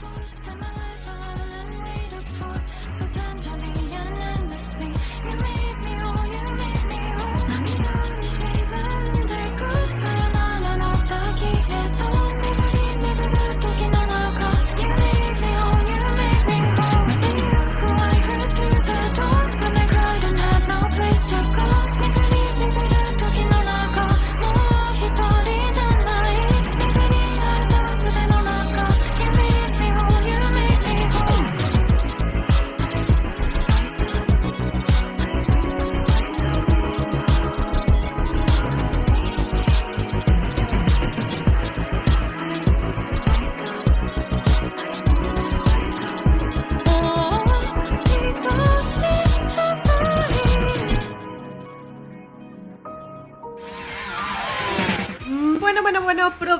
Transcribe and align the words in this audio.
force, 0.00 0.40
my 0.46 0.70
life 0.80 1.08
I'll 1.08 1.82
waited 1.82 2.26
for. 2.38 2.92
So 2.92 3.06
tenderly. 3.06 3.67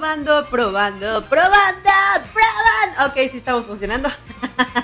Probando, 0.08 0.48
probando, 0.48 1.24
probando, 1.28 1.90
probando. 2.32 3.06
Ok, 3.06 3.30
sí 3.30 3.36
estamos 3.36 3.66
funcionando. 3.66 4.08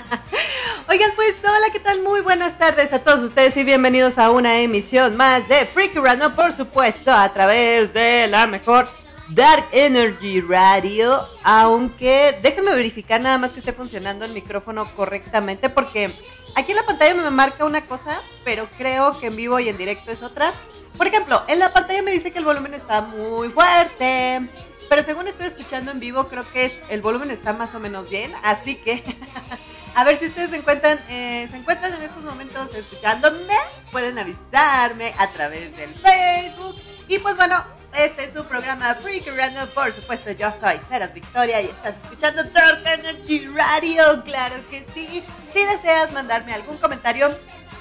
Oigan, 0.87 1.11
pues 1.15 1.35
hola, 1.43 1.71
¿qué 1.73 1.79
tal? 1.79 2.03
Muy 2.03 2.21
buenas 2.21 2.59
tardes 2.59 2.93
a 2.93 2.99
todos 2.99 3.23
ustedes 3.23 3.57
y 3.57 3.63
bienvenidos 3.63 4.19
a 4.19 4.29
una 4.29 4.59
emisión 4.59 5.17
más 5.17 5.47
de 5.49 5.65
Freaky 5.65 5.97
Random, 5.97 6.35
por 6.35 6.53
supuesto, 6.53 7.11
a 7.11 7.33
través 7.33 7.91
de 7.91 8.27
la 8.27 8.45
mejor 8.45 8.87
Dark 9.29 9.65
Energy 9.71 10.41
Radio. 10.41 11.19
Aunque 11.43 12.37
déjenme 12.43 12.75
verificar 12.75 13.19
nada 13.19 13.39
más 13.39 13.51
que 13.51 13.61
esté 13.61 13.73
funcionando 13.73 14.25
el 14.25 14.31
micrófono 14.31 14.85
correctamente, 14.95 15.71
porque 15.71 16.13
aquí 16.55 16.71
en 16.71 16.77
la 16.77 16.85
pantalla 16.85 17.15
me 17.15 17.31
marca 17.31 17.65
una 17.65 17.81
cosa, 17.81 18.21
pero 18.43 18.67
creo 18.77 19.19
que 19.19 19.27
en 19.27 19.35
vivo 19.35 19.59
y 19.59 19.69
en 19.69 19.77
directo 19.77 20.11
es 20.11 20.21
otra. 20.21 20.53
Por 20.97 21.07
ejemplo, 21.07 21.41
en 21.47 21.59
la 21.59 21.73
pantalla 21.73 22.03
me 22.03 22.11
dice 22.11 22.31
que 22.31 22.37
el 22.37 22.45
volumen 22.45 22.73
está 22.75 23.01
muy 23.01 23.49
fuerte, 23.49 24.47
pero 24.89 25.03
según 25.03 25.27
estoy 25.27 25.47
escuchando 25.47 25.91
en 25.91 25.99
vivo, 25.99 26.27
creo 26.27 26.49
que 26.51 26.81
el 26.89 27.01
volumen 27.01 27.31
está 27.31 27.53
más 27.53 27.73
o 27.75 27.79
menos 27.79 28.09
bien. 28.09 28.33
Así 28.43 28.75
que 28.75 29.03
a 29.95 30.03
ver 30.03 30.17
si 30.17 30.27
ustedes 30.27 30.49
se 30.49 30.57
encuentran, 30.57 30.99
eh, 31.09 31.47
se 31.49 31.57
encuentran 31.57 31.93
en 31.93 32.03
estos 32.03 32.23
momentos 32.23 32.73
escuchándome. 32.75 33.55
Pueden 33.91 34.17
avisarme 34.19 35.13
a 35.17 35.29
través 35.29 35.75
del 35.75 35.93
Facebook. 35.95 36.75
Y 37.07 37.19
pues 37.19 37.35
bueno, 37.37 37.63
este 37.93 38.25
es 38.25 38.33
su 38.33 38.43
programa 38.45 38.95
Freak 38.95 39.27
Random. 39.35 39.69
Por 39.69 39.93
supuesto, 39.93 40.31
yo 40.31 40.51
soy 40.59 40.77
Ceras 40.89 41.13
Victoria 41.13 41.61
y 41.61 41.67
estás 41.67 41.95
escuchando 42.03 42.43
Dark 42.43 42.85
Energy 42.85 43.47
Radio. 43.47 44.23
Claro 44.23 44.55
que 44.69 44.85
sí. 44.93 45.23
Si 45.53 45.65
deseas 45.65 46.11
mandarme 46.11 46.53
algún 46.53 46.77
comentario 46.77 47.37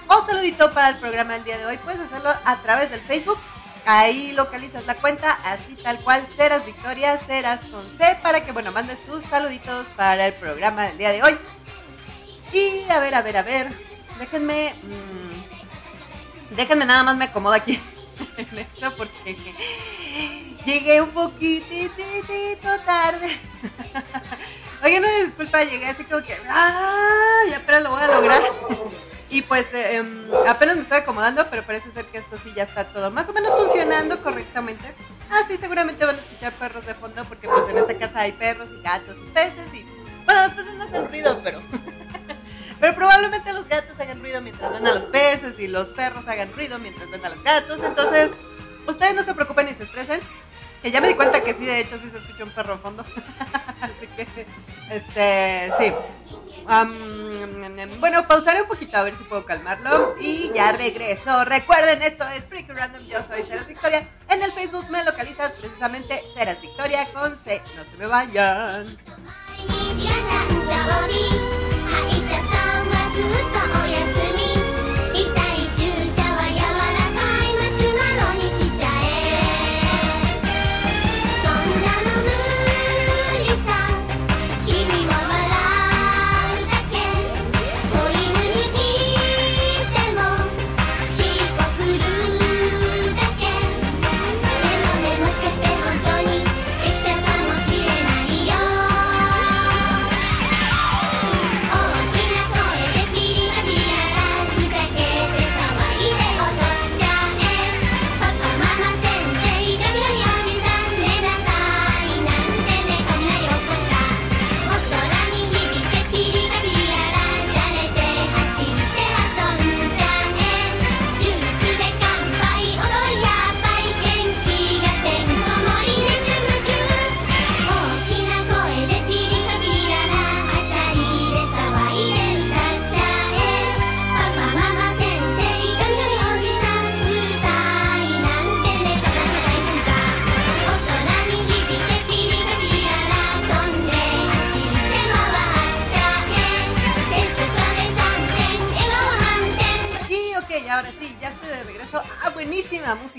o 0.06 0.20
saludito 0.20 0.72
para 0.72 0.90
el 0.90 0.96
programa 0.96 1.34
del 1.34 1.44
día 1.44 1.58
de 1.58 1.66
hoy, 1.66 1.78
puedes 1.78 2.00
hacerlo 2.00 2.30
a 2.44 2.56
través 2.62 2.90
del 2.90 3.00
Facebook 3.02 3.38
Ahí 3.86 4.32
localizas 4.32 4.86
la 4.86 4.94
cuenta, 4.94 5.32
así 5.44 5.76
tal 5.76 5.98
cual, 5.98 6.26
Ceras 6.36 6.64
Victoria, 6.64 7.18
Ceras 7.18 7.60
con 7.70 7.86
C, 7.90 8.18
para 8.22 8.44
que, 8.44 8.52
bueno, 8.52 8.72
mandes 8.72 9.04
tus 9.04 9.22
saluditos 9.24 9.86
para 9.88 10.28
el 10.28 10.32
programa 10.34 10.84
del 10.84 10.96
día 10.96 11.12
de 11.12 11.22
hoy. 11.22 11.36
Y 12.52 12.90
a 12.90 12.98
ver, 13.00 13.14
a 13.14 13.20
ver, 13.20 13.36
a 13.36 13.42
ver, 13.42 13.68
déjenme, 14.18 14.72
mmm, 14.82 16.54
déjenme 16.56 16.86
nada 16.86 17.02
más 17.02 17.16
me 17.16 17.26
acomodo 17.26 17.52
aquí 17.52 17.78
en 18.38 18.58
esto 18.58 18.94
porque 18.96 19.36
llegué 20.64 21.02
un 21.02 21.10
poquitito 21.10 22.78
tarde. 22.86 23.38
Oye, 24.82 25.00
no 25.00 25.08
disculpa, 25.24 25.62
llegué 25.64 25.86
así 25.86 26.04
como 26.04 26.24
que, 26.24 26.38
¡ah! 26.48 27.40
Ya, 27.50 27.62
pero 27.66 27.80
lo 27.80 27.90
voy 27.90 28.02
a 28.02 28.08
lograr. 28.08 28.42
Y 29.34 29.42
pues 29.42 29.66
eh, 29.74 29.96
em, 29.96 30.30
apenas 30.46 30.76
me 30.76 30.82
estoy 30.82 30.98
acomodando, 30.98 31.44
pero 31.50 31.64
parece 31.64 31.90
ser 31.90 32.04
que 32.04 32.18
esto 32.18 32.38
sí 32.44 32.52
ya 32.54 32.62
está 32.62 32.84
todo 32.84 33.10
más 33.10 33.28
o 33.28 33.32
menos 33.32 33.52
funcionando 33.52 34.22
correctamente. 34.22 34.94
Ah, 35.28 35.40
sí, 35.48 35.56
seguramente 35.56 36.04
van 36.04 36.14
a 36.14 36.20
escuchar 36.20 36.52
perros 36.52 36.86
de 36.86 36.94
fondo 36.94 37.24
porque 37.24 37.48
pues 37.48 37.68
en 37.68 37.78
esta 37.78 37.98
casa 37.98 38.20
hay 38.20 38.30
perros 38.30 38.68
y 38.70 38.80
gatos 38.80 39.16
y 39.18 39.28
peces 39.32 39.74
y... 39.74 39.84
Bueno, 40.24 40.40
los 40.44 40.52
peces 40.52 40.74
no 40.76 40.84
hacen 40.84 41.08
ruido, 41.08 41.40
pero... 41.42 41.60
pero 42.80 42.94
probablemente 42.94 43.52
los 43.52 43.66
gatos 43.66 43.98
hagan 43.98 44.20
ruido 44.20 44.40
mientras 44.40 44.72
ven 44.72 44.86
a 44.86 44.94
los 44.94 45.06
peces 45.06 45.58
y 45.58 45.66
los 45.66 45.88
perros 45.88 46.28
hagan 46.28 46.52
ruido 46.52 46.78
mientras 46.78 47.10
ven 47.10 47.26
a 47.26 47.30
los 47.30 47.42
gatos. 47.42 47.82
Entonces, 47.82 48.30
ustedes 48.86 49.16
no 49.16 49.24
se 49.24 49.34
preocupen 49.34 49.66
ni 49.66 49.74
se 49.74 49.82
estresen. 49.82 50.20
Que 50.80 50.92
ya 50.92 51.00
me 51.00 51.08
di 51.08 51.14
cuenta 51.14 51.42
que 51.42 51.54
sí, 51.54 51.66
de 51.66 51.80
hecho 51.80 51.98
sí 51.98 52.08
se 52.08 52.18
escucha 52.18 52.44
un 52.44 52.50
perro 52.50 52.76
de 52.76 52.82
fondo. 52.82 53.02
Así 53.80 54.06
que, 54.16 54.46
este, 54.90 55.72
sí 55.76 55.92
bueno, 58.00 58.26
pausaré 58.26 58.62
un 58.62 58.68
poquito 58.68 58.96
a 58.96 59.02
ver 59.02 59.16
si 59.16 59.24
puedo 59.24 59.44
calmarlo 59.44 60.14
y 60.20 60.50
ya 60.54 60.72
regreso. 60.72 61.44
Recuerden, 61.44 62.02
esto 62.02 62.26
es 62.28 62.44
Freak 62.44 62.70
Random, 62.70 63.04
yo 63.06 63.18
soy 63.22 63.42
Ceras 63.42 63.66
Victoria. 63.66 64.06
En 64.28 64.42
el 64.42 64.52
Facebook 64.52 64.88
me 64.90 65.04
localizas 65.04 65.52
precisamente 65.52 66.22
Ceras 66.34 66.60
Victoria 66.60 67.06
con 67.12 67.36
C. 67.38 67.60
No 67.76 67.84
se 67.84 67.96
me 67.96 68.06
vayan. 68.06 68.98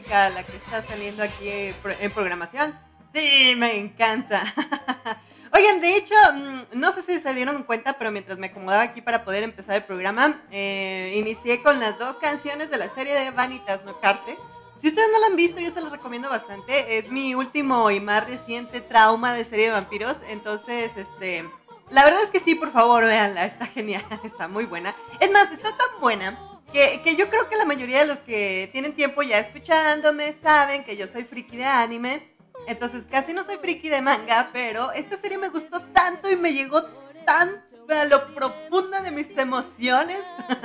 Música 0.06 0.30
la 0.30 0.44
que 0.44 0.57
está 0.57 0.81
saliendo 0.84 1.24
aquí 1.24 1.50
en 1.50 2.12
programación. 2.12 2.78
Sí, 3.13 3.54
me 3.57 3.78
encanta. 3.78 4.44
Oigan, 5.54 5.80
de 5.80 5.96
hecho, 5.96 6.16
mm, 6.34 6.80
no 6.80 6.92
sé 6.92 7.02
si 7.02 7.19
se 7.19 7.34
dieron 7.34 7.63
cuenta, 7.63 7.94
pero 7.94 8.12
mientras 8.12 8.38
me 8.38 8.48
acomodaba 8.48 8.84
aquí 8.84 9.02
para 9.02 9.24
poder 9.24 9.44
empezar 9.44 9.75
el 9.75 9.84
programa, 9.84 10.42
eh, 10.52 11.13
inicié 11.16 11.63
con 11.63 11.80
las 11.80 11.98
dos 11.98 12.18
canciones 12.18 12.69
de 12.69 12.78
la 12.78 12.90
serie 12.90 13.13
de 13.13 13.31
Vanitas 13.31 13.86
No 13.86 14.00
Carte. 14.02 14.38
Si 14.81 14.90
ustedes 14.90 15.07
no 15.12 15.19
la 15.19 15.28
han 15.28 15.36
visto, 15.36 15.60
yo 15.60 15.72
se 15.72 15.81
los 15.81 15.92
recomiendo 15.92 16.30
bastante. 16.30 16.98
Es 16.98 17.10
mi 17.10 17.34
último 17.34 17.90
y 17.90 18.00
más 18.00 18.28
reciente 18.28 18.81
trauma 18.81 19.34
de 19.34 19.46
serie 19.46 19.68
de 19.68 19.72
vampiros. 19.72 20.18
Entonces, 20.28 20.92
este, 20.98 21.50
la 21.90 22.04
verdad 22.04 22.22
es 22.24 22.30
que 22.30 22.42
sí, 22.42 22.56
por 22.56 22.72
favor, 22.72 23.06
véanla. 23.06 23.46
Está 23.46 23.66
genial, 23.66 24.06
está 24.24 24.48
muy 24.48 24.66
buena. 24.66 24.94
Es 25.19 25.31
más, 25.31 25.52
está 25.52 25.69
tan 25.75 26.02
buena 26.02 26.55
que, 26.75 27.16
yo 27.16 27.30
creo 27.30 27.48
que 27.50 27.56
la 27.56 27.63
mayoría 27.63 28.00
de 28.00 28.06
los 28.06 28.18
que 28.19 28.69
tienen 28.74 28.94
tiempo 28.94 29.24
ya 29.24 29.39
escuchándome 29.39 30.33
saben 30.33 30.83
que 30.83 30.98
yo 30.98 31.07
soy 31.07 31.24
friki 31.24 31.56
de 31.56 31.66
anime. 31.66 32.36
Entonces 32.68 33.06
casi 33.10 33.33
no 33.33 33.44
soy 33.44 33.57
friki 33.57 33.88
de 33.88 34.01
manga, 34.01 34.50
pero 34.51 34.92
esta 34.92 35.16
serie 35.16 35.38
me 35.38 35.50
gustó 35.50 35.81
tanto 35.81 36.30
y 36.30 36.36
me 36.36 36.51
llegó 36.51 36.83
tan 37.25 37.63
a 37.88 38.06
lo 38.06 38.33
profundo 38.33 39.00
de 39.01 39.12
mis 39.12 39.30
emociones 39.38 40.18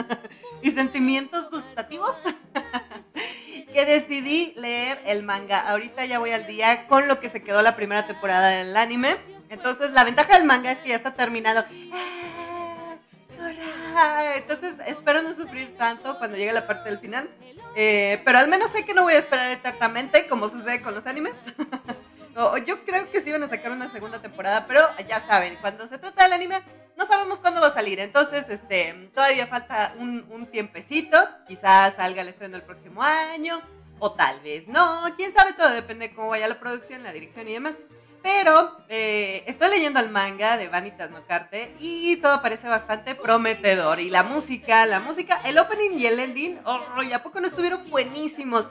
y 0.62 0.70
sentimientos 0.70 1.50
gustativos 1.50 2.16
que 3.72 3.84
decidí 3.84 4.54
leer 4.56 5.00
el 5.06 5.22
manga. 5.22 5.68
Ahorita 5.68 6.06
ya 6.06 6.18
voy 6.18 6.32
al 6.32 6.46
día 6.46 6.88
con 6.88 7.06
lo 7.06 7.20
que 7.20 7.28
se 7.28 7.42
quedó 7.42 7.62
la 7.62 7.76
primera 7.76 8.06
temporada 8.06 8.48
del 8.48 8.76
anime. 8.76 9.16
Entonces, 9.48 9.92
la 9.92 10.04
ventaja 10.04 10.36
del 10.36 10.46
manga 10.46 10.72
es 10.72 10.78
que 10.78 10.88
ya 10.88 10.96
está 10.96 11.14
terminado. 11.14 11.64
Entonces, 14.36 14.74
espero 14.86 15.22
no 15.22 15.34
sufrir 15.34 15.76
tanto 15.76 16.18
cuando 16.18 16.36
llegue 16.36 16.52
la 16.52 16.66
parte 16.66 16.88
del 16.88 16.98
final. 16.98 17.28
Eh, 17.76 18.20
pero 18.24 18.38
al 18.38 18.48
menos 18.48 18.70
sé 18.70 18.84
que 18.84 18.94
no 18.94 19.02
voy 19.02 19.14
a 19.14 19.18
esperar 19.18 19.52
eternamente 19.52 20.26
como 20.26 20.48
sucede 20.48 20.82
con 20.82 20.94
los 20.94 21.06
animes. 21.06 21.34
yo 22.66 22.84
creo 22.84 23.10
que 23.10 23.20
sí 23.20 23.30
van 23.30 23.42
a 23.42 23.48
sacar 23.48 23.72
una 23.72 23.90
segunda 23.90 24.20
temporada, 24.20 24.66
pero 24.66 24.80
ya 25.08 25.20
saben, 25.20 25.56
cuando 25.60 25.86
se 25.86 25.98
trata 25.98 26.24
del 26.24 26.32
anime, 26.32 26.62
no 26.96 27.06
sabemos 27.06 27.40
cuándo 27.40 27.60
va 27.60 27.68
a 27.68 27.74
salir. 27.74 28.00
Entonces, 28.00 28.48
este, 28.48 29.10
todavía 29.14 29.46
falta 29.46 29.94
un, 29.98 30.26
un 30.30 30.46
tiempecito. 30.46 31.16
Quizás 31.46 31.94
salga 31.96 32.22
el 32.22 32.28
estreno 32.28 32.56
el 32.56 32.62
próximo 32.62 33.02
año, 33.02 33.60
o 33.98 34.12
tal 34.12 34.40
vez 34.40 34.66
no. 34.68 35.04
Quién 35.16 35.34
sabe, 35.34 35.52
todo 35.52 35.70
depende 35.70 36.08
de 36.08 36.14
cómo 36.14 36.28
vaya 36.28 36.48
la 36.48 36.60
producción, 36.60 37.02
la 37.02 37.12
dirección 37.12 37.48
y 37.48 37.54
demás. 37.54 37.76
Pero 38.22 38.76
eh, 38.88 39.44
estoy 39.46 39.70
leyendo 39.70 39.98
el 39.98 40.10
manga 40.10 40.58
de 40.58 40.68
Vanitas 40.68 41.10
no 41.10 41.24
Carte 41.26 41.74
y 41.78 42.16
todo 42.18 42.42
parece 42.42 42.68
bastante 42.68 43.14
prometedor. 43.14 44.00
Y 44.00 44.10
la 44.10 44.22
música, 44.22 44.84
la 44.86 45.00
música, 45.00 45.40
el 45.44 45.58
opening 45.58 45.98
y 45.98 46.06
el 46.06 46.20
ending, 46.20 46.60
oh, 46.64 46.80
¿a 47.14 47.22
poco 47.22 47.40
no 47.40 47.46
estuvieron 47.46 47.88
buenísimos? 47.88 48.66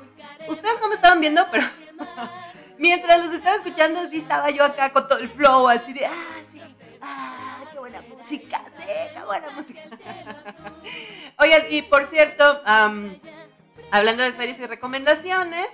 Ustedes 0.48 0.76
no 0.82 0.90
me 0.90 0.96
estaban 0.96 1.20
viendo, 1.20 1.46
pero 1.52 1.64
mientras 2.78 3.26
los 3.26 3.34
estaba 3.34 3.56
escuchando, 3.56 4.08
sí 4.12 4.18
estaba 4.18 4.52
yo 4.52 4.64
acá 4.64 4.92
con 4.92 5.08
todo 5.08 5.20
el 5.20 5.30
flow, 5.30 5.68
así 5.68 5.94
de, 5.94 6.06
ah, 6.06 6.42
sí, 6.50 6.62
ah, 7.02 7.64
qué 7.72 7.80
buena 7.80 8.02
música, 8.02 8.64
qué 8.78 9.20
buena 9.26 9.50
música. 9.50 9.82
Oigan, 11.40 11.64
y 11.72 11.82
por 11.84 12.06
cierto, 12.06 12.62
hablando 13.92 14.24
de 14.24 14.34
series 14.34 14.60
y 14.60 14.66
recomendaciones, 14.68 15.68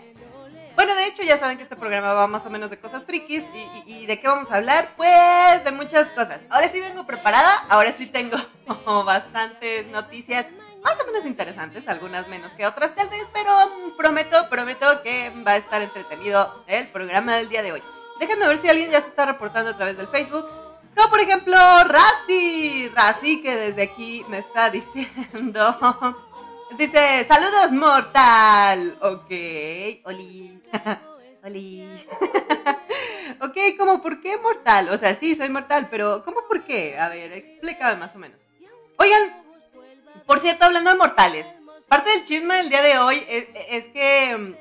bueno, 0.76 0.94
de 0.96 1.08
hecho 1.08 1.24
ya 1.24 1.38
saben 1.38 1.58
que 1.58 1.64
este 1.64 1.76
programa 1.76 2.14
va 2.14 2.28
más 2.28 2.46
o 2.46 2.50
menos 2.50 2.70
de 2.70 2.78
cosas 2.78 3.06
frikis 3.06 3.44
y, 3.86 4.06
de 4.06 4.20
qué 4.20 4.28
vamos 4.28 4.52
a 4.52 4.58
hablar, 4.58 4.90
pues 4.98 5.64
de 5.64 5.72
muchas 5.72 6.08
cosas. 6.10 6.42
Ahora 6.50 6.68
sí 6.68 6.80
vengo 6.82 7.06
preparada, 7.06 7.66
ahora 7.70 7.92
sí 7.92 8.06
tengo 8.06 8.38
bastantes 9.06 9.88
noticias 9.88 10.48
más 10.84 11.00
o 11.02 11.06
menos 11.08 11.26
interesantes, 11.26 11.88
algunas 11.88 12.28
menos 12.28 12.52
que 12.54 12.66
otras 12.66 12.94
tal 12.94 13.10
vez, 13.10 13.28
pero 13.34 13.52
prometo, 13.98 14.50
prometo 14.50 15.02
que 15.02 15.32
va 15.46 15.54
a 15.54 15.58
estar 15.58 15.82
entretenido 15.82 16.64
el 16.68 16.88
programa 16.90 17.38
del 17.38 17.50
día 17.50 17.64
de 17.64 17.72
hoy. 17.72 17.84
Déjenme 18.20 18.48
ver 18.48 18.58
si 18.58 18.70
alguien 18.70 18.92
ya 18.92 19.02
se 19.02 19.08
está 19.08 19.26
reportando 19.26 19.72
a 19.72 19.78
través 19.78 19.98
del 19.98 20.08
Facebook. 20.08 20.46
Como 20.96 21.10
por 21.10 21.20
ejemplo, 21.20 21.56
Rasti. 21.56 22.90
Rasti 22.96 23.42
que 23.42 23.56
desde 23.56 23.82
aquí 23.82 24.26
me 24.30 24.38
está 24.38 24.70
diciendo 24.72 26.16
Dice, 26.72 27.26
saludos 27.28 27.72
mortal. 27.72 28.98
Ok, 29.02 29.32
Oli. 30.06 30.62
Oli. 31.44 32.06
ok, 33.42 33.58
¿cómo 33.78 34.02
por 34.02 34.20
qué 34.22 34.38
mortal? 34.38 34.90
O 34.90 34.98
sea, 34.98 35.16
sí, 35.16 35.36
soy 35.36 35.50
mortal, 35.50 35.88
pero 35.90 36.26
¿cómo 36.26 36.42
por 36.48 36.66
qué? 36.66 36.98
A 36.98 37.10
ver, 37.10 37.32
explícame 37.34 37.98
más 37.98 38.16
o 38.16 38.20
menos. 38.20 38.40
Oigan, 38.98 39.22
por 40.26 40.40
cierto, 40.40 40.66
hablando 40.66 40.90
de 40.90 40.98
mortales, 40.98 41.46
parte 41.88 42.10
del 42.10 42.26
chisme 42.26 42.56
del 42.56 42.70
día 42.70 42.82
de 42.82 42.98
hoy 42.98 43.24
es, 43.28 43.86
que 43.90 44.56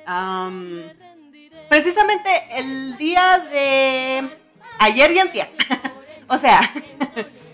precisamente 1.68 2.30
el 2.50 2.96
día 2.98 3.38
de 3.38 4.38
ayer 4.78 5.12
y 5.12 5.18
antier, 5.18 5.50
o 6.28 6.36
sea, 6.36 6.60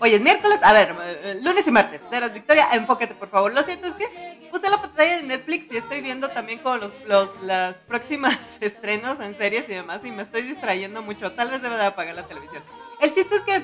hoy 0.01 0.15
es 0.15 0.21
miércoles, 0.21 0.59
a 0.63 0.73
ver, 0.73 0.95
lunes 1.41 1.67
y 1.67 1.71
martes, 1.71 2.01
las 2.09 2.33
Victoria, 2.33 2.69
enfócate 2.73 3.13
por 3.13 3.29
favor. 3.29 3.53
Lo 3.53 3.61
siento, 3.61 3.87
es 3.87 3.93
que 3.93 4.49
puse 4.49 4.67
la 4.67 4.81
pantalla 4.81 5.17
de 5.17 5.23
Netflix 5.23 5.71
y 5.71 5.77
estoy 5.77 6.01
viendo 6.01 6.29
también 6.29 6.57
con 6.59 6.79
los, 6.79 6.91
los 7.05 7.39
las 7.43 7.79
próximas 7.81 8.57
estrenos 8.61 9.19
en 9.19 9.37
series 9.37 9.69
y 9.69 9.73
demás 9.73 10.01
y 10.03 10.11
me 10.11 10.23
estoy 10.23 10.41
distrayendo 10.41 11.03
mucho. 11.03 11.33
Tal 11.33 11.51
vez 11.51 11.61
deba 11.61 11.77
de 11.77 11.85
apagar 11.85 12.15
la 12.15 12.25
televisión. 12.25 12.63
El 12.99 13.11
chiste 13.11 13.35
es 13.35 13.41
que 13.43 13.63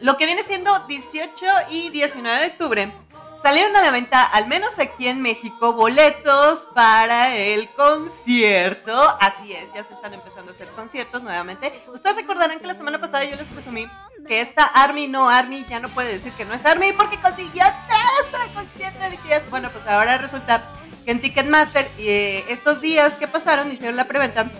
lo 0.00 0.16
que 0.18 0.26
viene 0.26 0.42
siendo 0.42 0.78
18 0.80 1.46
y 1.70 1.88
19 1.88 2.40
de 2.40 2.46
octubre 2.48 2.92
salieron 3.44 3.76
a 3.76 3.82
la 3.82 3.90
venta, 3.90 4.24
al 4.24 4.46
menos 4.46 4.78
aquí 4.78 5.06
en 5.06 5.20
México, 5.20 5.74
boletos 5.74 6.66
para 6.74 7.36
el 7.36 7.68
concierto. 7.74 8.94
Así 9.20 9.52
es, 9.52 9.66
ya 9.74 9.84
se 9.84 9.92
están 9.92 10.14
empezando 10.14 10.50
a 10.50 10.54
hacer 10.54 10.68
conciertos 10.68 11.22
nuevamente. 11.22 11.70
Ustedes 11.92 12.16
recordarán 12.16 12.58
que 12.58 12.66
la 12.66 12.74
semana 12.74 12.98
pasada 12.98 13.22
yo 13.26 13.36
les 13.36 13.46
presumí 13.48 13.86
que 14.26 14.40
esta 14.40 14.64
Army 14.64 15.08
no 15.08 15.28
Army 15.28 15.66
ya 15.68 15.78
no 15.78 15.90
puede 15.90 16.14
decir 16.14 16.32
que 16.32 16.46
no 16.46 16.54
es 16.54 16.64
Army 16.64 16.94
porque 16.94 17.18
consiguió 17.18 17.64
tres 17.86 18.32
para 18.32 18.44
el 18.44 18.50
concierto 18.52 18.98
de 19.00 19.10
BTS. 19.10 19.50
Bueno, 19.50 19.68
pues 19.68 19.86
ahora 19.88 20.16
resulta 20.16 20.62
que 21.04 21.10
en 21.10 21.20
Ticketmaster 21.20 21.90
eh, 21.98 22.46
estos 22.48 22.80
días 22.80 23.12
que 23.12 23.28
pasaron 23.28 23.70
hicieron 23.70 23.96
la 23.96 24.08
preventa 24.08 24.50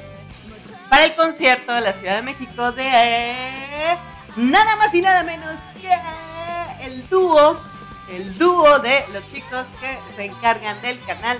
para 0.90 1.06
el 1.06 1.14
concierto 1.14 1.72
de 1.72 1.80
la 1.80 1.94
Ciudad 1.94 2.16
de 2.16 2.22
México 2.22 2.70
de 2.72 2.86
eh, 2.86 3.96
nada 4.36 4.76
más 4.76 4.92
y 4.92 5.00
nada 5.00 5.22
menos 5.22 5.54
que 5.80 6.84
el 6.84 7.08
dúo 7.08 7.58
el 8.10 8.36
dúo 8.38 8.78
de 8.80 9.04
los 9.12 9.26
chicos 9.28 9.66
que 9.80 9.98
se 10.16 10.24
encargan 10.24 10.80
del 10.82 11.00
canal 11.00 11.38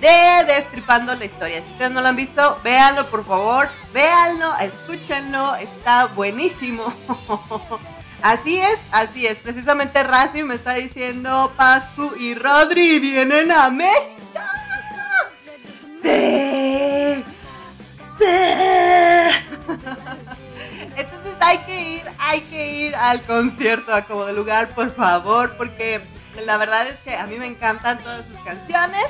de 0.00 0.44
Destripando 0.46 1.14
la 1.14 1.24
Historia. 1.24 1.62
Si 1.62 1.70
ustedes 1.70 1.90
no 1.90 2.00
lo 2.00 2.08
han 2.08 2.16
visto, 2.16 2.58
véanlo 2.62 3.06
por 3.10 3.24
favor, 3.24 3.68
véanlo, 3.92 4.56
escúchenlo, 4.58 5.56
está 5.56 6.06
buenísimo. 6.06 6.92
Así 8.22 8.58
es, 8.58 8.78
así 8.90 9.26
es. 9.26 9.36
Precisamente 9.36 10.02
Razi 10.02 10.44
me 10.44 10.54
está 10.54 10.72
diciendo, 10.72 11.52
Pascu 11.58 12.14
y 12.18 12.34
Rodri 12.34 12.98
vienen 12.98 13.52
a 13.52 13.68
México. 13.68 14.14
Hay 21.46 21.58
que 21.58 21.82
ir, 21.96 22.02
hay 22.18 22.40
que 22.40 22.72
ir 22.72 22.96
al 22.96 23.20
concierto 23.22 23.94
a 23.94 24.02
como 24.02 24.24
de 24.24 24.32
lugar, 24.32 24.74
por 24.74 24.94
favor, 24.94 25.58
porque 25.58 26.00
la 26.42 26.56
verdad 26.56 26.86
es 26.88 26.96
que 27.00 27.14
a 27.14 27.26
mí 27.26 27.36
me 27.36 27.46
encantan 27.46 27.98
todas 27.98 28.26
sus 28.26 28.38
canciones. 28.38 29.04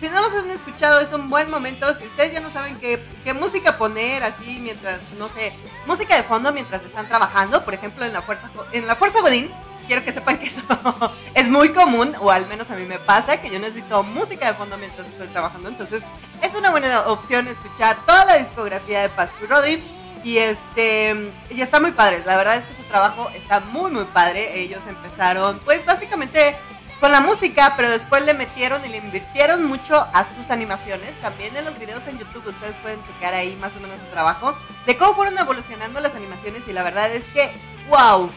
Si 0.00 0.08
no 0.08 0.20
los 0.20 0.32
han 0.32 0.50
escuchado, 0.50 0.98
es 0.98 1.12
un 1.12 1.30
buen 1.30 1.48
momento. 1.48 1.86
Si 1.96 2.04
ustedes 2.04 2.32
ya 2.32 2.40
no 2.40 2.50
saben 2.50 2.76
qué, 2.80 3.00
qué 3.22 3.32
música 3.34 3.78
poner 3.78 4.24
así 4.24 4.58
mientras, 4.60 4.98
no 5.16 5.28
sé, 5.28 5.52
música 5.86 6.16
de 6.16 6.24
fondo 6.24 6.52
mientras 6.52 6.82
están 6.82 7.06
trabajando, 7.06 7.64
por 7.64 7.74
ejemplo 7.74 8.04
en 8.04 8.12
la 8.12 8.20
Fuerza, 8.20 8.50
en 8.72 8.88
la 8.88 8.96
Fuerza 8.96 9.20
Godín, 9.20 9.48
quiero 9.86 10.04
que 10.04 10.10
sepan 10.10 10.38
que 10.38 10.46
eso 10.46 10.62
es 11.34 11.48
muy 11.48 11.68
común, 11.68 12.16
o 12.20 12.32
al 12.32 12.48
menos 12.48 12.68
a 12.72 12.74
mí 12.74 12.84
me 12.84 12.98
pasa, 12.98 13.40
que 13.40 13.48
yo 13.48 13.60
necesito 13.60 14.02
música 14.02 14.48
de 14.48 14.54
fondo 14.54 14.76
mientras 14.76 15.06
estoy 15.06 15.28
trabajando. 15.28 15.68
Entonces, 15.68 16.02
es 16.42 16.52
una 16.56 16.72
buena 16.72 17.02
opción 17.02 17.46
escuchar 17.46 17.96
toda 18.04 18.24
la 18.24 18.38
discografía 18.38 19.02
de 19.02 19.08
Pascu 19.08 19.46
Rodri. 19.46 19.95
Y 20.26 20.38
este, 20.38 21.32
y 21.50 21.60
está 21.62 21.78
muy 21.78 21.92
padre. 21.92 22.20
La 22.26 22.36
verdad 22.36 22.56
es 22.56 22.64
que 22.64 22.74
su 22.74 22.82
trabajo 22.88 23.30
está 23.30 23.60
muy, 23.60 23.92
muy 23.92 24.06
padre. 24.06 24.58
Ellos 24.58 24.82
empezaron, 24.88 25.56
pues 25.60 25.86
básicamente 25.86 26.56
con 26.98 27.12
la 27.12 27.20
música, 27.20 27.74
pero 27.76 27.90
después 27.90 28.24
le 28.24 28.34
metieron 28.34 28.84
y 28.84 28.88
le 28.88 28.96
invirtieron 28.96 29.64
mucho 29.64 30.04
a 30.12 30.24
sus 30.24 30.50
animaciones. 30.50 31.14
También 31.18 31.56
en 31.56 31.64
los 31.64 31.78
videos 31.78 32.02
en 32.08 32.18
YouTube 32.18 32.44
ustedes 32.44 32.76
pueden 32.78 32.98
checar 33.04 33.34
ahí 33.34 33.56
más 33.60 33.70
o 33.76 33.80
menos 33.80 34.00
su 34.00 34.06
trabajo, 34.06 34.58
de 34.84 34.96
cómo 34.96 35.14
fueron 35.14 35.38
evolucionando 35.38 36.00
las 36.00 36.16
animaciones. 36.16 36.66
Y 36.66 36.72
la 36.72 36.82
verdad 36.82 37.08
es 37.12 37.24
que, 37.26 37.52
wow, 37.88 38.28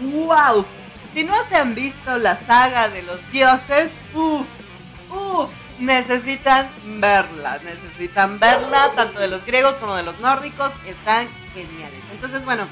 wow. 0.00 0.66
Si 1.14 1.22
no 1.22 1.34
se 1.48 1.54
han 1.54 1.76
visto 1.76 2.18
la 2.18 2.44
saga 2.44 2.88
de 2.88 3.02
los 3.04 3.20
dioses, 3.30 3.92
uff, 4.14 4.48
uff 5.12 5.50
necesitan 5.78 6.68
verla, 6.84 7.58
necesitan 7.62 8.38
verla, 8.38 8.92
tanto 8.94 9.20
de 9.20 9.28
los 9.28 9.44
griegos 9.44 9.74
como 9.74 9.96
de 9.96 10.02
los 10.02 10.18
nórdicos, 10.20 10.72
están 10.86 11.28
geniales. 11.54 12.00
Entonces, 12.12 12.44
bueno, 12.44 12.66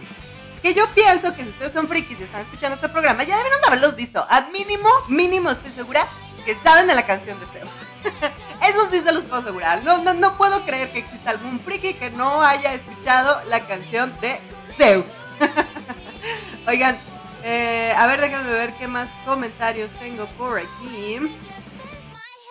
que 0.62 0.74
yo 0.74 0.88
pienso 0.94 1.34
que 1.34 1.42
si 1.42 1.50
ustedes 1.50 1.72
son 1.72 1.88
frikis 1.88 2.20
y 2.20 2.22
están 2.24 2.40
escuchando 2.40 2.76
este 2.76 2.88
programa, 2.88 3.22
ya 3.24 3.36
deben 3.36 3.52
haberlos 3.66 3.96
visto. 3.96 4.24
A 4.30 4.42
mínimo, 4.52 4.88
mínimo, 5.08 5.50
estoy 5.50 5.70
segura 5.70 6.06
que 6.44 6.56
saben 6.56 6.86
de 6.86 6.94
la 6.94 7.06
canción 7.06 7.38
de 7.40 7.46
Zeus. 7.46 7.80
Eso 8.68 8.88
sí 8.90 9.00
se 9.04 9.12
los 9.12 9.24
puedo 9.24 9.42
asegurar. 9.42 9.82
No, 9.82 9.98
no, 9.98 10.14
no 10.14 10.36
puedo 10.36 10.64
creer 10.64 10.90
que 10.92 11.00
exista 11.00 11.30
algún 11.30 11.60
friki 11.60 11.94
que 11.94 12.10
no 12.10 12.42
haya 12.42 12.74
escuchado 12.74 13.40
la 13.48 13.60
canción 13.60 14.12
de 14.20 14.40
Zeus. 14.76 15.06
Oigan, 16.66 16.96
eh, 17.42 17.92
a 17.96 18.06
ver, 18.06 18.20
déjenme 18.20 18.50
ver 18.50 18.72
qué 18.74 18.88
más 18.88 19.08
comentarios 19.26 19.90
tengo 19.98 20.26
por 20.38 20.58
aquí. 20.58 21.18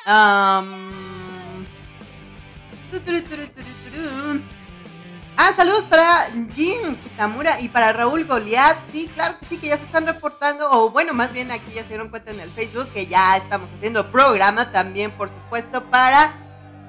Ah, 0.06 0.64
saludos 5.56 5.86
para 5.86 6.28
Jim 6.54 6.96
Tamura 7.18 7.60
y 7.62 7.70
para 7.70 7.94
Raúl 7.94 8.26
Goliat. 8.26 8.78
Sí, 8.92 9.10
claro 9.14 9.40
que 9.40 9.46
sí, 9.46 9.58
que 9.58 9.68
ya 9.68 9.78
se 9.78 9.84
están 9.84 10.06
reportando, 10.06 10.70
o 10.72 10.90
bueno, 10.90 11.14
más 11.14 11.32
bien 11.32 11.52
aquí 11.52 11.72
ya 11.74 11.84
se 11.84 11.90
dieron 11.90 12.10
cuenta 12.10 12.32
en 12.32 12.40
el 12.40 12.50
Facebook 12.52 12.90
que 12.94 13.08
ya 13.08 13.38
estamos 13.38 13.70
haciendo 13.74 14.12
programa 14.12 14.72
también, 14.72 15.12
por 15.12 15.30
supuesto, 15.30 15.86
para 15.86 16.34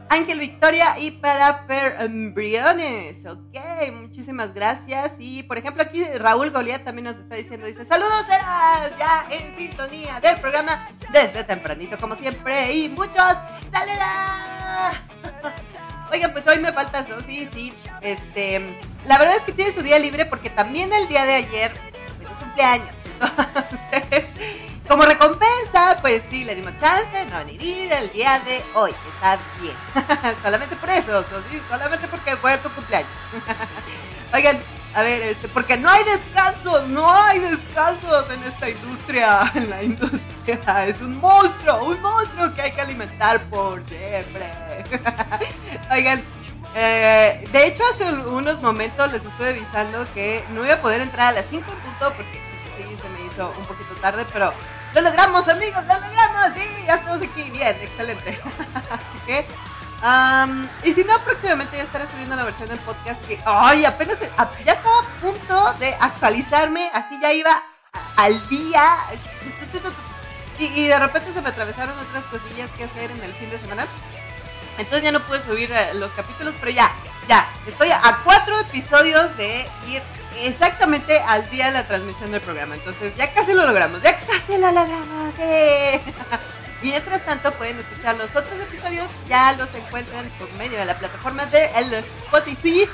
Ángel 0.08 0.38
Victoria 0.38 0.98
y 0.98 1.12
para 1.12 1.66
Per 1.66 1.96
Embriones. 2.00 3.24
Ok, 3.26 3.56
muchísimas 3.92 4.54
gracias. 4.54 5.12
Y 5.18 5.42
por 5.44 5.58
ejemplo, 5.58 5.82
aquí 5.82 6.04
Raúl 6.18 6.50
Goliat 6.50 6.84
también 6.84 7.04
nos 7.04 7.18
está 7.18 7.36
diciendo: 7.36 7.66
dice, 7.66 7.84
Saludos, 7.84 8.26
eras 8.28 8.90
ya 8.98 9.26
en 9.30 9.56
sintonía 9.56 10.20
del 10.20 10.38
programa 10.40 10.88
desde 11.12 11.44
tempranito, 11.44 11.98
como 11.98 12.16
siempre. 12.16 12.72
Y 12.72 12.88
muchos, 12.88 13.34
saludos. 13.72 15.52
Oigan, 16.12 16.32
pues 16.32 16.46
hoy 16.46 16.58
me 16.60 16.72
falta 16.72 17.00
eso, 17.00 17.20
sí, 17.22 17.48
sí. 17.52 17.74
Este, 18.00 18.78
la 19.06 19.18
verdad 19.18 19.36
es 19.36 19.42
que 19.42 19.52
tiene 19.52 19.72
su 19.72 19.82
día 19.82 19.98
libre 19.98 20.26
porque 20.26 20.50
también 20.50 20.92
el 20.92 21.08
día 21.08 21.24
de 21.24 21.34
ayer 21.34 21.72
fue 22.18 22.26
su 22.28 22.34
cumpleaños. 22.34 22.94
Entonces, 23.92 24.24
como 24.88 25.04
recompensa, 25.04 25.98
pues 26.00 26.22
sí, 26.30 26.44
le 26.44 26.54
dimos 26.54 26.72
chance, 26.78 27.24
no 27.30 27.38
venir 27.38 27.92
el 27.92 28.10
día 28.12 28.40
de 28.40 28.62
hoy. 28.74 28.92
Está 29.14 29.38
bien. 29.60 29.76
solamente 30.42 30.76
por 30.76 30.90
eso, 30.90 31.24
sí, 31.50 31.60
solamente 31.68 32.06
porque 32.08 32.36
fue 32.36 32.58
tu 32.58 32.70
cumpleaños. 32.70 33.10
Oigan, 34.34 34.58
a 34.94 35.02
ver, 35.02 35.22
este, 35.22 35.48
porque 35.48 35.76
no 35.76 35.90
hay 35.90 36.04
descansos, 36.04 36.88
no 36.88 37.12
hay 37.12 37.40
descansos 37.40 38.30
en 38.30 38.42
esta 38.44 38.70
industria, 38.70 39.50
en 39.54 39.70
la 39.70 39.82
industria. 39.82 40.86
Es 40.86 41.00
un 41.00 41.18
monstruo, 41.18 41.84
un 41.84 42.00
monstruo 42.02 42.54
que 42.54 42.62
hay 42.62 42.72
que 42.72 42.80
alimentar 42.80 43.40
por 43.46 43.82
siempre. 43.88 44.52
Oigan, 45.90 46.22
eh, 46.74 47.48
de 47.50 47.66
hecho 47.66 47.82
hace 47.92 48.04
unos 48.12 48.60
momentos 48.60 49.10
les 49.12 49.24
estuve 49.24 49.50
avisando 49.50 50.06
que 50.12 50.44
no 50.50 50.64
iba 50.64 50.74
a 50.74 50.80
poder 50.80 51.00
entrar 51.00 51.28
a 51.28 51.32
las 51.32 51.46
5 51.46 51.64
en 51.70 51.78
punto 51.78 52.12
porque 52.16 52.40
sí, 52.76 52.96
se 53.00 53.08
me 53.08 53.26
hizo 53.26 53.54
un 53.58 53.64
poquito 53.64 53.94
tarde, 54.00 54.26
pero 54.32 54.52
lo 54.94 55.00
logramos 55.00 55.48
amigos, 55.48 55.84
lo 55.86 55.94
logramos, 55.94 56.52
sí, 56.54 56.84
ya 56.86 56.94
estamos 56.94 57.22
aquí, 57.22 57.50
bien, 57.50 57.76
excelente. 57.80 58.40
¿Qué? 59.26 59.44
y 60.82 60.92
si 60.92 61.02
no, 61.02 61.18
próximamente 61.20 61.78
ya 61.78 61.84
estaré 61.84 62.06
subiendo 62.10 62.36
la 62.36 62.44
versión 62.44 62.68
del 62.68 62.78
podcast 62.80 63.20
que, 63.26 63.40
ay, 63.46 63.86
apenas, 63.86 64.18
ya 64.64 64.72
estaba 64.72 65.00
a 65.00 65.20
punto 65.20 65.74
de 65.78 65.94
actualizarme, 65.98 66.90
así 66.92 67.18
ya 67.20 67.32
iba 67.32 67.62
al 68.16 68.48
día. 68.48 68.96
Y, 70.58 70.86
de 70.86 70.98
repente 70.98 71.32
se 71.32 71.40
me 71.40 71.48
atravesaron 71.48 71.98
otras 71.98 72.24
cosillas 72.24 72.70
que 72.76 72.84
hacer 72.84 73.10
en 73.10 73.22
el 73.22 73.32
fin 73.32 73.50
de 73.50 73.58
semana. 73.58 73.86
Entonces 74.76 75.02
ya 75.02 75.12
no 75.12 75.20
pude 75.20 75.42
subir 75.42 75.72
eh, 75.72 75.94
los 75.94 76.12
capítulos, 76.12 76.54
pero 76.60 76.70
ya, 76.70 76.92
ya, 77.28 77.48
estoy 77.66 77.90
a 77.90 78.20
cuatro 78.24 78.60
episodios 78.60 79.36
de 79.36 79.66
ir 79.88 80.02
exactamente 80.42 81.18
al 81.20 81.48
día 81.50 81.66
de 81.66 81.72
la 81.72 81.86
transmisión 81.86 82.32
del 82.32 82.40
programa. 82.40 82.74
Entonces 82.74 83.14
ya 83.16 83.32
casi 83.32 83.52
lo 83.52 83.66
logramos, 83.66 84.02
ya 84.02 84.18
casi 84.26 84.58
lo 84.58 84.70
logramos. 84.70 85.34
Mientras 86.82 87.24
tanto 87.24 87.50
pueden 87.52 87.78
escuchar 87.78 88.16
los 88.16 88.30
otros 88.30 88.60
episodios, 88.60 89.08
ya 89.26 89.52
los 89.52 89.74
encuentran 89.74 90.28
por 90.38 90.52
medio 90.54 90.78
de 90.78 90.84
la 90.84 90.98
plataforma 90.98 91.46
de 91.46 91.64
el 91.76 91.94
Spotify, 91.94 92.86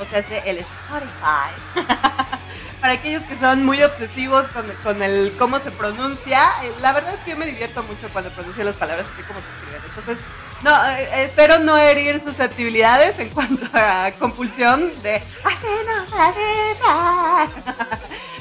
o 0.00 0.04
sea, 0.04 0.18
es 0.18 0.28
de 0.28 0.38
el 0.50 0.58
Spotify. 0.58 1.54
Para 2.80 2.94
aquellos 2.94 3.22
que 3.22 3.36
son 3.36 3.64
muy 3.64 3.82
obsesivos 3.82 4.48
con, 4.48 4.66
con, 4.82 5.02
el 5.02 5.32
cómo 5.38 5.60
se 5.60 5.70
pronuncia, 5.70 6.40
eh, 6.64 6.72
la 6.80 6.92
verdad 6.92 7.14
es 7.14 7.20
que 7.20 7.30
yo 7.30 7.36
me 7.36 7.46
divierto 7.46 7.82
mucho 7.84 8.08
cuando 8.12 8.30
pronuncio 8.30 8.64
las 8.64 8.76
palabras 8.76 9.06
así 9.14 9.22
como 9.22 9.40
se 9.40 9.46
escriben. 9.46 9.82
Entonces, 9.88 10.18
no, 10.62 10.88
eh, 10.88 11.24
espero 11.24 11.58
no 11.58 11.76
herir 11.76 12.20
susceptibilidades 12.20 13.18
en 13.18 13.30
cuanto 13.30 13.66
a 13.74 14.12
compulsión 14.18 14.92
de 15.02 15.16
así 15.44 15.66
no 15.86 16.06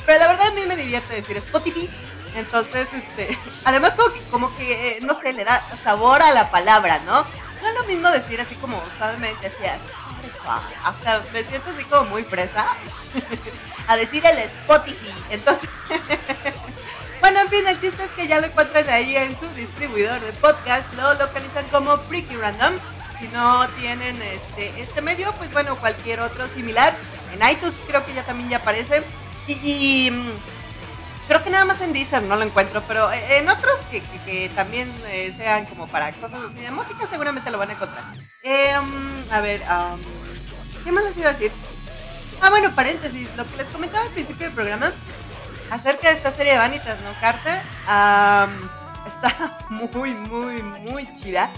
Pero 0.05 0.19
la 0.19 0.27
verdad 0.27 0.47
a 0.47 0.51
mí 0.51 0.61
me 0.67 0.75
divierte 0.75 1.15
decir 1.15 1.37
Spotify 1.37 1.89
entonces, 2.35 2.87
este, 2.93 3.37
además 3.63 3.95
como 3.95 4.13
que, 4.13 4.21
como 4.23 4.55
que, 4.57 4.97
eh, 4.97 4.99
no 5.01 5.19
sé, 5.19 5.31
le 5.31 5.45
da 5.45 5.63
sabor 5.83 6.21
a 6.21 6.31
la 6.31 6.51
palabra, 6.51 6.99
¿no? 7.05 7.25
No 7.61 7.69
es 7.69 7.75
lo 7.75 7.83
mismo 7.85 8.11
decir 8.11 8.39
así 8.41 8.55
como 8.55 8.81
suavemente, 8.97 9.47
así, 9.47 9.63
hasta 10.83 11.23
me 11.31 11.43
siento 11.43 11.71
así 11.71 11.83
como 11.85 12.09
muy 12.09 12.23
fresa, 12.23 12.65
a 13.87 13.95
decir 13.95 14.23
el 14.25 14.37
Spotify. 14.37 15.13
Entonces, 15.29 15.69
bueno, 17.21 17.39
en 17.41 17.49
fin, 17.49 17.67
el 17.67 17.79
chiste 17.81 18.03
es 18.03 18.11
que 18.11 18.27
ya 18.27 18.39
lo 18.39 18.47
encuentran 18.47 18.89
ahí 18.89 19.15
en 19.15 19.37
su 19.37 19.47
distribuidor 19.55 20.21
de 20.21 20.33
podcast, 20.33 20.91
lo 20.93 21.13
localizan 21.15 21.65
como 21.69 21.97
Freaky 21.97 22.35
Random. 22.35 22.73
Si 23.19 23.27
no 23.29 23.67
tienen 23.79 24.21
este, 24.21 24.81
este 24.81 25.01
medio, 25.01 25.31
pues 25.33 25.51
bueno, 25.53 25.75
cualquier 25.77 26.19
otro 26.19 26.47
similar. 26.49 26.93
En 27.33 27.49
iTunes 27.49 27.73
creo 27.87 28.05
que 28.05 28.13
ya 28.13 28.23
también 28.23 28.49
ya 28.49 28.57
aparece. 28.57 29.03
y 29.47 30.11
Creo 31.27 31.43
que 31.43 31.49
nada 31.49 31.65
más 31.65 31.81
en 31.81 31.91
Deezer 31.91 32.21
no 32.21 32.35
lo 32.35 32.43
encuentro, 32.43 32.83
pero 32.87 33.11
eh, 33.11 33.37
en 33.37 33.49
otros 33.49 33.75
que, 33.89 34.49
también 34.49 34.91
eh, 35.07 35.33
sean 35.35 35.65
como 35.65 35.87
para 35.87 36.13
cosas 36.13 36.39
así 36.51 36.59
de 36.59 36.69
música 36.69 37.07
seguramente 37.07 37.49
lo 37.49 37.57
van 37.57 37.71
a 37.71 37.73
encontrar. 37.73 38.13
Em, 38.43 39.23
a 39.31 39.41
ver, 39.41 39.61
¿qué 40.83 40.91
más 40.91 41.03
les 41.03 41.17
iba 41.17 41.29
a 41.29 41.33
decir? 41.33 41.51
Ah, 42.41 42.51
bueno, 42.51 42.75
paréntesis, 42.75 43.27
lo 43.35 43.47
que 43.47 43.57
les 43.57 43.67
comentaba 43.69 44.05
al 44.05 44.11
principio 44.11 44.45
del 44.45 44.53
programa 44.53 44.93
acerca 45.69 46.09
de 46.09 46.15
esta 46.15 46.31
serie 46.31 46.53
de 46.53 46.57
Vanitas, 46.59 46.97
¿no, 47.01 47.13
Carter? 47.19 47.61
está 49.07 49.57
muy, 49.69 50.13
muy, 50.13 50.61
muy 50.61 51.07
chida. 51.19 51.51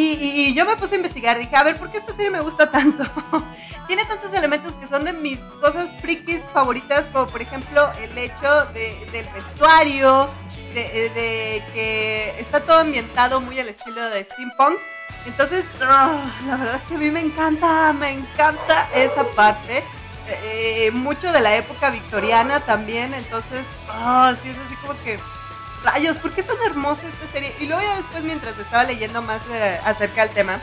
Y, 0.00 0.54
yo 0.54 0.64
me 0.64 0.76
puse 0.76 0.94
a 0.94 0.98
investigar, 0.98 1.38
dije, 1.38 1.56
a 1.56 1.64
ver, 1.64 1.76
¿por 1.76 1.90
qué 1.90 1.98
esta 1.98 2.14
serie 2.14 2.30
me 2.30 2.40
gusta 2.40 2.70
tanto? 2.70 3.04
Tiene 3.88 4.04
tantos 4.04 4.32
elementos 4.32 4.74
que 4.74 4.86
son 4.86 5.04
de 5.04 5.12
mis 5.12 5.38
cosas 5.60 5.88
frikis 6.00 6.42
favoritas, 6.52 7.06
como 7.12 7.26
por 7.26 7.42
ejemplo 7.42 7.90
el 8.00 8.16
hecho 8.16 8.66
del 8.74 9.26
vestuario, 9.34 10.28
de, 10.72 11.62
que 11.74 12.34
está 12.38 12.60
todo 12.60 12.78
ambientado 12.78 13.40
muy 13.40 13.58
al 13.58 13.68
estilo 13.68 14.08
de 14.10 14.22
steampunk. 14.22 14.78
Entonces, 15.26 15.64
ah, 15.82 16.30
la 16.46 16.56
verdad 16.56 16.76
es 16.76 16.82
que 16.82 16.94
a 16.94 16.98
mí 16.98 17.10
me 17.10 17.20
encanta, 17.20 17.92
me 17.92 18.12
encanta 18.12 18.88
esa 18.94 19.24
parte. 19.24 19.82
Eh, 20.28 20.90
mucho 20.92 21.32
de 21.32 21.40
la 21.40 21.56
época 21.56 21.90
victoriana 21.90 22.60
también, 22.60 23.14
entonces, 23.14 23.64
oh, 23.88 24.30
sí, 24.42 24.50
es 24.50 24.58
así 24.66 24.76
como 24.76 24.94
que 25.02 25.18
rayos, 25.82 26.16
¿por 26.18 26.32
qué 26.32 26.42
es 26.42 26.46
tan 26.46 26.56
hermosa 26.66 27.02
esta 27.06 27.32
serie? 27.32 27.54
Y 27.60 27.66
luego 27.66 27.82
ya 27.82 27.96
después, 27.96 28.22
mientras 28.24 28.58
estaba 28.58 28.84
leyendo 28.84 29.22
más 29.22 29.40
eh, 29.50 29.80
acerca 29.84 30.26
del 30.26 30.34
tema, 30.34 30.60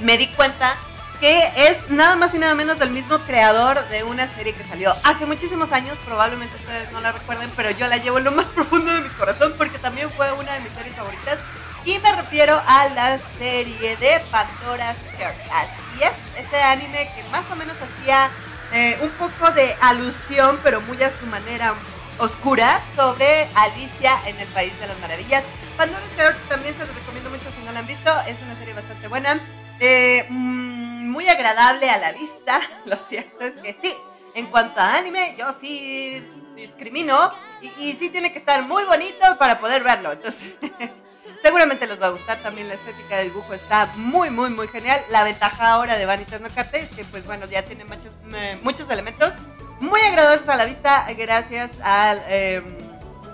me 0.00 0.18
di 0.18 0.26
cuenta 0.28 0.76
que 1.20 1.50
es 1.56 1.90
nada 1.90 2.16
más 2.16 2.34
y 2.34 2.38
nada 2.38 2.54
menos 2.54 2.78
del 2.78 2.90
mismo 2.90 3.18
creador 3.20 3.88
de 3.88 4.04
una 4.04 4.28
serie 4.28 4.52
que 4.52 4.64
salió 4.64 4.94
hace 5.02 5.24
muchísimos 5.24 5.72
años, 5.72 5.96
probablemente 6.04 6.56
ustedes 6.56 6.92
no 6.92 7.00
la 7.00 7.12
recuerden, 7.12 7.50
pero 7.56 7.70
yo 7.70 7.86
la 7.86 7.96
llevo 7.96 8.18
en 8.18 8.24
lo 8.24 8.32
más 8.32 8.48
profundo 8.54 8.92
de 8.92 9.00
mi 9.00 9.08
corazón 9.10 9.54
porque 9.56 9.78
también 9.78 10.10
fue 10.10 10.30
una 10.32 10.52
de 10.52 10.60
mis 10.60 10.72
series 10.72 10.94
favoritas. 10.94 11.38
Y 11.86 11.98
me 12.00 12.12
refiero 12.12 12.60
a 12.66 12.88
la 12.88 13.16
serie 13.38 13.96
de 13.96 14.20
Pandora's 14.32 14.96
Heart. 15.18 15.36
Así 15.52 16.02
es, 16.02 16.44
ese 16.44 16.60
anime 16.60 17.08
que 17.14 17.22
más 17.30 17.48
o 17.48 17.54
menos 17.54 17.76
hacía 17.80 18.28
eh, 18.72 18.98
un 19.02 19.10
poco 19.10 19.50
de 19.52 19.76
alusión, 19.80 20.58
pero 20.62 20.80
muy 20.82 21.02
a 21.02 21.10
su 21.10 21.26
manera, 21.26 21.74
oscura 22.18 22.82
sobre 22.94 23.48
Alicia 23.54 24.12
en 24.26 24.38
el 24.38 24.48
País 24.48 24.78
de 24.80 24.86
las 24.86 24.98
Maravillas. 25.00 25.44
Pandora's 25.76 26.14
Heart 26.14 26.36
también 26.48 26.74
se 26.76 26.86
lo 26.86 26.92
recomiendo 26.92 27.30
mucho 27.30 27.50
si 27.50 27.64
no 27.64 27.72
la 27.72 27.80
han 27.80 27.86
visto. 27.86 28.10
Es 28.26 28.40
una 28.40 28.56
serie 28.56 28.74
bastante 28.74 29.08
buena. 29.08 29.40
Eh, 29.80 30.26
mm, 30.28 31.10
muy 31.10 31.28
agradable 31.28 31.90
a 31.90 31.98
la 31.98 32.12
vista. 32.12 32.60
Lo 32.86 32.96
cierto 32.96 33.44
es 33.44 33.54
que 33.56 33.76
sí. 33.80 33.94
En 34.34 34.46
cuanto 34.46 34.80
a 34.80 34.96
anime, 34.96 35.34
yo 35.38 35.52
sí 35.58 36.24
discrimino. 36.54 37.32
Y, 37.62 37.88
y 37.88 37.94
sí 37.94 38.10
tiene 38.10 38.32
que 38.32 38.38
estar 38.38 38.62
muy 38.62 38.84
bonito 38.84 39.38
para 39.38 39.58
poder 39.58 39.82
verlo. 39.82 40.12
Entonces, 40.12 40.56
seguramente 41.46 41.86
les 41.86 42.02
va 42.02 42.06
a 42.06 42.10
gustar. 42.10 42.42
También 42.42 42.66
la 42.66 42.74
estética 42.74 43.18
del 43.18 43.28
dibujo 43.28 43.54
está 43.54 43.92
muy, 43.94 44.30
muy, 44.30 44.50
muy 44.50 44.66
genial. 44.66 45.00
La 45.10 45.22
ventaja 45.22 45.70
ahora 45.70 45.96
de 45.96 46.04
Vanitas 46.04 46.40
No 46.40 46.48
Carte 46.52 46.80
es 46.80 46.90
que, 46.90 47.04
pues 47.04 47.24
bueno, 47.24 47.46
ya 47.46 47.62
tiene 47.62 47.84
muchos, 47.84 48.12
eh, 48.34 48.58
muchos 48.64 48.90
elementos 48.90 49.32
muy 49.78 50.00
agradables 50.00 50.48
a 50.48 50.56
la 50.56 50.64
vista 50.64 51.06
gracias 51.16 51.70
al 51.84 52.20
em, 52.28 52.64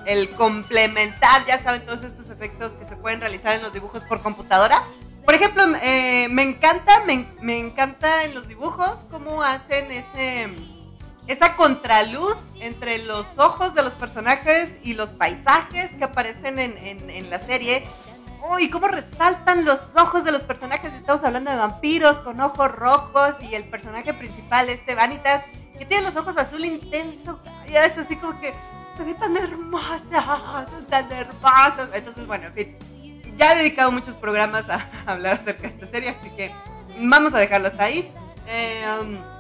el 0.04 0.28
complementar, 0.30 1.46
ya 1.46 1.58
saben, 1.58 1.86
todos 1.86 2.02
estos 2.02 2.28
efectos 2.28 2.72
que 2.72 2.84
se 2.84 2.96
pueden 2.96 3.20
realizar 3.20 3.54
en 3.54 3.62
los 3.62 3.72
dibujos 3.72 4.04
por 4.04 4.20
computadora. 4.20 4.82
Por 5.24 5.34
ejemplo, 5.34 5.64
eh, 5.82 6.26
me 6.30 6.42
encanta, 6.42 7.04
me, 7.06 7.26
me, 7.40 7.58
encanta 7.58 8.24
en 8.24 8.34
los 8.34 8.46
dibujos 8.48 9.06
cómo 9.10 9.42
hacen 9.42 9.90
ese, 9.90 10.54
esa 11.26 11.56
contraluz 11.56 12.36
entre 12.60 12.98
los 12.98 13.38
ojos 13.38 13.74
de 13.74 13.82
los 13.82 13.94
personajes 13.94 14.72
y 14.82 14.94
los 14.94 15.12
paisajes 15.12 15.90
que 15.92 16.04
aparecen 16.04 16.58
en, 16.58 17.30
la 17.30 17.38
serie. 17.38 17.86
Uy, 18.50 18.70
cómo 18.70 18.88
resaltan 18.88 19.64
los 19.64 19.94
ojos 19.96 20.24
de 20.24 20.32
los 20.32 20.42
personajes. 20.42 20.92
Estamos 20.94 21.22
hablando 21.22 21.50
de 21.50 21.56
vampiros 21.56 22.18
con 22.18 22.40
ojos 22.40 22.72
rojos 22.72 23.36
y 23.40 23.54
el 23.54 23.64
personaje 23.64 24.12
principal, 24.14 24.68
este 24.68 24.94
Vanitas, 24.94 25.44
que 25.78 25.86
tiene 25.86 26.04
los 26.04 26.16
ojos 26.16 26.36
azul 26.36 26.64
intenso. 26.64 27.40
Y 27.68 27.76
es 27.76 27.96
así 27.96 28.16
como 28.16 28.40
que 28.40 28.52
se 28.96 29.04
ve 29.04 29.14
tan 29.14 29.36
hermosa, 29.36 30.66
tan 30.90 31.12
hermosa. 31.12 31.88
Entonces, 31.94 32.26
bueno, 32.26 32.46
en 32.46 32.54
fin. 32.54 32.76
Ya 33.36 33.54
he 33.54 33.58
dedicado 33.58 33.92
muchos 33.92 34.16
programas 34.16 34.68
a 34.68 34.90
hablar 35.06 35.34
acerca 35.34 35.62
de 35.62 35.68
esta 35.68 35.86
serie, 35.86 36.10
así 36.10 36.30
que 36.30 36.52
vamos 36.98 37.32
a 37.32 37.38
dejarlo 37.38 37.68
hasta 37.68 37.84
ahí. 37.84 38.12
Eh, 38.46 38.84
um, 39.00 39.31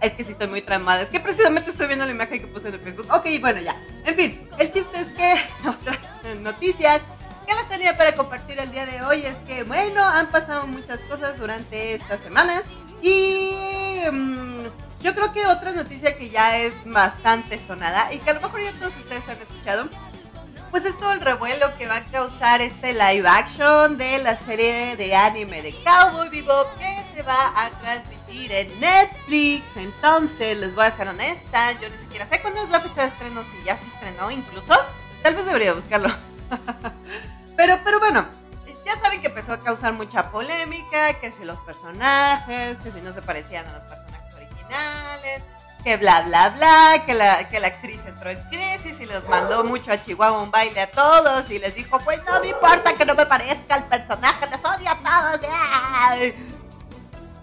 es 0.00 0.12
que 0.12 0.24
sí 0.24 0.32
estoy 0.32 0.48
muy 0.48 0.62
tramada. 0.62 1.02
Es 1.02 1.08
que 1.08 1.20
precisamente 1.20 1.70
estoy 1.70 1.86
viendo 1.86 2.04
la 2.06 2.12
imagen 2.12 2.40
que 2.40 2.46
puse 2.46 2.68
en 2.68 2.74
el 2.74 2.80
Facebook. 2.80 3.06
Ok, 3.10 3.26
bueno, 3.40 3.60
ya. 3.60 3.76
En 4.04 4.14
fin, 4.14 4.48
el 4.58 4.72
chiste 4.72 5.00
es 5.00 5.06
que 5.08 5.34
otras 5.68 5.98
noticias. 6.40 7.02
¿qué 7.48 7.54
les 7.54 7.68
tenía 7.68 7.96
para 7.96 8.14
compartir 8.14 8.60
el 8.60 8.70
día 8.70 8.84
de 8.84 9.00
hoy? 9.02 9.24
Es 9.24 9.36
que, 9.46 9.62
bueno, 9.64 10.04
han 10.04 10.30
pasado 10.30 10.66
muchas 10.66 11.00
cosas 11.08 11.38
durante 11.38 11.94
estas 11.94 12.20
semanas 12.20 12.64
y 13.02 14.02
mm, 14.12 14.64
yo 15.00 15.14
creo 15.14 15.32
que 15.32 15.46
otra 15.46 15.72
noticia 15.72 16.16
que 16.16 16.28
ya 16.28 16.58
es 16.58 16.74
bastante 16.84 17.58
sonada 17.58 18.12
y 18.12 18.18
que 18.18 18.30
a 18.30 18.34
lo 18.34 18.42
mejor 18.42 18.60
ya 18.60 18.72
todos 18.72 18.96
ustedes 18.96 19.26
han 19.28 19.38
escuchado, 19.38 19.88
pues 20.70 20.84
es 20.84 20.98
todo 20.98 21.12
el 21.12 21.20
revuelo 21.20 21.74
que 21.78 21.86
va 21.86 21.96
a 21.96 22.02
causar 22.02 22.60
este 22.60 22.92
live 22.92 23.26
action 23.26 23.96
de 23.96 24.18
la 24.18 24.36
serie 24.36 24.96
de 24.96 25.14
anime 25.14 25.62
de 25.62 25.74
Cowboy 25.82 26.28
Bebop 26.28 26.76
que 26.76 27.02
se 27.14 27.22
va 27.22 27.48
a 27.56 27.70
transmitir 27.80 28.17
en 28.30 28.80
Netflix. 28.80 29.64
Entonces, 29.76 30.56
les 30.56 30.74
voy 30.74 30.84
a 30.84 30.90
ser 30.90 31.08
honesta, 31.08 31.72
yo 31.80 31.88
ni 31.88 31.98
siquiera 31.98 32.26
sé 32.26 32.40
cuándo 32.40 32.62
es 32.62 32.68
la 32.68 32.80
fecha 32.80 33.02
de 33.02 33.08
estreno, 33.08 33.42
si 33.42 33.64
ya 33.64 33.76
se 33.76 33.86
estrenó 33.86 34.30
incluso. 34.30 34.74
Tal 35.22 35.34
vez 35.34 35.44
debería 35.44 35.72
buscarlo. 35.72 36.08
pero, 37.56 37.78
pero 37.84 37.98
bueno, 37.98 38.26
ya 38.84 38.96
saben 39.00 39.20
que 39.20 39.28
empezó 39.28 39.54
a 39.54 39.60
causar 39.60 39.92
mucha 39.94 40.30
polémica, 40.30 41.14
que 41.14 41.30
si 41.32 41.44
los 41.44 41.60
personajes, 41.60 42.78
que 42.78 42.90
si 42.90 43.00
no 43.00 43.12
se 43.12 43.22
parecían 43.22 43.66
a 43.66 43.72
los 43.72 43.82
personajes 43.84 44.34
originales, 44.34 45.44
que 45.82 45.96
bla, 45.96 46.22
bla, 46.22 46.50
bla, 46.50 47.02
que 47.06 47.14
la, 47.14 47.48
que 47.48 47.60
la 47.60 47.68
actriz 47.68 48.04
entró 48.06 48.30
en 48.30 48.42
crisis 48.48 49.00
y 49.00 49.06
les 49.06 49.26
mandó 49.28 49.64
mucho 49.64 49.92
a 49.92 50.02
Chihuahua 50.02 50.42
un 50.42 50.50
baile 50.50 50.80
a 50.80 50.90
todos 50.90 51.50
y 51.50 51.58
les 51.58 51.74
dijo, 51.74 51.98
pues 52.00 52.20
no 52.24 52.40
me 52.40 52.48
importa 52.48 52.94
que 52.94 53.04
no 53.04 53.14
me 53.14 53.26
parezca 53.26 53.76
el 53.76 53.84
personaje, 53.84 54.46
les 54.46 54.64
odio 54.64 54.90
a 54.90 55.38
todos. 55.38 56.57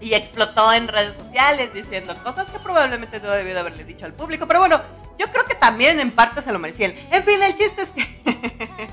Y 0.06 0.14
explotó 0.14 0.72
en 0.72 0.88
redes 0.88 1.16
sociales 1.16 1.74
diciendo 1.74 2.16
cosas 2.24 2.48
que 2.50 2.60
probablemente 2.60 3.20
no 3.20 3.32
debió 3.32 3.54
de 3.56 3.60
haberle 3.60 3.84
dicho 3.84 4.06
al 4.06 4.14
público, 4.14 4.48
pero 4.48 4.60
bueno, 4.60 4.80
yo 5.18 5.28
creo 5.32 5.46
que 5.46 5.56
también 5.56 6.00
en 6.00 6.12
parte 6.12 6.42
se 6.42 6.52
lo 6.52 6.60
merecían. 6.60 6.94
En 7.12 7.24
fin, 7.24 7.42
el 7.42 7.56
chiste 7.56 7.82
es 7.82 7.90
que 7.90 8.90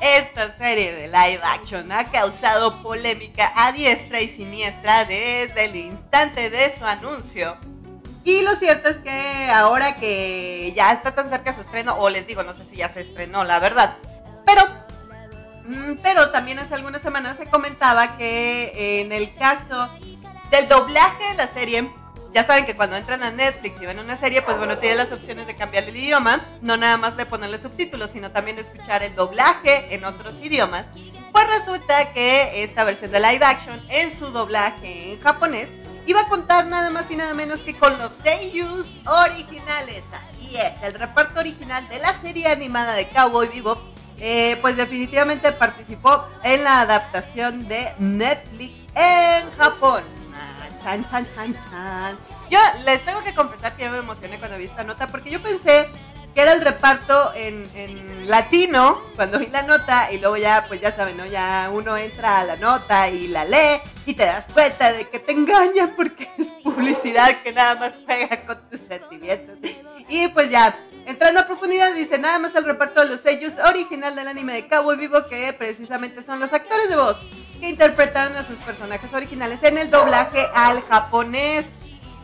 esta 0.00 0.56
serie 0.58 0.92
de 0.92 1.06
live 1.06 1.40
action 1.44 1.92
ha 1.92 2.10
causado 2.10 2.82
polémica 2.82 3.52
a 3.54 3.70
diestra 3.70 4.20
y 4.20 4.28
siniestra 4.28 5.04
desde 5.04 5.66
el 5.66 5.76
instante 5.76 6.50
de 6.50 6.70
su 6.76 6.84
anuncio 6.84 7.56
y 8.26 8.42
lo 8.42 8.56
cierto 8.56 8.88
es 8.88 8.96
que 8.96 9.48
ahora 9.54 10.00
que 10.00 10.72
ya 10.74 10.90
está 10.90 11.14
tan 11.14 11.30
cerca 11.30 11.54
su 11.54 11.60
estreno, 11.60 11.94
o 11.96 12.10
les 12.10 12.26
digo, 12.26 12.42
no 12.42 12.54
sé 12.54 12.64
si 12.64 12.74
ya 12.74 12.88
se 12.88 13.00
estrenó, 13.00 13.44
la 13.44 13.60
verdad, 13.60 13.96
pero, 14.44 14.62
mm, 15.68 15.98
pero 16.02 16.32
también 16.32 16.58
hace 16.58 16.74
algunas 16.74 17.02
semanas 17.02 17.36
se 17.36 17.46
comentaba 17.46 18.16
que 18.16 19.00
en 19.00 19.12
el 19.12 19.32
caso 19.36 19.90
del 20.50 20.68
doblaje 20.68 21.24
de 21.30 21.34
la 21.34 21.46
serie, 21.46 21.90
ya 22.36 22.44
saben 22.44 22.66
que 22.66 22.76
cuando 22.76 22.96
entran 22.96 23.22
a 23.22 23.30
Netflix 23.30 23.80
y 23.80 23.86
ven 23.86 23.98
una 23.98 24.14
serie, 24.14 24.42
pues 24.42 24.58
bueno, 24.58 24.76
tienen 24.78 24.98
las 24.98 25.10
opciones 25.10 25.46
de 25.46 25.56
cambiar 25.56 25.84
el 25.84 25.96
idioma, 25.96 26.44
no 26.60 26.76
nada 26.76 26.98
más 26.98 27.16
de 27.16 27.24
ponerle 27.24 27.58
subtítulos, 27.58 28.10
sino 28.10 28.30
también 28.30 28.56
de 28.56 28.62
escuchar 28.62 29.02
el 29.02 29.14
doblaje 29.14 29.94
en 29.94 30.04
otros 30.04 30.34
idiomas. 30.42 30.84
Pues 31.32 31.46
resulta 31.48 32.12
que 32.12 32.62
esta 32.62 32.84
versión 32.84 33.10
de 33.10 33.20
live 33.20 33.44
action 33.44 33.82
en 33.88 34.10
su 34.10 34.26
doblaje 34.32 35.14
en 35.14 35.20
japonés 35.20 35.68
iba 36.06 36.20
a 36.20 36.28
contar 36.28 36.66
nada 36.66 36.90
más 36.90 37.10
y 37.10 37.16
nada 37.16 37.32
menos 37.32 37.60
que 37.60 37.74
con 37.74 37.98
los 37.98 38.12
seiyus 38.12 38.86
originales. 39.06 40.02
Así 40.12 40.56
es, 40.56 40.82
el 40.82 40.92
reparto 40.92 41.40
original 41.40 41.88
de 41.88 41.98
la 41.98 42.12
serie 42.12 42.48
animada 42.48 42.94
de 42.94 43.08
Cowboy 43.08 43.48
Vivo, 43.48 43.78
eh, 44.18 44.58
pues 44.60 44.76
definitivamente 44.76 45.52
participó 45.52 46.26
en 46.42 46.64
la 46.64 46.82
adaptación 46.82 47.66
de 47.66 47.92
Netflix 47.98 48.74
en 48.94 49.50
Japón. 49.52 50.15
Chan, 50.86 51.04
chan, 51.10 51.26
chan, 51.34 51.52
chan. 51.68 52.16
Yo 52.48 52.60
les 52.84 53.04
tengo 53.04 53.20
que 53.24 53.34
confesar 53.34 53.74
que 53.74 53.82
yo 53.82 53.90
me 53.90 53.98
emocioné 53.98 54.38
cuando 54.38 54.56
vi 54.56 54.66
esta 54.66 54.84
nota 54.84 55.08
porque 55.08 55.32
yo 55.32 55.42
pensé 55.42 55.88
que 56.32 56.40
era 56.40 56.52
el 56.52 56.60
reparto 56.60 57.32
en, 57.34 57.68
en, 57.74 58.30
latino 58.30 59.00
cuando 59.16 59.40
vi 59.40 59.48
la 59.48 59.62
nota 59.62 60.12
y 60.12 60.18
luego 60.18 60.36
ya, 60.36 60.64
pues 60.68 60.80
ya 60.80 60.94
saben, 60.94 61.16
¿no? 61.16 61.26
Ya 61.26 61.70
uno 61.72 61.96
entra 61.96 62.38
a 62.38 62.44
la 62.44 62.54
nota 62.54 63.10
y 63.10 63.26
la 63.26 63.44
lee 63.44 63.80
y 64.04 64.14
te 64.14 64.26
das 64.26 64.46
cuenta 64.54 64.92
de 64.92 65.08
que 65.08 65.18
te 65.18 65.32
engaña 65.32 65.92
porque 65.96 66.30
es 66.38 66.52
publicidad 66.62 67.42
que 67.42 67.50
nada 67.50 67.74
más 67.74 67.98
juega 68.04 68.46
con 68.46 68.56
tus 68.70 68.78
sentimientos. 68.88 69.58
Y 70.08 70.28
pues 70.28 70.50
ya, 70.50 70.78
entrando 71.06 71.40
a 71.40 71.46
profundidad, 71.46 71.94
dice 71.94 72.18
nada 72.18 72.38
más 72.38 72.54
el 72.54 72.64
reparto 72.64 73.00
de 73.00 73.10
los 73.10 73.20
sellos 73.20 73.54
original 73.68 74.14
del 74.14 74.28
anime 74.28 74.54
de 74.54 74.68
Cowboy 74.68 74.96
Vivo 74.96 75.26
que 75.28 75.52
precisamente 75.52 76.22
son 76.22 76.40
los 76.40 76.52
actores 76.52 76.88
de 76.88 76.96
voz 76.96 77.18
que 77.60 77.68
interpretaron 77.68 78.36
a 78.36 78.42
sus 78.42 78.56
personajes 78.58 79.12
originales 79.14 79.62
en 79.62 79.78
el 79.78 79.90
doblaje 79.90 80.46
al 80.54 80.82
japonés 80.82 81.76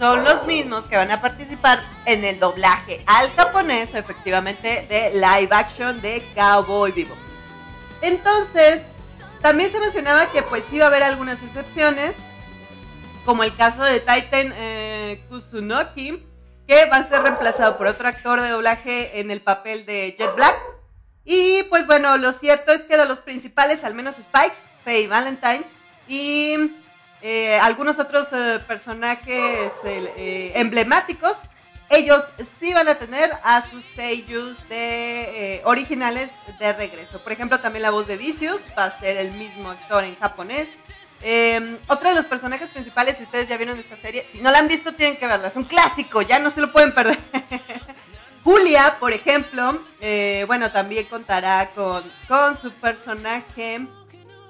son 0.02 0.24
los 0.24 0.46
mismos 0.46 0.88
que 0.88 0.96
van 0.96 1.12
a 1.12 1.20
participar 1.20 1.84
en 2.06 2.24
el 2.24 2.40
doblaje 2.40 3.04
al 3.06 3.30
japonés, 3.34 3.94
efectivamente, 3.94 4.84
de 4.88 5.12
live 5.14 5.48
action 5.52 6.00
de 6.00 6.24
Cowboy 6.34 6.90
Vivo. 6.90 7.14
Entonces, 8.00 8.82
también 9.42 9.70
se 9.70 9.78
mencionaba 9.78 10.32
que 10.32 10.42
pues 10.42 10.72
iba 10.72 10.86
a 10.86 10.88
haber 10.88 11.04
algunas 11.04 11.40
excepciones, 11.44 12.16
como 13.24 13.44
el 13.44 13.54
caso 13.54 13.84
de 13.84 14.00
Titan 14.00 14.52
eh, 14.56 15.24
Kusunoki, 15.28 16.26
que 16.66 16.86
va 16.86 16.98
a 16.98 17.08
ser 17.08 17.22
reemplazado 17.22 17.76
por 17.76 17.86
otro 17.86 18.08
actor 18.08 18.40
de 18.40 18.48
doblaje 18.50 19.20
en 19.20 19.30
el 19.30 19.40
papel 19.40 19.84
de 19.86 20.14
Jet 20.18 20.34
Black. 20.34 20.56
Y 21.24 21.62
pues 21.64 21.86
bueno, 21.86 22.16
lo 22.16 22.32
cierto 22.32 22.72
es 22.72 22.82
que 22.82 22.96
de 22.96 23.06
los 23.06 23.20
principales, 23.20 23.84
al 23.84 23.94
menos 23.94 24.18
Spike, 24.18 24.54
Faye 24.84 25.08
Valentine 25.08 25.64
y 26.08 26.72
eh, 27.22 27.58
algunos 27.60 27.98
otros 27.98 28.28
eh, 28.32 28.58
personajes 28.66 29.72
eh, 29.84 30.52
emblemáticos, 30.56 31.36
ellos 31.88 32.24
sí 32.58 32.72
van 32.74 32.88
a 32.88 32.96
tener 32.96 33.30
a 33.44 33.62
sus 33.70 33.84
sellos 33.94 34.68
de 34.68 35.60
originales 35.64 36.30
de 36.58 36.72
regreso. 36.72 37.22
Por 37.22 37.32
ejemplo, 37.32 37.60
también 37.60 37.82
la 37.82 37.90
voz 37.90 38.06
de 38.06 38.16
Vicious 38.16 38.62
va 38.76 38.86
a 38.86 38.98
ser 38.98 39.18
el 39.18 39.32
mismo 39.32 39.70
actor 39.70 40.02
en 40.02 40.16
japonés. 40.16 40.68
Em, 41.22 41.78
otro 41.88 42.08
de 42.08 42.16
los 42.16 42.24
personajes 42.24 42.68
principales, 42.70 43.16
si 43.16 43.24
ustedes 43.24 43.48
ya 43.48 43.56
vieron 43.56 43.78
esta 43.78 43.96
serie, 43.96 44.26
si 44.30 44.40
no 44.40 44.50
la 44.50 44.58
han 44.58 44.68
visto, 44.68 44.92
tienen 44.92 45.16
que 45.16 45.26
verla. 45.26 45.48
Es 45.48 45.56
un 45.56 45.64
clásico, 45.64 46.22
ya 46.22 46.38
no 46.38 46.50
se 46.50 46.60
lo 46.60 46.72
pueden 46.72 46.94
perder. 46.94 47.18
Julia, 48.44 48.96
por 48.98 49.12
ejemplo, 49.12 49.80
bueno, 50.48 50.72
también 50.72 51.06
contará 51.06 51.70
con, 51.74 52.02
con 52.26 52.56
su 52.56 52.72
personaje 52.72 53.86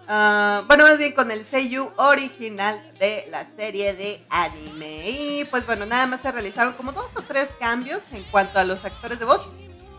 Ah, 0.09 0.65
bueno, 0.67 0.85
más 0.85 0.99
bien 0.99 1.13
con 1.13 1.31
el 1.31 1.45
Seiyu 1.45 1.91
original 1.97 2.83
de 2.99 3.27
la 3.31 3.47
serie 3.57 3.95
de 3.95 4.25
anime. 4.29 5.09
Y 5.11 5.45
pues 5.47 5.65
bueno, 5.65 5.87
nada 5.87 6.07
más 6.07 6.21
se 6.21 6.33
realizaron 6.33 6.75
como 6.75 6.93
dos 6.93 7.17
o 7.17 7.23
tres 7.23 7.49
cambios 7.59 8.03
en 8.13 8.25
cuanto 8.25 8.59
a 8.59 8.65
los 8.65 8.85
actores 8.85 9.19
de 9.19 9.25
voz. 9.25 9.49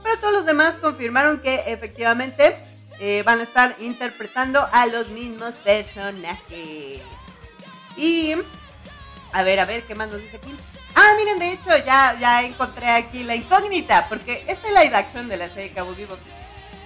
Pero 0.03 0.19
todos 0.19 0.33
los 0.33 0.45
demás 0.45 0.75
confirmaron 0.75 1.39
que 1.39 1.63
efectivamente 1.67 2.72
eh, 3.05 3.21
van 3.23 3.41
a 3.41 3.43
estar 3.43 3.75
interpretando 3.79 4.65
a 4.71 4.85
los 4.85 5.09
mismos 5.09 5.55
personajes. 5.55 7.01
Y 7.97 8.33
a 9.33 9.43
ver, 9.43 9.59
a 9.59 9.65
ver, 9.65 9.83
¿qué 9.83 9.93
más 9.93 10.09
nos 10.09 10.21
dice 10.21 10.37
aquí? 10.37 10.55
Ah, 10.95 11.11
miren, 11.17 11.37
de 11.37 11.51
hecho 11.51 11.75
ya, 11.85 12.17
ya 12.17 12.43
encontré 12.43 12.89
aquí 12.89 13.25
la 13.25 13.35
incógnita, 13.35 14.07
porque 14.07 14.45
este 14.47 14.69
live 14.69 14.95
action 14.95 15.27
de 15.27 15.35
la 15.35 15.49
serie 15.49 15.73
Cabo 15.73 15.93
Vivo 15.93 16.17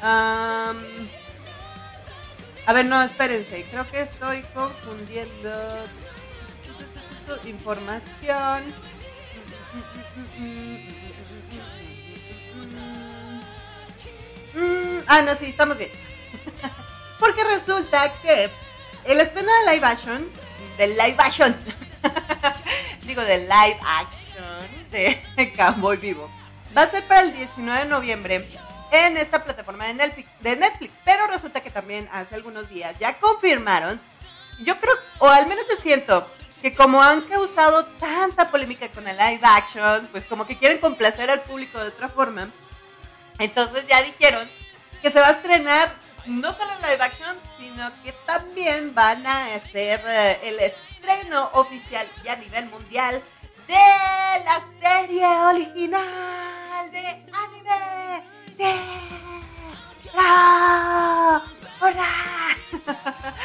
a 0.02 0.74
ver, 2.74 2.86
no, 2.86 3.02
espérense. 3.04 3.66
Creo 3.70 3.90
que 3.92 4.02
estoy 4.02 4.42
confundiendo 4.56 5.86
información. 7.46 8.64
Ah, 15.08 15.22
no, 15.22 15.36
sí, 15.36 15.46
estamos 15.46 15.78
bien. 15.78 16.07
Porque 17.20 17.44
resulta 17.44 18.14
que 18.22 18.50
el 19.06 19.20
estreno 19.20 19.50
de 19.52 19.74
live 19.74 19.86
action, 19.86 20.30
del 20.78 20.92
live 20.92 21.16
action, 21.18 21.56
digo 23.04 23.22
de 23.22 23.40
live 23.40 23.80
action 23.82 24.92
de 24.92 25.54
Cowboy 25.58 25.98
Vivo, 25.98 26.30
va 26.76 26.84
a 26.84 26.92
ser 26.92 27.04
para 27.08 27.22
el 27.22 27.34
19 27.34 27.80
de 27.80 27.86
noviembre 27.86 28.48
en 28.92 29.18
esta 29.18 29.44
plataforma 29.44 29.86
de 29.88 30.56
Netflix, 30.56 31.02
Pero 31.04 31.28
resulta 31.28 31.62
que 31.62 31.72
también 31.72 32.08
hace 32.12 32.36
algunos 32.36 32.70
días 32.70 32.96
ya 33.00 33.20
confirmaron, 33.20 34.00
yo 34.60 34.80
creo, 34.80 34.94
o 35.20 35.28
al 35.28 35.48
menos 35.48 35.66
yo 35.70 35.76
siento, 35.76 36.30
que 36.62 36.74
como 36.74 37.02
han 37.02 37.22
causado 37.22 37.86
tanta 37.86 38.50
polémica 38.50 38.90
con 38.90 39.08
el 39.08 39.18
live 39.18 39.42
action, 39.44 40.08
pues 40.12 40.26
como 40.26 40.48
que 40.48 40.58
quieren 40.58 40.80
complacer 40.80 41.30
al 41.30 41.42
público 41.42 41.80
de 41.80 41.90
otra 41.90 42.10
forma. 42.10 42.50
Entonces 43.40 43.86
ya 43.88 44.02
dijeron 44.02 44.50
que 45.02 45.12
se 45.12 45.20
va 45.20 45.28
a 45.28 45.32
estrenar 45.32 45.94
no 46.28 46.54
solo 46.54 46.72
live 46.82 47.04
action, 47.04 47.38
sino 47.58 47.92
que 48.04 48.12
también 48.26 48.94
van 48.94 49.26
a 49.26 49.56
hacer 49.56 50.02
eh, 50.06 50.40
el 50.44 50.60
estreno 50.60 51.50
oficial 51.54 52.08
y 52.24 52.28
a 52.28 52.36
nivel 52.36 52.70
mundial 52.70 53.24
de 53.68 54.44
la 54.46 54.62
serie 54.82 55.26
original 55.26 56.92
de 56.92 57.08
anime 57.08 58.24
¡Hola! 61.80 62.08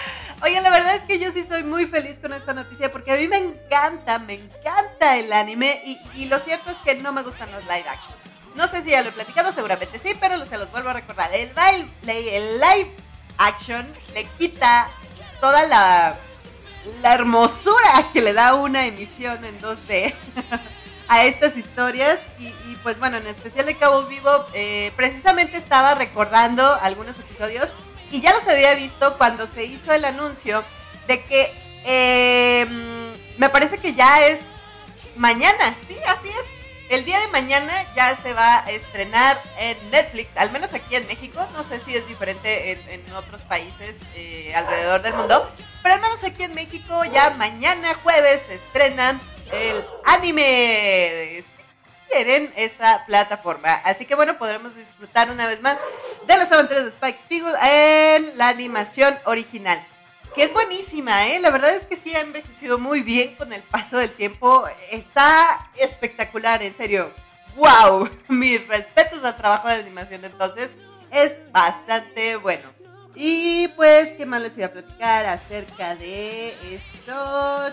Oye, 0.42 0.60
la 0.60 0.70
verdad 0.70 0.96
es 0.96 1.02
que 1.02 1.18
yo 1.18 1.30
sí 1.32 1.42
soy 1.44 1.62
muy 1.62 1.86
feliz 1.86 2.18
con 2.20 2.32
esta 2.32 2.52
noticia 2.52 2.90
porque 2.90 3.12
a 3.12 3.16
mí 3.16 3.28
me 3.28 3.38
encanta, 3.38 4.18
me 4.18 4.34
encanta 4.34 5.16
el 5.16 5.32
anime 5.32 5.82
y, 6.14 6.24
lo 6.26 6.38
cierto 6.38 6.70
es 6.70 6.78
que 6.78 6.96
no 6.96 7.12
me 7.12 7.22
gustan 7.22 7.50
los 7.52 7.62
live 7.64 7.88
action. 7.88 8.31
No 8.54 8.68
sé 8.68 8.82
si 8.82 8.90
ya 8.90 9.02
lo 9.02 9.08
he 9.08 9.12
platicado, 9.12 9.50
seguramente 9.52 9.98
sí, 9.98 10.14
pero 10.20 10.44
se 10.44 10.58
los 10.58 10.70
vuelvo 10.70 10.90
a 10.90 10.94
recordar. 10.94 11.30
El, 11.34 11.50
el 12.06 12.60
live 12.60 12.94
action 13.38 13.86
le 14.14 14.24
quita 14.38 14.88
toda 15.40 15.66
la, 15.66 16.16
la 17.00 17.14
hermosura 17.14 18.10
que 18.12 18.20
le 18.20 18.32
da 18.32 18.54
una 18.54 18.86
emisión 18.86 19.44
en 19.44 19.60
2D 19.60 20.14
a 21.08 21.24
estas 21.24 21.56
historias. 21.56 22.20
Y, 22.38 22.52
pues 22.82 22.98
bueno, 22.98 23.16
en 23.16 23.26
especial 23.26 23.66
de 23.66 23.76
Cabo 23.76 24.04
Vivo, 24.04 24.46
eh, 24.54 24.92
precisamente 24.96 25.56
estaba 25.56 25.94
recordando 25.94 26.78
algunos 26.80 27.18
episodios 27.18 27.70
y 28.10 28.20
ya 28.20 28.34
los 28.34 28.46
había 28.46 28.74
visto 28.74 29.16
cuando 29.16 29.46
se 29.46 29.64
hizo 29.64 29.92
el 29.92 30.04
anuncio 30.04 30.64
de 31.06 31.22
que 31.24 31.52
eh, 31.84 32.66
me 33.38 33.48
parece 33.48 33.78
que 33.78 33.94
ya 33.94 34.26
es 34.26 34.40
mañana, 35.16 35.76
sí, 35.88 35.96
así 36.06 36.28
es. 36.28 36.51
El 36.92 37.07
día 37.07 37.18
de 37.20 37.28
mañana 37.28 37.72
ya 37.96 38.14
se 38.16 38.35
va 38.35 38.59
a 38.59 38.70
estrenar 38.70 39.42
en 39.57 39.90
Netflix, 39.90 40.37
al 40.37 40.50
menos 40.50 40.74
aquí 40.74 40.94
en 40.94 41.07
México. 41.07 41.48
No 41.55 41.62
sé 41.62 41.81
si 41.81 41.96
es 41.96 42.07
diferente 42.07 42.72
en, 42.92 43.14
otros 43.14 43.40
países 43.40 44.00
eh, 44.14 44.55
alrededor 44.55 45.00
del 45.00 45.14
mundo. 45.14 45.50
Pero 45.83 45.94
al 45.94 46.02
menos 46.02 46.22
aquí 46.22 46.42
en 46.42 46.55
México 46.55 47.02
ya 47.07 47.31
mañana 47.31 47.94
jueves 48.02 48.42
se 48.46 48.57
estrena 48.57 49.18
el 49.50 49.83
anime. 50.05 51.46
Quieren 52.11 52.52
esta 52.57 53.07
plataforma. 53.07 53.72
Así 53.87 54.05
que 54.05 54.14
bueno, 54.14 54.37
podremos 54.37 54.76
disfrutar 54.76 55.31
una 55.31 55.46
vez 55.46 55.62
más 55.62 55.78
de 56.26 56.37
las 56.37 56.52
aventuras 56.52 56.85
de 56.85 56.90
Spike 56.90 57.20
Spiegel 57.20 57.55
en 57.62 58.37
la 58.37 58.48
animación 58.50 59.18
original 59.24 59.83
que 60.34 60.44
es 60.44 60.52
buenísima, 60.52 61.28
¿eh? 61.28 61.40
La 61.40 61.50
verdad 61.50 61.74
es 61.74 61.84
que 61.86 61.96
sí 61.96 62.14
ha 62.14 62.20
envejecido 62.20 62.78
muy 62.78 63.02
bien 63.02 63.34
con 63.36 63.52
el 63.52 63.62
paso 63.62 63.98
del 63.98 64.12
tiempo. 64.12 64.64
Está 64.90 65.70
espectacular, 65.78 66.62
en 66.62 66.76
serio. 66.76 67.12
¡Wow! 67.56 68.08
Mis 68.28 68.66
respetos 68.66 69.24
al 69.24 69.36
trabajo 69.36 69.68
de 69.68 69.74
animación 69.74 70.24
entonces. 70.24 70.70
Es 71.10 71.36
bastante 71.52 72.36
bueno. 72.36 72.70
Y 73.14 73.68
pues, 73.76 74.10
¿qué 74.16 74.24
más 74.24 74.40
les 74.40 74.56
iba 74.56 74.66
a 74.66 74.72
platicar 74.72 75.26
acerca 75.26 75.94
de 75.96 76.54
esto? 76.74 77.72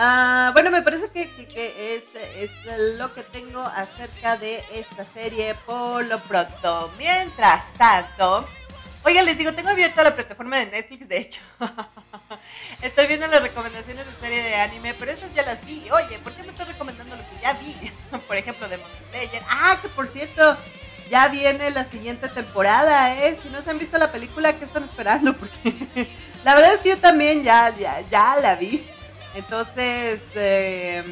Ah, 0.00 0.50
bueno, 0.52 0.70
me 0.70 0.80
parece 0.82 1.08
que, 1.10 1.96
es, 1.96 2.50
lo 2.96 3.12
que 3.14 3.24
tengo 3.24 3.60
acerca 3.60 4.36
de 4.36 4.64
esta 4.70 5.04
serie 5.12 5.56
por 5.66 6.04
lo 6.04 6.22
pronto. 6.22 6.92
Mientras 6.96 7.74
tanto, 7.74 8.48
oigan, 9.04 9.26
les 9.26 9.36
digo, 9.36 9.52
tengo 9.54 9.70
abierta 9.70 10.04
la 10.04 10.14
plataforma 10.14 10.58
de 10.58 10.66
Netflix, 10.66 11.08
de 11.08 11.18
hecho. 11.18 11.40
Estoy 12.82 13.08
viendo 13.08 13.26
las 13.26 13.42
recomendaciones 13.42 14.06
de 14.06 14.14
serie 14.20 14.40
de 14.40 14.54
anime, 14.54 14.94
pero 14.94 15.10
esas 15.10 15.34
ya 15.34 15.42
las 15.42 15.66
vi. 15.66 15.90
Oye, 15.90 16.20
¿por 16.20 16.32
qué 16.34 16.44
me 16.44 16.50
estás 16.50 16.68
recomendando 16.68 17.16
lo 17.16 17.22
que 17.22 17.42
ya 17.42 17.54
vi? 17.54 17.74
por 18.28 18.36
ejemplo, 18.36 18.68
Demon 18.68 18.88
Slayer. 19.10 19.42
Ah, 19.50 19.80
que 19.82 19.88
por 19.88 20.06
cierto, 20.06 20.56
ya 21.10 21.26
viene 21.26 21.72
la 21.72 21.84
siguiente 21.90 22.28
temporada, 22.28 23.16
¿eh? 23.16 23.36
Si 23.42 23.48
no 23.48 23.62
se 23.62 23.70
han 23.70 23.80
visto 23.80 23.98
la 23.98 24.12
película, 24.12 24.56
¿qué 24.56 24.64
están 24.64 24.84
esperando? 24.84 25.36
Porque 25.38 25.74
la 26.44 26.54
verdad 26.54 26.74
es 26.74 26.80
que 26.82 26.90
yo 26.90 26.98
también 26.98 27.42
ya, 27.42 27.76
ya, 27.76 28.00
ya 28.08 28.36
la 28.36 28.54
vi. 28.54 28.88
Entonces, 29.34 30.20
em, 30.34 31.04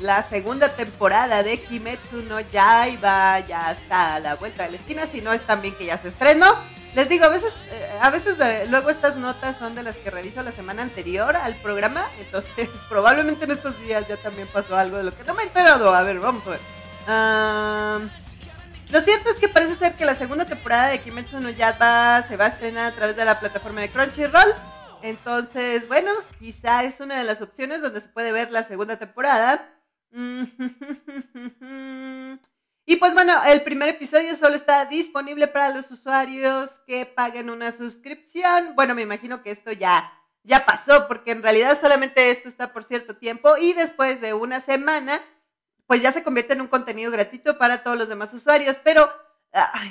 la 0.00 0.22
segunda 0.22 0.70
temporada 0.70 1.42
de 1.42 1.58
Kimetsu 1.58 2.22
no 2.22 2.40
Yaiba 2.40 3.40
ya 3.40 3.72
está 3.72 4.16
a 4.16 4.20
la 4.20 4.34
vuelta 4.34 4.64
de 4.64 4.72
la 4.72 4.76
esquina, 4.76 5.06
si 5.06 5.20
no 5.20 5.32
es 5.32 5.42
también 5.46 5.76
que 5.76 5.86
ya 5.86 5.98
se 5.98 6.08
estrenó. 6.08 6.58
Les 6.94 7.08
digo, 7.08 7.24
a 7.24 7.28
veces, 7.30 7.52
eh, 7.70 7.98
a 8.02 8.10
veces 8.10 8.36
luego 8.68 8.90
estas 8.90 9.16
notas 9.16 9.56
son 9.58 9.74
de 9.74 9.82
las 9.82 9.96
que 9.96 10.10
reviso 10.10 10.42
la 10.42 10.52
semana 10.52 10.82
anterior 10.82 11.36
al 11.36 11.56
programa, 11.56 12.10
entonces 12.18 12.68
probablemente 12.88 13.46
en 13.46 13.52
estos 13.52 13.78
días 13.80 14.06
ya 14.08 14.18
también 14.18 14.46
pasó 14.48 14.76
algo 14.76 14.98
de 14.98 15.04
lo 15.04 15.16
que 15.16 15.24
no 15.24 15.34
me 15.34 15.42
he 15.42 15.46
enterado. 15.46 15.94
A 15.94 16.02
ver, 16.02 16.20
vamos 16.20 16.42
a 16.46 16.50
ver. 16.50 16.60
lo 18.90 19.00
cierto 19.00 19.30
es 19.30 19.36
que 19.36 19.48
parece 19.48 19.76
ser 19.76 19.94
que 19.94 20.04
la 20.04 20.14
segunda 20.14 20.44
temporada 20.44 20.88
de 20.88 21.00
Kimetsu 21.00 21.40
no 21.40 21.48
Yaiba 21.48 22.24
se 22.28 22.36
va 22.36 22.46
a 22.46 22.48
estrenar 22.48 22.92
a 22.92 22.94
través 22.94 23.16
de 23.16 23.24
la 23.24 23.40
plataforma 23.40 23.80
de 23.80 23.90
Crunchyroll. 23.90 24.54
Entonces, 25.02 25.86
bueno, 25.88 26.10
quizá 26.38 26.84
es 26.84 27.00
una 27.00 27.18
de 27.18 27.24
las 27.24 27.42
opciones 27.42 27.82
donde 27.82 28.00
se 28.00 28.08
puede 28.08 28.32
ver 28.32 28.50
la 28.50 28.64
segunda 28.64 28.98
temporada. 28.98 29.68
Y 32.84 32.96
pues 32.96 33.14
bueno, 33.14 33.32
el 33.46 33.62
primer 33.62 33.90
episodio 33.90 34.34
solo 34.34 34.56
está 34.56 34.86
disponible 34.86 35.46
para 35.46 35.68
los 35.68 35.88
usuarios 35.90 36.80
que 36.84 37.06
paguen 37.06 37.48
una 37.48 37.70
suscripción. 37.70 38.74
Bueno, 38.74 38.96
me 38.96 39.02
imagino 39.02 39.42
que 39.42 39.52
esto 39.52 39.70
ya, 39.70 40.12
ya 40.42 40.64
pasó, 40.64 41.06
porque 41.06 41.30
en 41.30 41.44
realidad 41.44 41.78
solamente 41.80 42.32
esto 42.32 42.48
está 42.48 42.72
por 42.72 42.82
cierto 42.82 43.16
tiempo 43.16 43.56
y 43.56 43.72
después 43.72 44.20
de 44.20 44.34
una 44.34 44.60
semana, 44.60 45.20
pues 45.86 46.02
ya 46.02 46.10
se 46.10 46.24
convierte 46.24 46.54
en 46.54 46.60
un 46.60 46.66
contenido 46.66 47.12
gratuito 47.12 47.56
para 47.56 47.84
todos 47.84 47.96
los 47.96 48.08
demás 48.08 48.34
usuarios. 48.34 48.76
Pero 48.82 49.08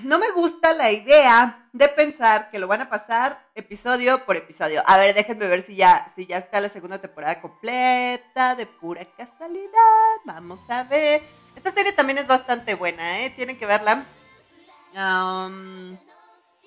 no 0.04 0.17
me 0.17 0.32
gusta 0.32 0.74
la 0.74 0.91
idea 0.91 1.67
de 1.71 1.88
pensar 1.88 2.50
que 2.50 2.60
lo 2.60 2.67
van 2.67 2.82
a 2.82 2.89
pasar 2.89 3.45
episodio 3.54 4.26
por 4.26 4.36
episodio. 4.36 4.82
A 4.88 4.97
ver, 4.97 5.13
déjenme 5.13 5.47
ver 5.47 5.62
si 5.62 5.76
ya, 5.76 6.12
si 6.15 6.26
ya 6.26 6.38
está 6.38 6.60
la 6.60 6.69
segunda 6.69 7.00
temporada 7.00 7.39
completa, 7.41 8.56
de 8.56 8.65
pura 8.65 9.06
casualidad. 9.06 10.17
Vamos 10.26 10.60
a 10.67 10.84
ver. 10.84 11.21
Esta 11.56 11.71
serie 11.71 11.91
también 11.91 12.17
es 12.17 12.28
bastante 12.28 12.74
buena, 12.74 13.21
¿eh? 13.21 13.30
Tienen 13.36 13.58
que 13.58 13.65
verla. 13.67 14.06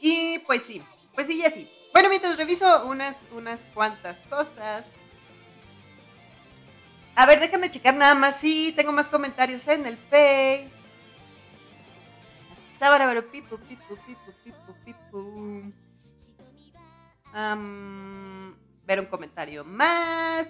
y 0.01 0.39
pues 0.41 0.63
sí, 0.63 0.83
pues 1.15 1.27
sí, 1.27 1.39
ya 1.39 1.51
sí. 1.51 1.69
Bueno, 1.93 2.09
mientras 2.09 2.37
reviso 2.37 2.87
unas, 2.87 3.17
unas 3.33 3.63
cuantas 3.75 4.21
cosas. 4.29 4.85
A 7.17 7.27
ver, 7.27 7.41
déjame 7.41 7.71
checar 7.71 7.95
nada 7.95 8.15
más. 8.15 8.39
Sí, 8.39 8.73
tengo 8.75 8.93
más 8.93 9.09
comentarios 9.09 9.67
en 9.69 9.87
el 9.87 9.97
Face 9.97 10.84
pipu, 13.31 13.59
pipu, 13.59 13.97
pipu, 14.07 14.33
pipu, 14.45 14.73
pipu. 14.85 15.73
ver 18.87 19.01
un 19.01 19.07
comentario 19.07 19.65
más. 19.65 20.47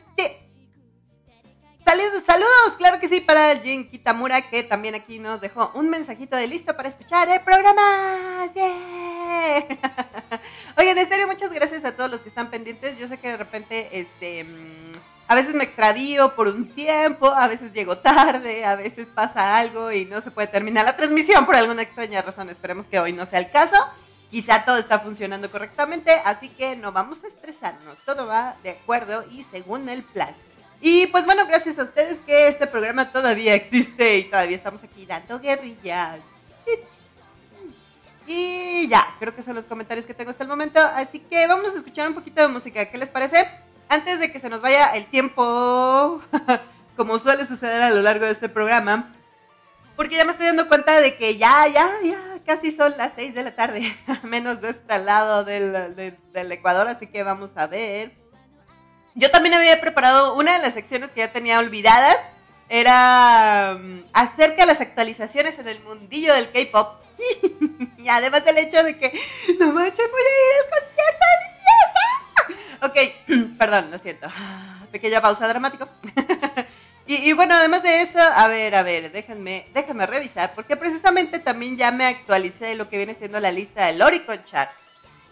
Saludos, 1.84 2.24
saludos, 2.24 2.76
claro 2.78 2.98
que 2.98 3.08
sí, 3.08 3.20
para 3.20 3.56
Jin 3.58 3.90
Kitamura, 3.90 4.40
que 4.40 4.62
también 4.62 4.94
aquí 4.94 5.18
nos 5.18 5.40
dejó 5.40 5.70
un 5.74 5.90
mensajito 5.90 6.34
de 6.34 6.46
listo 6.46 6.74
para 6.74 6.88
escuchar 6.88 7.28
el 7.28 7.40
programa. 7.42 8.48
¡Yeah! 8.54 9.66
Oigan, 10.78 10.96
en 10.96 11.08
serio, 11.08 11.26
muchas 11.26 11.52
gracias 11.52 11.84
a 11.84 11.94
todos 11.94 12.10
los 12.10 12.22
que 12.22 12.30
están 12.30 12.50
pendientes. 12.50 12.96
Yo 12.96 13.06
sé 13.06 13.18
que 13.18 13.28
de 13.28 13.36
repente, 13.36 14.00
este 14.00 14.44
mm, 14.44 14.92
a 15.26 15.34
veces 15.34 15.54
me 15.54 15.64
extravío 15.64 16.34
por 16.34 16.48
un 16.48 16.68
tiempo, 16.68 17.28
a 17.28 17.48
veces 17.48 17.72
llego 17.72 17.98
tarde, 17.98 18.64
a 18.64 18.76
veces 18.76 19.06
pasa 19.06 19.56
algo 19.56 19.90
y 19.90 20.04
no 20.04 20.20
se 20.20 20.30
puede 20.30 20.48
terminar 20.48 20.84
la 20.84 20.96
transmisión 20.96 21.46
por 21.46 21.56
alguna 21.56 21.82
extraña 21.82 22.22
razón. 22.22 22.50
Esperemos 22.50 22.86
que 22.86 23.00
hoy 23.00 23.12
no 23.12 23.24
sea 23.24 23.38
el 23.38 23.50
caso. 23.50 23.76
Quizá 24.30 24.64
todo 24.64 24.76
está 24.76 24.98
funcionando 24.98 25.50
correctamente, 25.50 26.12
así 26.24 26.48
que 26.48 26.76
no 26.76 26.92
vamos 26.92 27.24
a 27.24 27.28
estresarnos. 27.28 27.96
Todo 28.04 28.26
va 28.26 28.56
de 28.62 28.70
acuerdo 28.70 29.24
y 29.30 29.44
según 29.44 29.88
el 29.88 30.02
plan. 30.02 30.34
Y 30.80 31.06
pues 31.06 31.24
bueno, 31.24 31.46
gracias 31.46 31.78
a 31.78 31.84
ustedes 31.84 32.18
que 32.26 32.48
este 32.48 32.66
programa 32.66 33.10
todavía 33.10 33.54
existe 33.54 34.18
y 34.18 34.24
todavía 34.24 34.56
estamos 34.56 34.82
aquí 34.84 35.06
dando 35.06 35.40
guerrilla. 35.40 36.18
Y 38.26 38.88
ya, 38.88 39.06
creo 39.18 39.34
que 39.34 39.42
son 39.42 39.54
los 39.54 39.64
comentarios 39.64 40.06
que 40.06 40.14
tengo 40.14 40.30
hasta 40.30 40.42
el 40.42 40.48
momento. 40.48 40.80
Así 40.80 41.20
que 41.20 41.46
vamos 41.46 41.74
a 41.74 41.78
escuchar 41.78 42.08
un 42.08 42.14
poquito 42.14 42.42
de 42.42 42.48
música. 42.48 42.84
¿Qué 42.86 42.98
les 42.98 43.08
parece? 43.08 43.63
Antes 43.88 44.20
de 44.20 44.32
que 44.32 44.40
se 44.40 44.48
nos 44.48 44.60
vaya 44.60 44.94
el 44.94 45.06
tiempo, 45.06 46.22
como 46.96 47.18
suele 47.18 47.46
suceder 47.46 47.82
a 47.82 47.90
lo 47.90 48.02
largo 48.02 48.26
de 48.26 48.32
este 48.32 48.48
programa, 48.48 49.14
porque 49.96 50.16
ya 50.16 50.24
me 50.24 50.32
estoy 50.32 50.46
dando 50.46 50.68
cuenta 50.68 51.00
de 51.00 51.16
que 51.16 51.36
ya, 51.36 51.66
ya, 51.68 51.88
ya, 52.02 52.18
casi 52.44 52.72
son 52.72 52.94
las 52.96 53.12
6 53.14 53.34
de 53.34 53.42
la 53.44 53.54
tarde, 53.54 53.96
menos 54.22 54.60
de 54.60 54.70
este 54.70 54.98
lado 54.98 55.44
del, 55.44 56.52
Ecuador, 56.52 56.88
así 56.88 57.06
que 57.06 57.22
vamos 57.22 57.52
a 57.56 57.66
ver. 57.66 58.12
Yo 59.14 59.30
también 59.30 59.54
había 59.54 59.80
preparado 59.80 60.34
una 60.34 60.54
de 60.54 60.58
las 60.58 60.74
secciones 60.74 61.12
que 61.12 61.20
ya 61.20 61.32
tenía 61.32 61.60
olvidadas, 61.60 62.16
era 62.68 63.76
um, 63.76 64.02
acerca 64.12 64.62
de 64.62 64.66
las 64.66 64.80
actualizaciones 64.80 65.58
en 65.58 65.68
el 65.68 65.80
mundillo 65.80 66.34
del 66.34 66.50
K-pop. 66.50 67.00
y 67.98 68.08
además 68.08 68.44
del 68.44 68.58
hecho 68.58 68.82
de 68.82 68.98
que 68.98 69.12
no 69.60 69.72
manches, 69.72 70.10
voy 70.10 70.20
a 70.20 70.24
ir 70.24 70.64
al 70.64 70.80
concierto 70.80 71.24
Ok, 72.84 72.98
perdón, 73.58 73.90
lo 73.90 73.98
siento. 73.98 74.28
Pequeña 74.92 75.22
pausa 75.22 75.48
dramático. 75.48 75.88
y, 77.06 77.32
bueno, 77.32 77.54
además 77.54 77.82
de 77.82 78.02
eso, 78.02 78.18
a 78.20 78.46
ver, 78.48 78.74
a 78.74 78.82
ver, 78.82 79.10
déjenme, 79.10 79.66
déjenme 79.72 80.06
revisar, 80.06 80.52
porque 80.54 80.76
precisamente 80.76 81.38
también 81.38 81.78
ya 81.78 81.90
me 81.90 82.04
actualicé 82.04 82.74
lo 82.74 82.90
que 82.90 82.98
viene 82.98 83.14
siendo 83.14 83.40
la 83.40 83.50
lista 83.50 83.86
del 83.86 84.02
Oricon 84.02 84.44
Chat. 84.44 84.68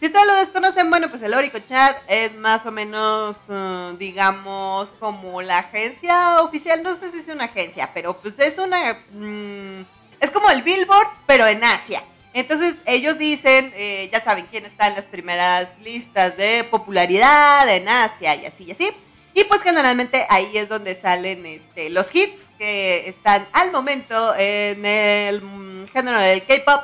Si 0.00 0.06
ustedes 0.06 0.26
lo 0.26 0.34
desconocen, 0.34 0.88
bueno, 0.88 1.10
pues 1.10 1.20
el 1.20 1.34
Oricon 1.34 1.62
Chat 1.68 1.96
es 2.08 2.34
más 2.36 2.64
o 2.64 2.72
menos, 2.72 3.36
uh, 3.48 3.96
digamos, 3.98 4.92
como 4.92 5.42
la 5.42 5.58
agencia 5.58 6.40
oficial, 6.40 6.82
no 6.82 6.96
sé 6.96 7.10
si 7.10 7.18
es 7.18 7.28
una 7.28 7.44
agencia, 7.44 7.90
pero 7.92 8.16
pues 8.16 8.38
es 8.38 8.56
una... 8.56 8.94
Mm, 9.10 9.84
es 10.20 10.30
como 10.30 10.48
el 10.50 10.62
Billboard, 10.62 11.08
pero 11.26 11.46
en 11.46 11.62
Asia. 11.62 12.02
Entonces 12.34 12.76
ellos 12.86 13.18
dicen, 13.18 13.72
eh, 13.76 14.08
ya 14.12 14.20
saben 14.20 14.46
quién 14.50 14.64
está 14.64 14.88
en 14.88 14.94
las 14.94 15.04
primeras 15.04 15.78
listas 15.80 16.36
de 16.36 16.64
popularidad 16.64 17.68
en 17.68 17.88
Asia 17.88 18.34
y 18.36 18.46
así 18.46 18.64
y 18.64 18.70
así. 18.70 18.90
Y 19.34 19.44
pues 19.44 19.62
generalmente 19.62 20.26
ahí 20.28 20.56
es 20.56 20.68
donde 20.68 20.94
salen 20.94 21.44
este, 21.46 21.90
los 21.90 22.14
hits 22.14 22.50
que 22.58 23.08
están 23.08 23.46
al 23.52 23.72
momento 23.72 24.34
en 24.36 24.84
el 24.84 25.42
mm, 25.42 25.88
género 25.88 26.18
del 26.18 26.44
K-pop. 26.44 26.82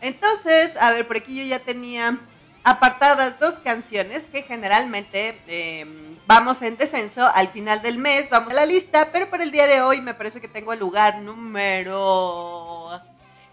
Entonces, 0.00 0.76
a 0.80 0.92
ver, 0.92 1.06
por 1.06 1.16
aquí 1.16 1.36
yo 1.36 1.44
ya 1.44 1.58
tenía 1.60 2.18
apartadas 2.64 3.38
dos 3.40 3.58
canciones 3.58 4.26
que 4.26 4.42
generalmente 4.42 5.40
em, 5.46 6.16
vamos 6.26 6.62
en 6.62 6.76
descenso 6.76 7.26
al 7.32 7.48
final 7.48 7.80
del 7.82 7.98
mes, 7.98 8.28
vamos 8.30 8.52
a 8.52 8.56
la 8.56 8.66
lista, 8.66 9.08
pero 9.12 9.30
para 9.30 9.44
el 9.44 9.50
día 9.50 9.66
de 9.66 9.80
hoy 9.80 10.00
me 10.00 10.14
parece 10.14 10.40
que 10.40 10.48
tengo 10.48 10.72
el 10.72 10.78
lugar 10.78 11.20
número... 11.20 13.00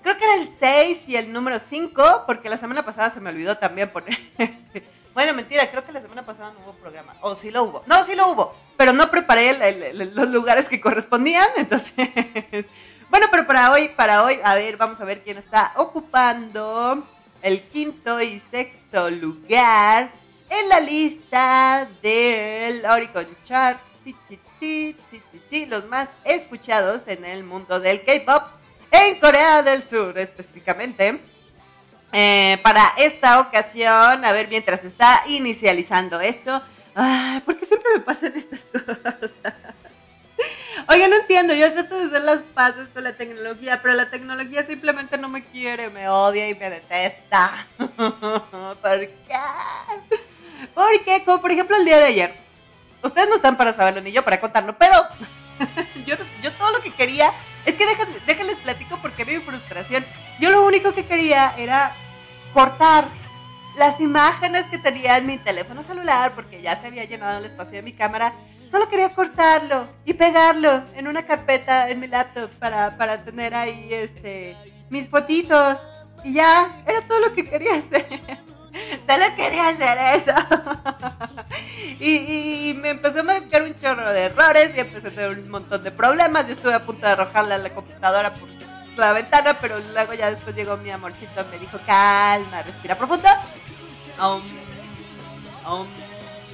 Creo 0.06 0.20
que 0.20 0.24
era 0.24 0.36
el 0.36 0.48
6 0.48 1.10
y 1.10 1.15
el 1.15 1.34
número 1.34 1.58
5, 1.58 2.26
porque 2.28 2.48
la 2.48 2.58
semana 2.58 2.86
pasada 2.86 3.10
se 3.10 3.20
me 3.20 3.32
olvidó 3.32 3.58
también 3.58 3.89
poner 3.89 4.15
este... 4.38 4.84
Bueno, 5.15 5.34
mentira, 5.34 5.68
creo 5.72 5.84
que 5.84 5.91
la 5.91 6.00
semana 6.00 6.24
pasada 6.24 6.54
no 6.54 6.60
hubo 6.60 6.74
programa. 6.74 7.15
O 7.22 7.34
sí 7.34 7.50
lo 7.50 7.63
hubo. 7.63 7.82
No, 7.88 8.04
sí 8.04 8.13
lo 8.13 8.28
hubo. 8.28 8.56
Pero 8.78 8.94
no 8.94 9.10
preparé 9.10 9.94
los 9.94 10.30
lugares 10.30 10.70
que 10.70 10.80
correspondían. 10.80 11.48
Entonces, 11.58 12.68
bueno, 13.10 13.26
pero 13.32 13.48
para 13.48 13.72
hoy, 13.72 13.88
para 13.98 14.24
hoy, 14.24 14.39
a 14.44 14.54
ver, 14.54 14.78
vamos 14.78 15.02
a 15.02 15.06
ver 15.06 15.24
quién 15.24 15.39
está 15.39 15.74
ocupando 15.76 17.04
el 17.41 17.63
quinto 17.63 18.22
y 18.22 18.39
sexto 18.52 19.10
lugar 19.10 20.12
en 20.52 20.70
la 20.70 20.82
lista 20.82 21.89
del 22.04 22.86
Oricon 22.86 23.36
Chart. 23.44 23.80
Los 25.68 25.86
más 25.88 26.10
escuchados 26.26 27.08
en 27.08 27.26
el 27.26 27.44
mundo 27.44 27.80
del 27.80 28.06
K-pop 28.06 28.56
en 28.95 29.19
Corea 29.19 29.62
del 29.62 29.84
Sur 29.84 30.17
específicamente. 30.17 31.19
Eh, 32.12 32.60
para 32.63 32.93
esta 32.97 33.39
ocasión, 33.39 34.23
a 34.23 34.31
ver, 34.31 34.47
mientras 34.47 34.84
está 34.84 35.23
inicializando 35.27 36.19
esto, 36.21 36.62
ay, 36.93 37.41
¿por 37.41 37.58
qué 37.58 37.65
siempre 37.65 37.89
me 37.95 37.99
pasan 38.01 38.34
estas 38.36 38.60
cosas? 38.71 39.53
Oye, 40.88 41.08
no 41.10 41.15
entiendo, 41.15 41.53
yo 41.53 41.73
trato 41.73 41.97
de 41.97 42.05
hacer 42.05 42.21
las 42.21 42.43
paces 42.43 42.88
con 42.93 43.03
la 43.03 43.13
tecnología, 43.13 43.81
pero 43.81 43.95
la 43.95 44.10
tecnología 44.10 44.63
simplemente 44.63 45.17
no 45.17 45.29
me 45.29 45.43
quiere, 45.43 45.89
me 45.89 46.08
odia 46.08 46.47
y 46.47 46.55
me 46.55 46.69
detesta. 46.69 47.67
¿Por 47.77 48.99
qué? 48.99 49.39
Porque, 50.73 51.23
como 51.25 51.41
por 51.41 51.51
ejemplo 51.51 51.75
el 51.75 51.86
día 51.86 51.97
de 51.97 52.05
ayer, 52.05 52.36
ustedes 53.01 53.27
no 53.29 53.36
están 53.36 53.58
para 53.58 53.73
saberlo 53.73 54.01
ni 54.01 54.12
yo 54.12 54.23
para 54.23 54.39
contarlo, 54.39 54.77
pero 54.77 54.95
yo, 56.06 56.15
yo 56.41 56.54
todo 56.54 56.72
lo 56.72 56.82
que 56.82 56.94
quería, 56.94 57.32
es 57.65 57.76
que 57.76 57.86
déjenme, 57.86 58.15
déjenles 58.26 58.58
platico 58.58 59.00
porque 59.02 59.26
mi 59.26 59.38
frustración. 59.38 60.06
Yo 60.39 60.50
lo 60.50 60.65
único 60.65 60.94
que 60.94 61.06
quería 61.06 61.54
era 61.58 61.96
cortar 62.54 63.08
las 63.78 64.00
imágenes 64.00 64.65
que 64.68 64.78
tenía 64.78 65.18
en 65.18 65.28
mi 65.28 65.38
teléfono 65.38 65.84
celular, 65.84 66.34
porque 66.34 66.62
ya 66.62 66.80
se 66.80 66.88
había 66.88 67.06
llenado 67.06 67.39
el 67.39 67.46
espacio 67.46 67.78
de 67.78 67.82
mi 67.82 67.94
cámara 67.94 68.34
Solo 68.76 68.89
quería 68.89 69.10
cortarlo 69.10 69.88
y 70.06 70.13
pegarlo 70.13 70.84
en 70.96 71.08
una 71.08 71.26
carpeta 71.26 71.89
en 71.89 72.00
mi 72.00 72.08
laptop 72.08 72.50
para, 72.60 72.98
para 72.98 73.24
tener 73.24 73.54
ahí 73.54 73.88
este, 73.91 74.56
mis 74.89 75.08
fotitos. 75.08 75.78
Y 76.24 76.34
ya, 76.34 76.84
era 76.88 77.02
todo 77.02 77.20
lo 77.20 77.34
que 77.34 77.48
quería 77.48 77.76
hacer. 77.76 78.06
Solo 79.07 79.25
quería 79.35 79.69
hacer 79.69 80.21
eso. 80.21 80.33
y, 81.99 82.73
me 82.81 82.89
empezó 82.89 83.21
a 83.21 83.23
marcar 83.23 83.63
un 83.63 83.79
chorro 83.79 84.11
de 84.11 84.25
errores 84.25 84.71
y 84.75 84.79
empecé 84.79 85.07
a 85.07 85.11
tener 85.11 85.39
un 85.39 85.49
montón 85.49 85.83
de 85.83 85.91
problemas. 85.91 86.47
Yo 86.47 86.53
estuve 86.53 86.73
a 86.73 86.83
punto 86.83 87.05
de 87.05 87.13
arrojarle 87.13 87.55
a 87.55 87.57
la 87.57 87.69
computadora 87.69 88.33
por 88.33 88.49
la 88.97 89.13
ventana, 89.13 89.57
pero 89.59 89.79
luego 89.79 90.13
ya 90.13 90.29
después 90.29 90.55
llegó 90.55 90.77
mi 90.77 90.89
amorcito 90.89 91.41
y 91.41 91.51
me 91.51 91.59
dijo, 91.59 91.79
calma, 91.85 92.63
respira 92.63 92.95
profundo. 92.95 93.29
Um, 94.19 94.41
um, 95.69 95.88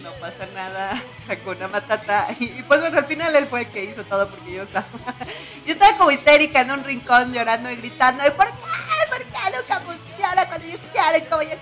no 0.01 0.11
pasa 0.13 0.47
nada, 0.53 1.01
con 1.43 1.57
una 1.57 1.67
Matata. 1.67 2.27
Y, 2.39 2.63
pues 2.63 2.81
bueno, 2.81 2.97
al 2.97 3.05
final 3.05 3.35
él 3.35 3.47
fue 3.47 3.61
el 3.61 3.71
que 3.71 3.83
hizo 3.83 4.03
todo 4.03 4.27
porque 4.27 4.53
yo 4.53 4.63
estaba, 4.63 4.85
yo 5.65 5.73
estaba 5.73 5.97
como 5.97 6.11
histérica 6.11 6.61
en 6.61 6.71
un 6.71 6.83
rincón 6.83 7.33
llorando 7.33 7.69
y 7.71 7.75
gritando, 7.75 8.23
¿por 8.35 8.47
qué? 8.47 8.53
¿Por 9.09 9.19
qué 9.19 9.57
nunca 9.57 9.81
cuando 10.47 10.67
yo? 10.67 11.57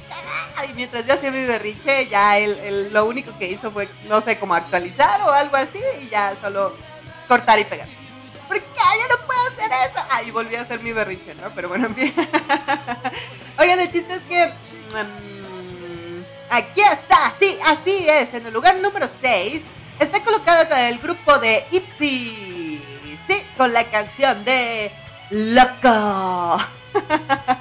Y 0.67 0.73
mientras 0.73 1.05
yo 1.05 1.13
hacía 1.13 1.31
mi 1.31 1.45
berriche, 1.45 2.07
ya 2.07 2.37
él, 2.37 2.89
lo 2.91 3.05
único 3.05 3.37
que 3.37 3.47
hizo 3.47 3.71
fue, 3.71 3.89
no 4.07 4.21
sé, 4.21 4.37
como 4.37 4.53
actualizar 4.53 5.21
o 5.21 5.31
algo 5.31 5.55
así 5.55 5.79
y 6.01 6.09
ya 6.09 6.35
solo 6.41 6.75
cortar 7.27 7.59
y 7.59 7.65
pegar. 7.65 7.87
¿Por 8.47 8.59
qué? 8.59 8.65
Yo 8.65 9.15
no 9.15 9.25
puedo 9.25 9.39
hacer 9.41 9.71
eso. 9.89 10.05
Ah, 10.09 10.23
y 10.23 10.31
volví 10.31 10.55
a 10.55 10.61
hacer 10.61 10.79
mi 10.79 10.91
berriche, 10.91 11.35
¿no? 11.35 11.49
Pero 11.55 11.69
bueno, 11.69 11.85
en 11.87 11.95
fin. 11.95 12.13
Oigan, 13.57 13.79
el 13.79 13.91
chiste 13.91 14.15
es 14.15 14.21
que... 14.23 14.47
Mm, 14.47 15.39
Aquí 16.51 16.81
está, 16.81 17.33
sí, 17.39 17.57
así 17.63 18.07
es. 18.09 18.33
En 18.33 18.47
el 18.47 18.53
lugar 18.53 18.75
número 18.77 19.07
6 19.21 19.61
está 19.99 20.23
colocado 20.23 20.67
con 20.67 20.79
el 20.79 20.97
grupo 20.97 21.37
de 21.37 21.63
ITZY. 21.69 23.17
Sí, 23.27 23.43
con 23.55 23.71
la 23.71 23.83
canción 23.83 24.43
de 24.43 24.91
Loco. 25.29 26.57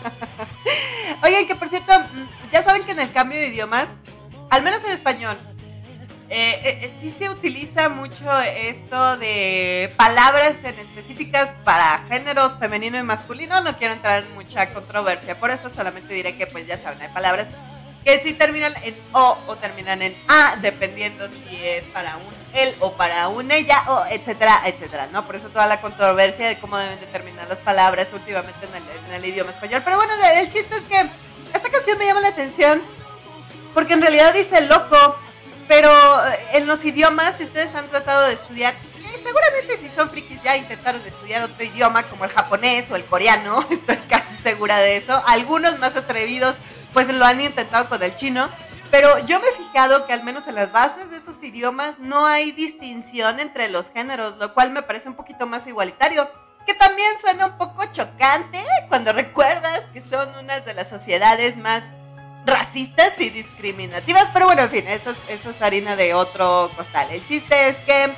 Que 1.47 1.55
por 1.55 1.69
cierto, 1.69 1.93
mm, 1.99 2.51
ya 2.53 2.63
saben 2.63 2.85
que 2.85 2.93
en 2.93 3.01
el 3.01 3.13
cambio 3.13 3.39
de 3.39 3.49
idiomas, 3.49 3.89
al 4.51 4.63
menos 4.63 4.83
en 4.85 4.91
español, 4.91 5.39
eh, 6.31 6.61
eh, 6.63 6.79
eh, 6.83 6.93
sí 7.01 7.09
se 7.09 7.31
utiliza 7.31 7.89
mucho 7.89 8.31
esto 8.41 9.17
de 9.17 9.93
palabras 9.97 10.63
en 10.65 10.79
específicas 10.79 11.55
para 11.65 12.05
géneros 12.09 12.59
femenino 12.59 12.99
y 12.99 13.03
masculino. 13.03 13.61
No 13.61 13.79
quiero 13.79 13.95
entrar 13.95 14.25
en 14.25 14.35
mucha 14.35 14.73
controversia, 14.75 15.39
por 15.39 15.51
eso 15.51 15.71
solamente 15.71 16.13
diré 16.13 16.37
que 16.37 16.47
pues 16.47 16.67
ya 16.67 16.77
saben, 16.77 17.01
hay 17.01 17.09
palabras 17.09 17.47
que 18.05 18.19
si 18.19 18.33
terminan 18.33 18.73
en 18.85 18.97
O 19.13 19.39
o 19.47 19.57
terminan 19.57 20.03
en 20.03 20.17
A, 20.29 20.57
dependiendo 20.61 21.29
si 21.29 21.65
es 21.65 21.87
para 21.87 22.17
un 22.17 22.39
él 22.55 22.75
o 22.81 22.93
para 22.93 23.29
un 23.29 23.51
ella, 23.51 23.83
o 23.89 24.05
etcétera, 24.11 24.63
etcétera, 24.65 25.09
¿no? 25.13 25.27
Por 25.27 25.37
eso 25.37 25.49
toda 25.49 25.67
la 25.67 25.81
controversia 25.81 26.49
de 26.49 26.59
cómo 26.59 26.79
deben 26.79 27.01
determinar 27.01 27.49
las 27.49 27.59
palabras 27.59 28.09
últimamente 28.13 28.67
en 28.67 29.13
el, 29.13 29.25
idioma 29.25 29.51
español. 29.51 29.83
Pero 29.85 29.97
bueno, 29.97 30.13
el 30.35 30.49
chiste 30.49 30.77
es 30.77 30.83
que 30.83 31.09
canción 31.89 31.99
me 31.99 32.07
llama 32.07 32.21
la 32.21 32.29
atención 32.29 32.83
porque 33.73 33.95
en 33.95 34.03
realidad 34.03 34.35
dice 34.35 34.61
loco, 34.63 35.17
pero 35.69 35.91
eh, 35.91 36.39
en 36.55 36.67
los 36.67 36.85
idiomas, 36.85 37.37
si 37.37 37.45
ustedes 37.45 37.75
han 37.75 37.89
tratado 37.89 38.27
de 38.27 38.35
estudiar, 38.35 38.75
eh, 38.75 39.21
seguramente 39.23 39.77
si 39.79 39.89
son 39.89 40.11
frikis 40.11 40.43
ya 40.43 40.57
intentaron 40.57 41.01
estudiar 41.03 41.43
otro 41.43 41.65
idioma 41.65 42.03
como 42.03 42.25
el 42.25 42.31
japonés 42.31 42.91
o 42.91 42.97
el 42.97 43.05
coreano, 43.05 43.67
estoy 43.71 43.97
casi 44.09 44.37
segura 44.37 44.79
de 44.79 44.97
eso. 44.97 45.23
Algunos 45.27 45.79
más 45.79 45.97
atrevidos 45.97 46.57
pues 46.93 47.09
lo 47.13 47.25
han 47.25 47.41
intentado 47.41 47.89
con 47.89 48.03
el 48.03 48.15
chino. 48.17 48.49
Pero 48.91 49.19
yo 49.27 49.39
me 49.39 49.49
he 49.49 49.53
fijado 49.53 50.07
que 50.07 50.15
al 50.15 50.25
menos 50.25 50.49
en 50.49 50.55
las 50.55 50.73
bases 50.73 51.11
de 51.11 51.19
esos 51.19 51.43
idiomas 51.43 51.99
no 51.99 52.27
hay 52.27 52.53
distinción 52.53 53.39
entre 53.39 53.69
los 53.69 53.91
géneros, 53.91 54.39
lo 54.39 54.55
cual 54.55 54.71
me 54.71 54.83
parece 54.83 55.11
un 55.11 55.15
poquito 55.15 55.47
más 55.47 55.67
igualitario. 55.67 56.29
Que 56.69 56.75
también 56.75 57.19
suena 57.19 57.47
un 57.47 57.57
poco 57.57 57.83
chocante 57.91 58.63
cuando 58.89 59.15
recuerdas 59.15 59.87
que 59.95 60.03
son 60.03 60.29
unas 60.37 60.67
de 60.67 60.75
las 60.75 60.87
sociedades 60.87 61.57
más 61.57 61.83
racistas 62.45 63.15
y 63.19 63.31
discriminativas. 63.31 64.31
Pero 64.35 64.45
bueno, 64.45 64.65
en 64.65 64.71
fin, 64.71 64.87
eso 64.87 65.15
eso 65.29 65.49
es 65.49 65.63
harina 65.63 65.97
de 65.97 66.13
otro 66.13 66.71
costal. 66.77 67.09
El 67.11 67.25
chiste 67.27 67.71
es 67.71 67.77
que 67.79 68.13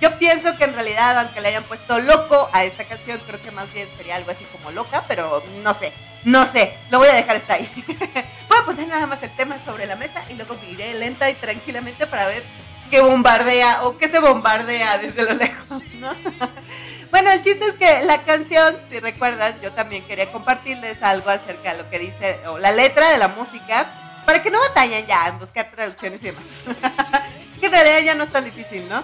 yo 0.00 0.20
pienso 0.20 0.56
que 0.56 0.62
en 0.62 0.74
realidad, 0.74 1.18
aunque 1.18 1.40
le 1.40 1.48
hayan 1.48 1.64
puesto 1.64 1.98
loco 1.98 2.48
a 2.52 2.62
esta 2.62 2.86
canción, 2.86 3.20
creo 3.26 3.42
que 3.42 3.50
más 3.50 3.72
bien 3.72 3.88
sería 3.96 4.14
algo 4.14 4.30
así 4.30 4.44
como 4.44 4.70
loca, 4.70 5.04
pero 5.08 5.42
no 5.64 5.74
sé, 5.74 5.92
no 6.22 6.46
sé, 6.46 6.78
lo 6.90 6.98
voy 6.98 7.08
a 7.08 7.14
dejar 7.14 7.34
hasta 7.34 7.54
ahí. 7.54 7.68
voy 8.48 8.58
a 8.60 8.64
poner 8.64 8.86
nada 8.86 9.08
más 9.08 9.20
el 9.24 9.34
tema 9.34 9.58
sobre 9.64 9.86
la 9.86 9.96
mesa 9.96 10.22
y 10.28 10.34
luego 10.34 10.56
iré 10.70 10.94
lenta 10.94 11.28
y 11.28 11.34
tranquilamente 11.34 12.06
para 12.06 12.28
ver 12.28 12.44
qué 12.88 13.00
bombardea 13.00 13.82
o 13.82 13.98
qué 13.98 14.06
se 14.06 14.20
bombardea 14.20 14.98
desde 14.98 15.24
lo 15.24 15.34
lejos, 15.34 15.82
¿no? 15.94 16.14
bueno, 17.10 17.30
el 17.30 17.42
chiste 17.42 17.64
es 17.66 17.74
que 17.74 18.04
la 18.04 18.22
canción, 18.22 18.76
si 18.90 19.00
recuerdas, 19.00 19.60
yo 19.62 19.72
también 19.72 20.06
quería 20.06 20.32
compartirles 20.32 21.02
algo 21.02 21.30
acerca 21.30 21.72
de 21.72 21.82
lo 21.82 21.90
que 21.90 21.98
dice, 21.98 22.40
o 22.46 22.58
la 22.58 22.72
letra 22.72 23.10
de 23.10 23.18
la 23.18 23.28
música, 23.28 24.22
para 24.26 24.42
que 24.42 24.50
no 24.50 24.60
batallen 24.60 25.06
ya 25.06 25.28
en 25.28 25.38
buscar 25.38 25.70
traducciones 25.70 26.22
y 26.22 26.26
demás. 26.26 26.64
que 27.60 27.66
en 27.66 27.72
realidad 27.72 28.00
ya 28.00 28.14
no 28.14 28.24
es 28.24 28.30
tan 28.30 28.44
difícil, 28.44 28.88
¿no? 28.88 29.02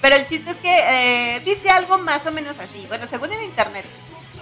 Pero 0.00 0.16
el 0.16 0.26
chiste 0.26 0.50
es 0.50 0.56
que 0.56 1.36
eh, 1.36 1.40
dice 1.44 1.70
algo 1.70 1.98
más 1.98 2.26
o 2.26 2.32
menos 2.32 2.58
así. 2.58 2.84
Bueno, 2.88 3.06
según 3.06 3.32
el 3.32 3.42
internet, 3.42 3.84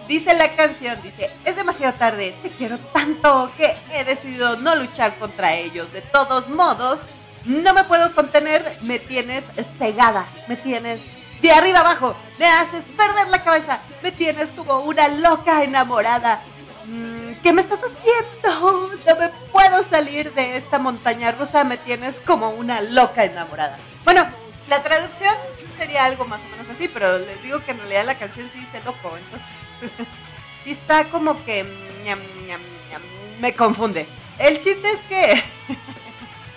dice 0.09 0.35
la 0.35 0.55
canción, 0.55 1.01
dice, 1.03 1.31
es 1.44 1.57
demasiado 1.57 1.94
tarde, 1.94 2.35
te 2.42 2.51
quiero 2.51 2.79
tanto 2.79 3.51
que 3.57 3.77
he 3.92 4.05
decidido 4.05 4.57
no 4.57 4.75
luchar 4.77 5.16
contra 5.18 5.55
ellos. 5.55 5.92
De 5.92 6.01
todos 6.01 6.48
modos, 6.48 7.01
no 7.44 7.75
me 7.75 7.85
puedo 7.85 8.14
contener, 8.14 8.79
me 8.83 8.98
tienes 8.98 9.44
cegada, 9.79 10.29
me 10.48 10.57
tienes 10.57 11.01
de 11.42 11.50
arriba 11.52 11.81
abajo, 11.81 12.14
me 12.38 12.46
haces 12.46 12.85
perder 12.96 13.28
la 13.28 13.42
cabeza, 13.42 13.81
me 14.02 14.12
tienes 14.12 14.50
como 14.50 14.81
una 14.81 15.09
loca 15.09 15.64
enamorada. 15.64 16.40
Mm, 16.87 17.35
¿Qué 17.42 17.52
me 17.52 17.61
estás 17.61 17.81
haciendo? 17.81 18.92
No 19.07 19.16
me 19.16 19.28
puedo 19.50 19.83
salir 19.83 20.33
de 20.33 20.57
esta 20.57 20.78
montaña 20.78 21.33
rusa, 21.33 21.64
me 21.64 21.76
tienes 21.76 22.20
como 22.20 22.50
una 22.50 22.81
loca 22.81 23.24
enamorada. 23.24 23.76
Bueno, 24.05 24.24
la 24.68 24.81
traducción 24.83 25.35
sería 25.76 26.05
algo 26.05 26.24
más 26.24 26.40
o 26.44 26.48
menos 26.48 26.68
así, 26.68 26.87
pero 26.87 27.18
les 27.18 27.42
digo 27.42 27.64
que 27.64 27.72
en 27.72 27.78
realidad 27.78 28.07
la 28.07 28.18
canción 28.18 28.48
sí 28.48 28.59
dice 28.59 28.81
loco, 28.85 29.16
entonces 29.16 29.48
sí 30.64 30.70
está 30.70 31.07
como 31.07 31.44
que 31.44 31.66
me 33.40 33.55
confunde. 33.55 34.07
El 34.38 34.61
chiste 34.61 34.88
es 34.88 35.00
que, 35.09 35.42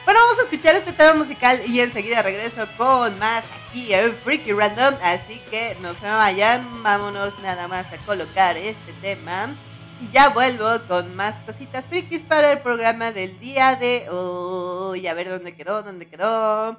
bueno, 0.06 0.20
vamos 0.20 0.38
a 0.38 0.44
escuchar 0.44 0.76
este 0.76 0.94
tema 0.94 1.16
musical 1.16 1.64
y 1.66 1.80
enseguida 1.80 2.22
regreso 2.22 2.68
con 2.78 3.18
más 3.18 3.44
aquí 3.70 3.92
en 3.92 4.16
Freaky 4.18 4.54
Random. 4.54 4.94
Así 5.02 5.40
que 5.50 5.76
no 5.82 5.96
se 5.96 6.06
vayan, 6.06 6.84
vámonos 6.84 7.40
nada 7.40 7.68
más 7.68 7.92
a 7.92 7.98
colocar 8.06 8.56
este 8.56 8.94
tema. 9.02 9.56
Y 10.00 10.12
ya 10.12 10.30
vuelvo 10.30 10.80
con 10.88 11.16
más 11.16 11.40
cositas 11.40 11.86
frikis 11.86 12.24
para 12.24 12.52
el 12.52 12.60
programa 12.60 13.12
del 13.12 13.40
día 13.40 13.76
de 13.78 14.08
hoy. 14.12 15.08
A 15.08 15.16
ver 15.16 15.30
dónde 15.30 15.56
quedó, 15.56 15.82
dónde 15.82 16.08
quedó. 16.08 16.78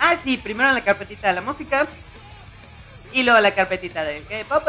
Ah, 0.00 0.16
sí, 0.24 0.36
primero 0.36 0.72
la 0.72 0.82
carpetita 0.82 1.28
de 1.28 1.34
la 1.34 1.42
música. 1.42 1.86
Y 3.12 3.22
luego 3.22 3.38
la 3.38 3.54
carpetita 3.54 4.02
del 4.02 4.26
K-pop. 4.26 4.66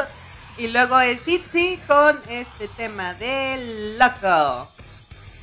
Y 0.60 0.68
luego 0.68 1.00
es 1.00 1.28
Itzy 1.28 1.80
con 1.88 2.22
este 2.30 2.68
tema 2.68 3.16
del 3.16 3.98
loco. 3.98 4.77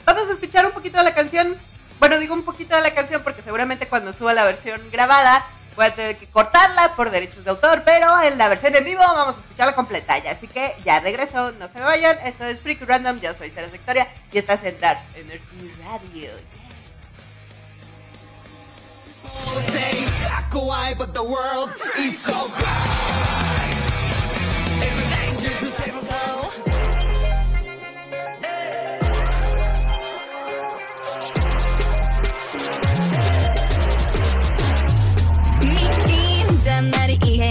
Vamos 0.04 0.28
a 0.28 0.32
escuchar 0.32 0.66
un 0.66 0.72
poquito 0.72 0.98
de 0.98 1.04
la 1.04 1.14
canción. 1.14 1.56
Bueno, 1.98 2.18
digo 2.18 2.34
un 2.34 2.44
poquito 2.44 2.76
de 2.76 2.82
la 2.82 2.92
canción 2.92 3.22
porque 3.22 3.42
seguramente 3.42 3.88
cuando 3.88 4.12
suba 4.12 4.34
la 4.34 4.44
versión 4.44 4.80
grabada 4.90 5.44
voy 5.76 5.86
a 5.86 5.94
tener 5.94 6.16
que 6.16 6.26
cortarla 6.28 6.94
por 6.94 7.10
derechos 7.10 7.44
de 7.44 7.50
autor, 7.50 7.82
pero 7.84 8.22
en 8.22 8.38
la 8.38 8.48
versión 8.48 8.74
en 8.76 8.84
vivo 8.84 9.00
vamos 9.00 9.36
a 9.36 9.40
escucharla 9.40 9.74
completa 9.74 10.18
ya. 10.18 10.32
Así 10.32 10.46
que 10.46 10.74
ya 10.84 11.00
regreso, 11.00 11.52
no 11.52 11.68
se 11.68 11.78
me 11.78 11.84
vayan. 11.84 12.16
Esto 12.24 12.44
es 12.44 12.60
Freak 12.60 12.82
Random, 12.82 13.20
yo 13.20 13.34
soy 13.34 13.50
Ceres 13.50 13.72
Victoria 13.72 14.06
y 14.32 14.38
estás 14.38 14.62
en 14.64 14.78
Dark 14.80 15.00
Energy 15.14 15.74
Radio. 15.82 16.30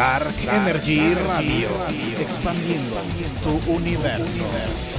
Dark, 0.00 0.32
Energy 0.50 1.12
Radio, 1.12 1.68
expandiendo 2.18 2.96
tu 3.42 3.60
universo. 3.70 4.89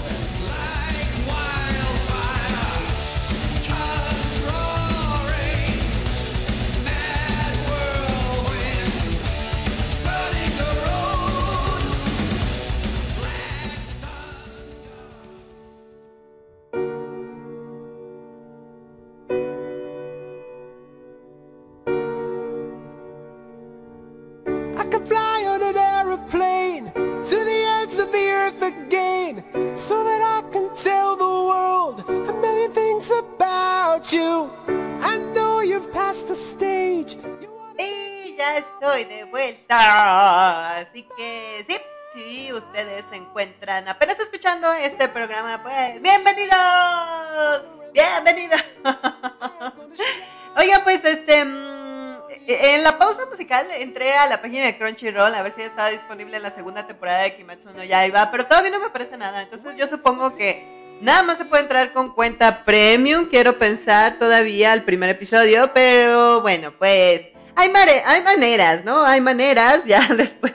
Encuentran 43.31 43.87
apenas 43.87 44.19
escuchando 44.19 44.73
este 44.73 45.07
programa, 45.07 45.63
pues 45.63 46.01
bienvenidos, 46.01 47.61
bienvenidos. 47.93 48.61
Oiga, 50.57 50.81
pues 50.83 51.05
este, 51.05 51.45
mm, 51.45 52.17
en 52.47 52.83
la 52.83 52.97
pausa 52.97 53.25
musical 53.27 53.65
entré 53.79 54.13
a 54.15 54.25
la 54.25 54.41
página 54.41 54.65
de 54.65 54.77
Crunchyroll 54.77 55.33
a 55.33 55.43
ver 55.43 55.53
si 55.53 55.61
estaba 55.61 55.87
disponible 55.91 56.41
la 56.41 56.51
segunda 56.51 56.85
temporada 56.85 57.21
de 57.21 57.37
Kimetsu 57.37 57.71
no 57.71 57.85
Yaiba, 57.85 58.31
pero 58.31 58.47
todavía 58.47 58.69
no 58.69 58.81
me 58.81 58.87
aparece 58.87 59.15
nada. 59.15 59.41
Entonces 59.41 59.77
yo 59.77 59.87
supongo 59.87 60.35
que 60.35 60.81
Nada 60.99 61.23
más 61.23 61.39
se 61.39 61.45
puede 61.45 61.63
entrar 61.63 61.93
con 61.93 62.13
cuenta 62.13 62.63
premium, 62.63 63.25
quiero 63.25 63.57
pensar 63.57 64.19
todavía 64.19 64.71
al 64.71 64.83
primer 64.83 65.09
episodio, 65.09 65.73
pero 65.73 66.41
bueno, 66.41 66.73
pues 66.77 67.23
hay, 67.55 67.73
hay 68.05 68.21
maneras, 68.21 68.85
¿no? 68.85 69.03
Hay 69.03 69.19
maneras, 69.19 69.79
ya 69.85 70.07
después 70.15 70.53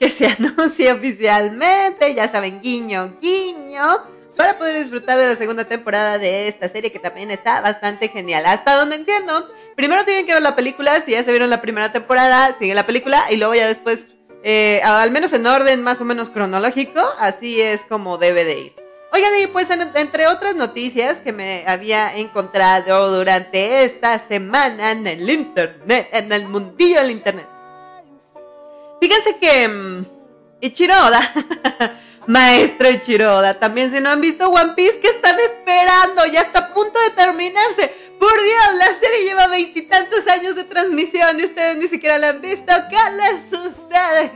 que 0.00 0.10
se 0.10 0.26
anuncie 0.38 0.90
oficialmente, 0.90 2.14
ya 2.14 2.28
saben, 2.28 2.60
guiño, 2.60 3.16
guiño, 3.20 3.84
para 4.36 4.56
poder 4.56 4.78
disfrutar 4.80 5.18
de 5.18 5.28
la 5.28 5.36
segunda 5.36 5.64
temporada 5.64 6.16
de 6.16 6.48
esta 6.48 6.68
serie 6.68 6.90
que 6.90 6.98
también 6.98 7.30
está 7.30 7.60
bastante 7.60 8.08
genial. 8.08 8.46
Hasta 8.46 8.74
donde 8.74 8.96
entiendo, 8.96 9.48
primero 9.76 10.04
tienen 10.04 10.24
que 10.24 10.32
ver 10.32 10.42
la 10.42 10.56
película, 10.56 11.00
si 11.02 11.12
ya 11.12 11.22
se 11.22 11.30
vieron 11.30 11.50
la 11.50 11.60
primera 11.60 11.92
temporada, 11.92 12.56
sigue 12.58 12.74
la 12.74 12.86
película 12.86 13.26
y 13.30 13.36
luego 13.36 13.54
ya 13.54 13.68
después, 13.68 14.00
eh, 14.42 14.80
al 14.82 15.10
menos 15.10 15.34
en 15.34 15.46
orden 15.46 15.82
más 15.82 16.00
o 16.00 16.06
menos 16.06 16.30
cronológico, 16.30 17.02
así 17.18 17.60
es 17.60 17.82
como 17.82 18.16
debe 18.16 18.46
de 18.46 18.58
ir. 18.58 18.72
Oigan, 19.12 19.32
y 19.42 19.48
pues 19.48 19.68
entre 19.70 20.28
otras 20.28 20.54
noticias 20.54 21.18
que 21.18 21.32
me 21.32 21.64
había 21.66 22.16
encontrado 22.16 23.14
durante 23.14 23.84
esta 23.84 24.26
semana 24.28 24.92
en 24.92 25.06
el 25.06 25.28
internet, 25.28 26.08
en 26.12 26.32
el 26.32 26.46
mundillo 26.46 27.00
del 27.00 27.10
internet. 27.10 27.46
Fíjense 29.00 29.38
que 29.38 29.66
um, 29.66 30.04
Ichiro 30.60 30.94
maestro 32.26 32.90
Ichiro 32.90 33.54
también 33.56 33.90
si 33.90 34.00
no 34.00 34.10
han 34.10 34.20
visto 34.20 34.48
One 34.48 34.74
Piece, 34.76 35.00
¿qué 35.00 35.08
están 35.08 35.38
esperando? 35.40 36.26
Ya 36.26 36.40
está 36.42 36.58
a 36.58 36.74
punto 36.74 37.00
de 37.00 37.10
terminarse. 37.10 38.09
Por 38.20 38.34
Dios, 38.34 38.74
la 38.76 38.94
serie 39.00 39.24
lleva 39.24 39.46
veintitantos 39.46 40.26
años 40.26 40.54
de 40.54 40.64
transmisión 40.64 41.40
y 41.40 41.44
ustedes 41.44 41.78
ni 41.78 41.88
siquiera 41.88 42.18
la 42.18 42.28
han 42.28 42.42
visto. 42.42 42.70
¿Qué 42.90 42.96
les 43.16 43.48
sucede? 43.48 44.32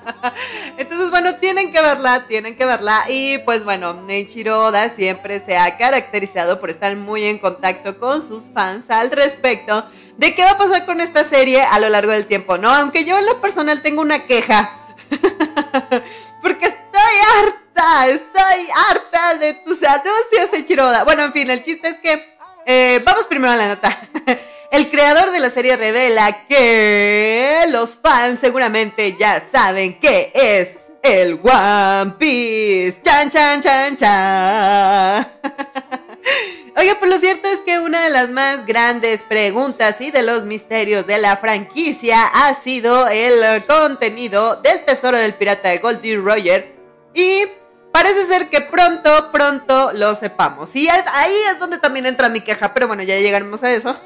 Entonces, 0.78 1.10
bueno, 1.10 1.36
tienen 1.36 1.70
que 1.70 1.82
verla, 1.82 2.24
tienen 2.26 2.56
que 2.56 2.64
verla. 2.64 3.04
Y 3.08 3.36
pues 3.40 3.62
bueno, 3.62 3.92
Neichiro 3.92 4.64
Oda 4.64 4.88
siempre 4.96 5.38
se 5.44 5.58
ha 5.58 5.76
caracterizado 5.76 6.60
por 6.60 6.70
estar 6.70 6.96
muy 6.96 7.24
en 7.24 7.38
contacto 7.38 7.98
con 7.98 8.26
sus 8.26 8.44
fans 8.54 8.88
al 8.88 9.10
respecto 9.10 9.84
de 10.16 10.34
qué 10.34 10.42
va 10.42 10.52
a 10.52 10.58
pasar 10.58 10.86
con 10.86 11.02
esta 11.02 11.22
serie 11.22 11.62
a 11.62 11.78
lo 11.78 11.90
largo 11.90 12.12
del 12.12 12.24
tiempo, 12.24 12.56
¿no? 12.56 12.70
Aunque 12.72 13.04
yo 13.04 13.18
en 13.18 13.26
lo 13.26 13.38
personal 13.42 13.82
tengo 13.82 14.00
una 14.00 14.20
queja. 14.20 14.78
Porque 16.40 16.68
estoy 16.68 17.16
harta, 17.36 18.08
estoy 18.08 18.68
harta 18.88 19.34
de 19.34 19.52
tus 19.62 19.82
anuncios, 19.82 20.54
Eiichiro 20.54 20.90
Bueno, 21.04 21.24
en 21.24 21.34
fin, 21.34 21.50
el 21.50 21.62
chiste 21.62 21.88
es 21.88 21.98
que 21.98 22.39
eh, 22.72 23.02
vamos 23.04 23.26
primero 23.26 23.52
a 23.52 23.56
la 23.56 23.68
nota. 23.68 24.00
El 24.70 24.90
creador 24.90 25.32
de 25.32 25.40
la 25.40 25.50
serie 25.50 25.76
revela 25.76 26.46
que 26.46 27.64
los 27.68 27.96
fans 27.96 28.38
seguramente 28.38 29.16
ya 29.18 29.42
saben 29.50 29.98
que 29.98 30.30
es 30.32 30.78
el 31.02 31.40
One 31.42 32.14
Piece. 32.16 33.02
Chan, 33.02 33.28
chan, 33.30 33.60
chan, 33.60 33.96
chan. 33.96 35.28
Oye, 36.76 36.94
pues 36.94 37.10
lo 37.10 37.18
cierto 37.18 37.48
es 37.48 37.58
que 37.66 37.80
una 37.80 38.04
de 38.04 38.10
las 38.10 38.30
más 38.30 38.64
grandes 38.64 39.22
preguntas 39.22 40.00
y 40.00 40.12
de 40.12 40.22
los 40.22 40.44
misterios 40.44 41.04
de 41.08 41.18
la 41.18 41.38
franquicia 41.38 42.24
ha 42.24 42.54
sido 42.54 43.08
el 43.08 43.64
contenido 43.64 44.56
del 44.62 44.84
tesoro 44.84 45.18
del 45.18 45.34
pirata 45.34 45.70
de 45.70 45.78
Goldie 45.78 46.16
Roger. 46.16 46.72
Y 47.12 47.46
Parece 47.92 48.26
ser 48.26 48.48
que 48.50 48.60
pronto, 48.60 49.30
pronto 49.32 49.92
lo 49.92 50.14
sepamos. 50.14 50.74
Y 50.74 50.88
ahí 50.88 51.34
es 51.50 51.58
donde 51.58 51.78
también 51.78 52.06
entra 52.06 52.28
mi 52.28 52.40
queja, 52.40 52.72
pero 52.72 52.86
bueno, 52.86 53.02
ya 53.02 53.18
llegaremos 53.18 53.62
a 53.62 53.72
eso. 53.72 53.96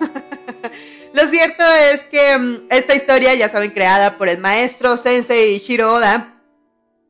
lo 1.12 1.28
cierto 1.28 1.62
es 1.92 2.00
que 2.02 2.38
mm, 2.38 2.66
esta 2.70 2.94
historia, 2.94 3.34
ya 3.34 3.48
saben, 3.48 3.72
creada 3.72 4.16
por 4.16 4.28
el 4.28 4.38
maestro 4.38 4.96
Sensei 4.96 5.58
Shiro 5.58 5.94
Oda, 5.94 6.40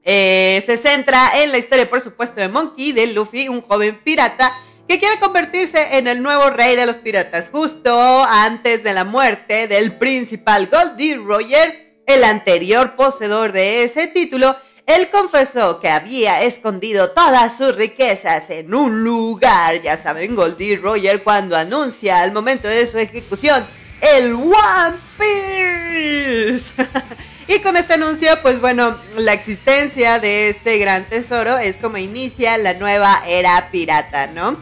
eh, 0.02 0.62
se 0.66 0.76
centra 0.76 1.42
en 1.42 1.52
la 1.52 1.58
historia, 1.58 1.88
por 1.88 2.00
supuesto, 2.00 2.40
de 2.40 2.48
Monkey, 2.48 2.92
de 2.92 3.06
Luffy, 3.06 3.48
un 3.48 3.62
joven 3.62 4.00
pirata 4.02 4.52
que 4.86 4.98
quiere 4.98 5.18
convertirse 5.18 5.96
en 5.96 6.08
el 6.08 6.22
nuevo 6.22 6.50
rey 6.50 6.76
de 6.76 6.84
los 6.84 6.96
piratas, 6.96 7.48
justo 7.50 8.24
antes 8.24 8.84
de 8.84 8.92
la 8.92 9.04
muerte 9.04 9.66
del 9.66 9.96
principal 9.96 10.66
Goldie 10.66 11.16
Roger 11.16 11.84
el 12.06 12.22
anterior 12.22 12.96
poseedor 12.96 13.52
de 13.52 13.84
ese 13.84 14.06
título, 14.08 14.56
él 14.86 15.08
confesó 15.10 15.80
que 15.80 15.88
había 15.88 16.42
escondido 16.42 17.10
todas 17.10 17.56
sus 17.56 17.74
riquezas 17.74 18.50
en 18.50 18.74
un 18.74 19.02
lugar, 19.02 19.80
ya 19.80 19.96
saben, 19.96 20.36
Goldie 20.36 20.76
Roger 20.76 21.22
cuando 21.22 21.56
anuncia 21.56 22.20
al 22.20 22.32
momento 22.32 22.68
de 22.68 22.86
su 22.86 22.98
ejecución 22.98 23.64
el 24.00 24.34
One 24.34 24.96
Piece. 25.18 26.72
y 27.48 27.60
con 27.60 27.76
este 27.76 27.94
anuncio, 27.94 28.28
pues 28.42 28.60
bueno, 28.60 28.98
la 29.16 29.32
existencia 29.32 30.18
de 30.18 30.50
este 30.50 30.76
gran 30.78 31.04
tesoro 31.04 31.58
es 31.58 31.76
como 31.76 31.96
inicia 31.96 32.58
la 32.58 32.74
nueva 32.74 33.22
era 33.26 33.70
pirata, 33.70 34.26
¿no? 34.26 34.58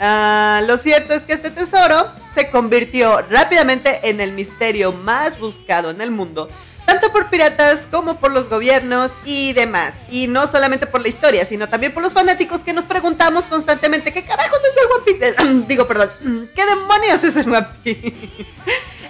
Ah, 0.00 0.62
lo 0.66 0.78
cierto 0.78 1.12
es 1.12 1.22
que 1.22 1.34
este 1.34 1.50
tesoro 1.50 2.06
se 2.34 2.50
convirtió 2.50 3.22
rápidamente 3.30 4.00
en 4.08 4.20
el 4.20 4.32
misterio 4.32 4.92
más 4.92 5.38
buscado 5.38 5.90
en 5.90 6.00
el 6.00 6.10
mundo 6.10 6.48
tanto 6.86 7.12
por 7.12 7.28
piratas 7.28 7.86
como 7.90 8.18
por 8.18 8.30
los 8.30 8.48
gobiernos 8.48 9.10
y 9.24 9.52
demás. 9.52 9.92
Y 10.08 10.28
no 10.28 10.46
solamente 10.46 10.86
por 10.86 11.02
la 11.02 11.08
historia, 11.08 11.44
sino 11.44 11.68
también 11.68 11.92
por 11.92 12.02
los 12.02 12.14
fanáticos 12.14 12.60
que 12.60 12.72
nos 12.72 12.84
preguntamos 12.84 13.44
constantemente 13.44 14.12
qué 14.12 14.24
carajos 14.24 14.58
es 14.58 14.82
el 14.82 14.92
One 14.92 15.04
Piece. 15.04 15.66
digo, 15.68 15.86
perdón, 15.86 16.10
¿qué 16.54 16.64
demonios 16.64 17.22
es 17.24 17.36
el 17.36 17.52
One? 17.52 17.66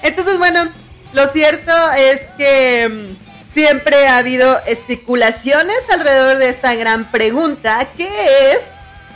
Entonces, 0.02 0.38
bueno, 0.38 0.68
lo 1.12 1.28
cierto 1.28 1.72
es 1.92 2.22
que 2.36 2.88
mm, 2.88 3.52
siempre 3.52 4.08
ha 4.08 4.18
habido 4.18 4.58
especulaciones 4.66 5.78
alrededor 5.90 6.38
de 6.38 6.48
esta 6.48 6.74
gran 6.74 7.10
pregunta, 7.10 7.88
¿qué 7.96 8.52
es 8.52 8.58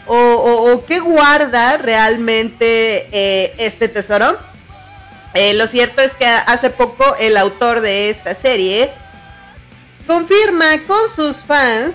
o, 0.06 0.82
qué 0.88 0.98
guarda 0.98 1.76
realmente 1.76 3.08
eh, 3.12 3.54
este 3.58 3.88
tesoro? 3.88 4.36
Eh, 5.34 5.54
lo 5.54 5.66
cierto 5.66 6.02
es 6.02 6.12
que 6.12 6.26
hace 6.26 6.70
poco 6.70 7.14
el 7.16 7.36
autor 7.36 7.80
de 7.80 8.10
esta 8.10 8.34
serie 8.34 8.90
confirma 10.06 10.78
con 10.88 11.08
sus 11.14 11.44
fans 11.44 11.94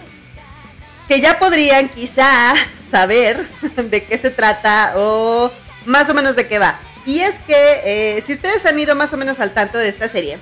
que 1.09 1.19
ya 1.19 1.37
podrían 1.37 1.89
quizá 1.89 2.53
saber 2.91 3.47
de 3.75 4.03
qué 4.05 4.17
se 4.17 4.31
trata 4.31 4.93
o 4.95 5.51
más 5.85 6.09
o 6.09 6.13
menos 6.13 6.35
de 6.35 6.47
qué 6.47 6.59
va. 6.59 6.79
Y 7.05 7.19
es 7.19 7.35
que 7.45 7.81
eh, 7.85 8.23
si 8.25 8.33
ustedes 8.33 8.65
han 8.65 8.79
ido 8.79 8.95
más 8.95 9.13
o 9.13 9.17
menos 9.17 9.39
al 9.39 9.53
tanto 9.53 9.77
de 9.77 9.89
esta 9.89 10.07
serie, 10.07 10.39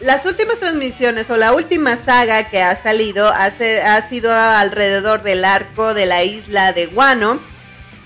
las 0.00 0.26
últimas 0.26 0.58
transmisiones 0.58 1.30
o 1.30 1.36
la 1.36 1.52
última 1.52 1.96
saga 1.96 2.50
que 2.50 2.62
ha 2.62 2.82
salido 2.82 3.28
ha, 3.28 3.50
sido 4.08 4.32
alrededor 4.32 5.22
del 5.22 5.44
arco 5.44 5.94
de 5.94 6.06
la 6.06 6.24
isla 6.24 6.72
de 6.72 6.86
Guano. 6.86 7.38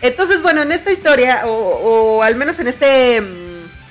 Entonces, 0.03 0.43
bueno, 0.43 0.62
en 0.62 0.71
esta 0.71 0.93
historia, 0.93 1.47
o, 1.47 2.19
o 2.19 2.23
al 2.23 2.37
menos 2.37 2.59
en 2.59 2.69
este 2.69 3.21
mm, 3.21 3.47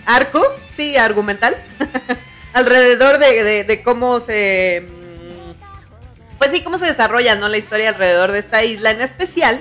arco, 0.07 0.43
sí, 0.75 0.97
argumental, 0.97 1.55
alrededor 2.53 3.19
de, 3.19 3.81
cómo 3.83 4.19
se... 4.21 4.87
Mm, 4.87 6.37
pues 6.39 6.51
sí, 6.51 6.61
cómo 6.63 6.79
se 6.79 6.85
desarrolla, 6.85 7.35
¿no? 7.35 7.47
La 7.47 7.57
historia 7.57 7.89
alrededor 7.89 8.31
de 8.31 8.39
esta 8.39 8.63
isla 8.63 8.91
en 8.91 9.01
especial. 9.01 9.59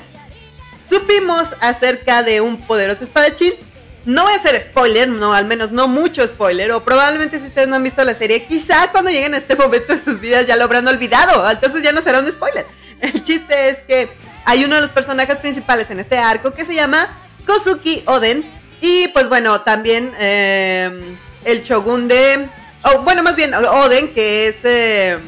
Supimos 0.88 1.48
acerca 1.60 2.22
de 2.22 2.40
un 2.40 2.62
poderoso 2.62 3.04
espadachín. 3.04 3.52
No 4.04 4.22
voy 4.22 4.34
a 4.34 4.36
hacer 4.36 4.58
spoiler, 4.60 5.08
no, 5.08 5.34
al 5.34 5.46
menos 5.46 5.72
no 5.72 5.88
mucho 5.88 6.26
spoiler, 6.26 6.70
o 6.70 6.84
probablemente 6.84 7.40
si 7.40 7.46
ustedes 7.46 7.66
no 7.66 7.74
han 7.74 7.82
visto 7.82 8.04
la 8.04 8.14
serie, 8.14 8.46
quizá 8.46 8.92
cuando 8.92 9.10
lleguen 9.10 9.34
a 9.34 9.38
este 9.38 9.56
momento 9.56 9.94
de 9.94 10.00
sus 10.00 10.20
vidas 10.20 10.46
ya 10.46 10.54
lo 10.54 10.62
habrán 10.62 10.86
olvidado, 10.86 11.50
entonces 11.50 11.82
ya 11.82 11.90
no 11.90 12.00
será 12.00 12.20
un 12.20 12.30
spoiler. 12.30 12.66
El 13.00 13.20
chiste 13.24 13.70
es 13.70 13.78
que 13.78 14.08
hay 14.44 14.64
uno 14.64 14.76
de 14.76 14.82
los 14.82 14.90
personajes 14.90 15.38
principales 15.38 15.90
en 15.90 15.98
este 15.98 16.18
arco 16.18 16.52
que 16.52 16.64
se 16.64 16.72
llama 16.72 17.08
Kozuki 17.46 18.04
Oden, 18.06 18.48
y 18.80 19.08
pues 19.08 19.28
bueno, 19.28 19.60
también 19.62 20.12
eh, 20.18 21.16
el 21.44 21.62
shogun 21.62 22.08
de... 22.08 22.48
bueno, 23.02 23.22
más 23.22 23.36
bien 23.36 23.54
Oden, 23.54 24.12
que 24.12 24.48
es... 24.48 24.56
Eh, 24.64 25.18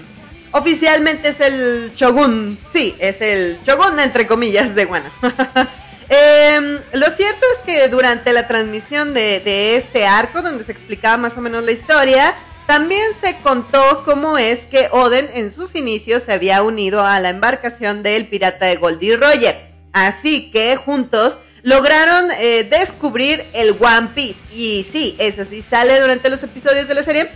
oficialmente 0.53 1.29
es 1.29 1.41
el 1.41 1.93
shogun. 1.95 2.59
Sí, 2.73 2.97
es 2.99 3.21
el 3.21 3.59
shogun 3.65 3.99
entre 4.01 4.27
comillas 4.27 4.75
de 4.75 4.85
Guana. 4.85 5.11
Em, 6.11 6.81
lo 6.95 7.11
cierto 7.11 7.45
es 7.55 7.59
que 7.67 7.87
durante 7.89 8.33
la 8.33 8.49
transmisión 8.49 9.13
de, 9.13 9.41
de, 9.41 9.77
este 9.77 10.07
arco, 10.07 10.41
donde 10.41 10.65
se 10.65 10.73
explicaba 10.73 11.19
más 11.19 11.37
o 11.37 11.43
menos 11.43 11.63
la 11.63 11.73
historia, 11.73 12.35
también 12.67 13.13
se 13.21 13.37
contó 13.39 14.05
cómo 14.07 14.39
es 14.39 14.61
que 14.61 14.89
Oden 14.91 15.29
en 15.35 15.55
sus 15.55 15.75
inicios 15.75 16.23
se 16.23 16.33
había 16.33 16.63
unido 16.63 17.05
a 17.05 17.21
la 17.21 17.29
embarcación 17.29 18.03
del 18.03 18.27
pirata 18.29 18.65
de 18.65 18.77
Goldie 18.77 19.19
Roger. 19.19 19.69
Así 19.93 20.51
que 20.51 20.77
juntos 20.77 21.39
lograron 21.63 22.31
eh, 22.39 22.67
descubrir 22.69 23.45
el 23.53 23.77
One 23.79 24.09
Piece. 24.15 24.41
Y 24.53 24.87
sí, 24.91 25.17
eso 25.19 25.45
sí, 25.45 25.63
sale 25.63 26.01
durante 26.01 26.31
los 26.31 26.43
episodios 26.43 26.89
de 26.89 26.95
la 26.95 27.03
serie. 27.03 27.31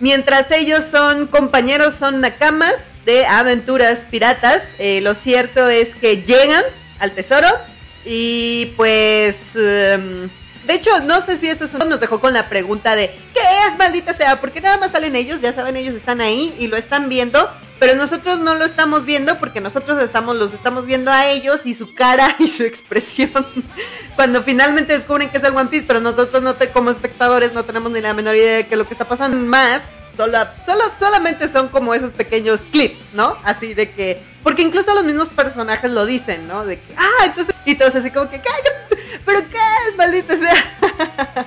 Mientras 0.00 0.50
ellos 0.50 0.84
son 0.84 1.26
compañeros, 1.26 1.94
son 1.94 2.20
nakamas 2.20 2.74
de 3.04 3.26
aventuras 3.26 4.00
piratas. 4.10 4.62
Eh, 4.78 5.00
lo 5.02 5.14
cierto 5.14 5.68
es 5.68 5.94
que 5.94 6.22
llegan 6.22 6.64
al 6.98 7.12
tesoro 7.12 7.48
y 8.04 8.72
pues... 8.76 9.56
Em, 9.56 10.28
de 10.66 10.74
hecho, 10.74 11.00
no 11.00 11.20
sé 11.20 11.36
si 11.36 11.48
eso 11.48 11.66
es 11.66 11.74
nos 11.74 12.00
dejó 12.00 12.20
con 12.20 12.32
la 12.32 12.48
pregunta 12.48 12.96
de 12.96 13.08
¿qué 13.34 13.40
es 13.68 13.76
maldita 13.78 14.14
sea? 14.14 14.40
Porque 14.40 14.62
nada 14.62 14.78
más 14.78 14.92
salen 14.92 15.14
ellos, 15.14 15.42
ya 15.42 15.52
saben, 15.52 15.76
ellos 15.76 15.94
están 15.94 16.22
ahí 16.22 16.54
y 16.58 16.68
lo 16.68 16.78
están 16.78 17.10
viendo, 17.10 17.50
pero 17.84 17.96
nosotros 17.96 18.40
no 18.40 18.54
lo 18.54 18.64
estamos 18.64 19.04
viendo 19.04 19.38
porque 19.38 19.60
nosotros 19.60 20.02
estamos 20.02 20.36
los 20.36 20.54
estamos 20.54 20.86
viendo 20.86 21.10
a 21.10 21.26
ellos 21.26 21.66
y 21.66 21.74
su 21.74 21.92
cara 21.92 22.34
y 22.38 22.48
su 22.48 22.62
expresión 22.62 23.46
cuando 24.16 24.42
finalmente 24.42 24.96
descubren 24.96 25.28
que 25.28 25.36
es 25.36 25.44
el 25.44 25.54
One 25.54 25.68
Piece, 25.68 25.84
pero 25.86 26.00
nosotros 26.00 26.42
no 26.42 26.54
te, 26.54 26.70
como 26.70 26.88
espectadores 26.88 27.52
no 27.52 27.62
tenemos 27.62 27.92
ni 27.92 28.00
la 28.00 28.14
menor 28.14 28.36
idea 28.36 28.56
de 28.56 28.66
qué 28.66 28.72
es 28.72 28.78
lo 28.78 28.86
que 28.86 28.94
está 28.94 29.06
pasando 29.06 29.36
más. 29.36 29.82
Solo, 30.16 30.38
solo, 30.64 30.84
solamente 30.98 31.46
son 31.46 31.68
como 31.68 31.92
esos 31.92 32.12
pequeños 32.12 32.62
clips, 32.72 33.00
¿no? 33.12 33.36
Así 33.44 33.74
de 33.74 33.90
que, 33.90 34.22
porque 34.42 34.62
incluso 34.62 34.94
los 34.94 35.04
mismos 35.04 35.28
personajes 35.28 35.90
lo 35.90 36.06
dicen, 36.06 36.48
¿no? 36.48 36.64
De 36.64 36.78
que, 36.78 36.94
ah, 36.96 37.26
entonces, 37.26 37.54
y 37.66 37.74
todos 37.74 37.96
así 37.96 38.10
como 38.10 38.30
que, 38.30 38.40
¿qué? 38.40 38.48
¿Pero 39.26 39.40
qué 39.50 39.58
es, 39.90 39.96
maldita 39.98 40.38
sea? 40.38 41.44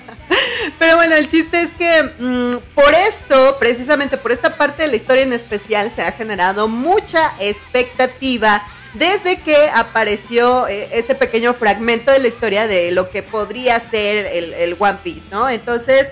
Pero 0.80 0.96
bueno, 0.96 1.16
el 1.16 1.28
chiste 1.28 1.62
es 1.62 1.70
que 1.72 2.04
mm, 2.20 2.74
por 2.76 2.94
esto, 2.94 3.58
precisamente 3.60 4.18
por 4.18 4.32
esta 4.32 4.56
parte 4.56 4.84
de 4.84 4.90
la 4.90 4.96
historia 4.96 5.24
en 5.24 5.34
especial, 5.34 5.92
se 5.96 6.04
ha 6.04 6.12
generado 6.12 6.68
mucha 6.68 7.34
expectativa 7.40 8.64
desde 8.94 9.40
que 9.42 9.70
apareció 9.74 10.68
eh, 10.68 10.90
este 10.92 11.16
pequeño 11.16 11.54
fragmento 11.56 12.12
de 12.12 12.20
la 12.20 12.28
historia 12.28 12.68
de 12.68 12.92
lo 12.92 13.10
que 13.10 13.24
podría 13.24 13.80
ser 13.80 14.28
el, 14.28 14.76
One 14.78 15.00
Piece, 15.04 15.22
¿no? 15.32 15.50
Entonces, 15.50 16.10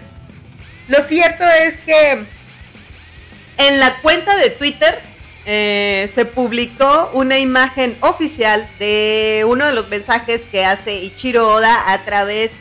lo 0.88 1.02
cierto 1.04 1.44
es 1.46 1.78
que 1.86 2.26
en 3.58 3.80
la 3.80 4.02
cuenta 4.02 4.36
de 4.36 4.50
Twitter 4.50 5.00
eh, 5.46 6.10
se 6.14 6.26
publicó 6.26 7.12
una 7.14 7.38
imagen 7.38 7.96
oficial 8.02 8.68
de 8.80 9.46
uno 9.48 9.66
de 9.66 9.74
los 9.74 9.90
mensajes 9.90 10.42
que 10.52 10.66
hace 10.66 10.96
Ichiro 10.96 11.54
Oda 11.54 11.92
a 11.92 12.04
través 12.04 12.52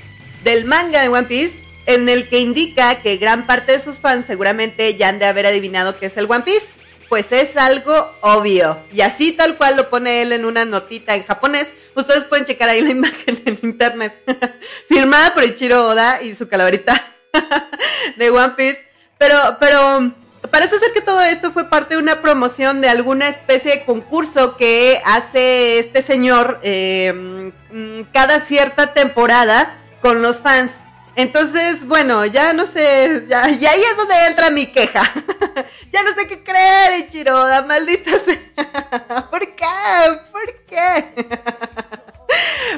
del 0.43 0.67
manga 0.67 1.01
de 1.01 1.09
One 1.09 1.27
Piece 1.27 1.64
en 1.87 2.09
el 2.09 2.29
que 2.29 2.41
indica 2.41 3.03
que 3.03 3.17
gran 3.17 3.47
parte 3.47 3.73
de 3.73 3.81
sus 3.81 4.01
fans 4.01 4.27
seguramente 4.27 4.95
ya 4.97 5.09
han 5.09 5.19
de 5.19 5.27
haber 5.27 5.47
adivinado 5.47 5.99
que 5.99 6.07
es 6.07 6.17
el 6.17 6.31
One 6.31 6.45
Piece. 6.45 6.67
Pues 7.09 7.31
es 7.33 7.57
algo 7.57 8.11
obvio. 8.23 8.83
Y 8.93 9.03
así 9.03 9.33
tal 9.33 9.57
cual 9.57 9.77
lo 9.77 9.91
pone 9.91 10.23
él 10.23 10.33
en 10.33 10.45
una 10.45 10.65
notita 10.65 11.15
en 11.15 11.25
japonés. 11.25 11.71
Ustedes 11.95 12.25
pueden 12.25 12.47
checar 12.47 12.69
ahí 12.69 12.81
la 12.81 12.91
imagen 12.93 13.43
en 13.45 13.59
internet. 13.63 14.15
Firmada 14.89 15.35
por 15.35 15.45
Ichiro 15.45 15.89
Oda 15.89 16.23
y 16.23 16.35
su 16.35 16.49
calaverita 16.49 17.15
de 18.17 18.31
One 18.31 18.55
Piece. 18.57 18.85
Pero, 19.19 19.57
pero 19.61 20.13
parece 20.51 20.79
ser 20.79 20.93
que 20.93 21.01
todo 21.01 21.23
esto 21.23 21.53
fue 21.53 21.69
parte 21.69 21.95
de 21.95 22.01
una 22.01 22.21
promoción 22.21 22.81
de 22.81 22.89
alguna 22.89 23.29
especie 23.29 23.73
de 23.73 23.85
concurso 23.85 24.57
que 24.57 25.01
hace 25.05 25.79
este 25.79 26.03
señor 26.03 26.61
eh, 26.63 27.53
mm, 27.71 28.13
cada 28.13 28.41
cierta 28.41 28.93
temporada 28.93 29.77
con 30.01 30.23
los 30.23 30.41
fans. 30.41 30.71
Entonces, 31.17 31.87
bueno, 31.87 32.25
ya 32.27 32.53
no 32.53 32.67
sé, 32.67 33.25
ya, 33.29 33.49
y 33.49 33.65
ahí 33.65 33.81
es 33.81 33.97
donde 33.97 34.27
entra 34.27 34.51
mi 34.51 34.67
queja. 34.67 35.03
ya 35.93 36.03
no 36.03 36.13
sé 36.15 36.27
qué 36.27 36.43
creer, 36.43 37.07
Ichiroda, 37.07 37.63
maldita 37.63 38.11
sea. 38.19 39.29
¿Por 39.31 39.55
qué? 39.55 40.21
¿Por 40.33 40.55
qué? 40.67 41.29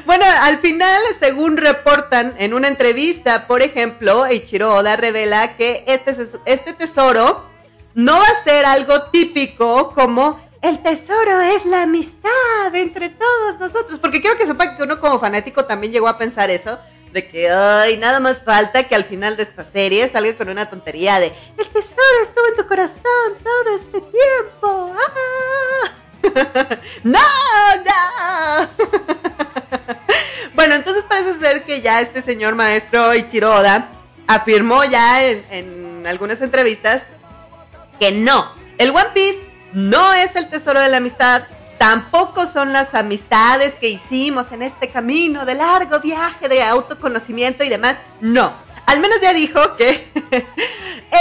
bueno, 0.07 0.24
al 0.43 0.59
final, 0.59 1.01
según 1.18 1.57
reportan 1.57 2.34
en 2.39 2.53
una 2.53 2.68
entrevista, 2.68 3.47
por 3.47 3.62
ejemplo, 3.62 4.30
Ichiro 4.30 4.82
revela 4.82 5.57
que 5.57 5.84
este, 5.87 6.28
este 6.45 6.74
tesoro 6.74 7.49
no 7.95 8.18
va 8.18 8.26
a 8.26 8.45
ser 8.45 8.66
algo 8.66 9.05
típico 9.05 9.95
como 9.95 10.45
el 10.61 10.82
tesoro 10.82 11.41
es 11.41 11.64
la 11.64 11.82
amistad 11.82 12.74
entre 12.74 13.09
todos 13.09 13.59
nosotros. 13.59 13.99
Porque 13.99 14.20
quiero 14.20 14.37
que 14.37 14.47
sepa 14.47 14.76
que 14.76 14.82
uno 14.82 15.01
como 15.01 15.18
fanático 15.18 15.64
también 15.64 15.93
llegó 15.93 16.09
a 16.09 16.18
pensar 16.18 16.51
eso 16.51 16.78
de 17.12 17.26
que, 17.26 17.50
ay, 17.50 17.96
nada 17.96 18.20
más 18.20 18.42
falta 18.42 18.84
que 18.84 18.94
al 18.94 19.04
final 19.04 19.36
de 19.36 19.44
esta 19.44 19.64
serie 19.64 20.09
salga 20.09 20.36
con 20.36 20.48
una 20.48 20.68
tontería 20.68 21.18
de, 21.18 21.32
el 21.57 21.68
tesoro 21.68 22.22
estuvo 22.22 22.46
en 22.48 22.57
tu 22.57 22.66
corazón 22.66 23.38
todo 23.42 23.76
este 23.76 24.00
tiempo. 24.00 24.94
¡Ah! 24.96 25.92
no, 27.04 27.18
no. 27.84 28.68
bueno, 30.54 30.74
entonces 30.74 31.04
parece 31.09 31.38
ser 31.38 31.64
que 31.64 31.80
ya 31.80 32.00
este 32.00 32.22
señor 32.22 32.54
maestro 32.54 33.14
Ichiroda 33.14 33.88
afirmó 34.26 34.84
ya 34.84 35.22
en 35.24 36.04
algunas 36.07 36.40
entrevistas 36.40 37.04
que 37.98 38.12
no. 38.12 38.52
El 38.78 38.90
One 38.90 39.11
Piece 39.14 39.42
no 39.72 40.12
es 40.14 40.36
el 40.36 40.48
tesoro 40.48 40.80
de 40.80 40.88
la 40.88 40.98
amistad, 40.98 41.44
tampoco 41.79 42.47
son 42.47 42.72
las 42.72 42.95
amistades 42.95 43.74
que 43.74 43.89
hicimos 43.89 44.53
en 44.53 44.62
este 44.62 44.89
camino 44.89 45.45
de 45.45 45.55
largo 45.55 46.01
viaje 46.01 46.49
de 46.49 46.62
autoconocimiento 46.62 47.64
y 47.64 47.68
demás. 47.68 47.97
No. 48.20 48.53
Al 48.87 49.01
menos 49.01 49.20
ya 49.20 49.33
dijo 49.33 49.77
que 49.77 50.09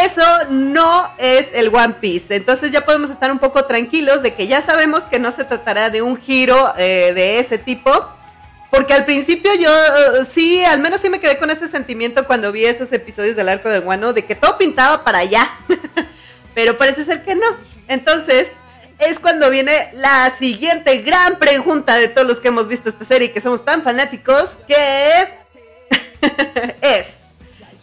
eso 0.04 0.24
no 0.50 1.10
es 1.18 1.48
el 1.54 1.74
One 1.74 1.96
Piece. 2.00 2.36
Entonces 2.36 2.72
ya 2.72 2.86
podemos 2.86 3.10
estar 3.10 3.32
un 3.32 3.40
poco 3.40 3.66
tranquilos 3.66 4.22
de 4.22 4.34
que 4.34 4.48
ya 4.48 4.62
sabemos 4.62 5.04
que 5.04 5.20
no 5.20 5.32
se 5.32 5.44
tratará 5.44 5.90
de 5.90 6.02
un 6.02 6.18
giro 6.18 6.74
eh, 6.78 7.12
de 7.16 7.40
ese 7.40 7.58
tipo. 7.58 7.92
Porque 8.70 8.94
al 8.94 9.06
principio 9.06 9.54
yo 9.56 9.72
eh, 9.72 10.26
sí, 10.32 10.64
al 10.64 10.80
menos 10.80 11.02
sí 11.02 11.10
me 11.10 11.20
quedé 11.20 11.38
con 11.38 11.50
ese 11.50 11.68
sentimiento 11.68 12.28
cuando 12.28 12.52
vi 12.52 12.66
esos 12.66 12.92
episodios 12.92 13.36
del 13.36 13.50
arco 13.50 13.70
del 13.70 13.82
guano 13.82 14.14
de 14.14 14.26
que 14.26 14.36
todo 14.36 14.58
pintaba 14.58 15.04
para 15.04 15.20
allá. 15.20 15.50
Pero 16.54 16.78
parece 16.78 17.04
ser 17.04 17.24
que 17.24 17.36
no. 17.36 17.48
Entonces, 17.88 18.52
es 19.00 19.20
cuando 19.20 19.50
viene 19.50 19.90
la 19.94 20.30
siguiente 20.32 21.00
gran 21.00 21.38
pregunta 21.38 21.98
de 21.98 22.08
todos 22.08 22.28
los 22.28 22.40
que 22.40 22.48
hemos 22.48 22.68
visto 22.68 22.90
esta 22.90 23.06
serie 23.06 23.28
y 23.28 23.32
que 23.32 23.42
somos 23.42 23.66
tan 23.66 23.84
fanáticos, 23.84 24.52
que 24.68 24.76
es, 26.82 27.18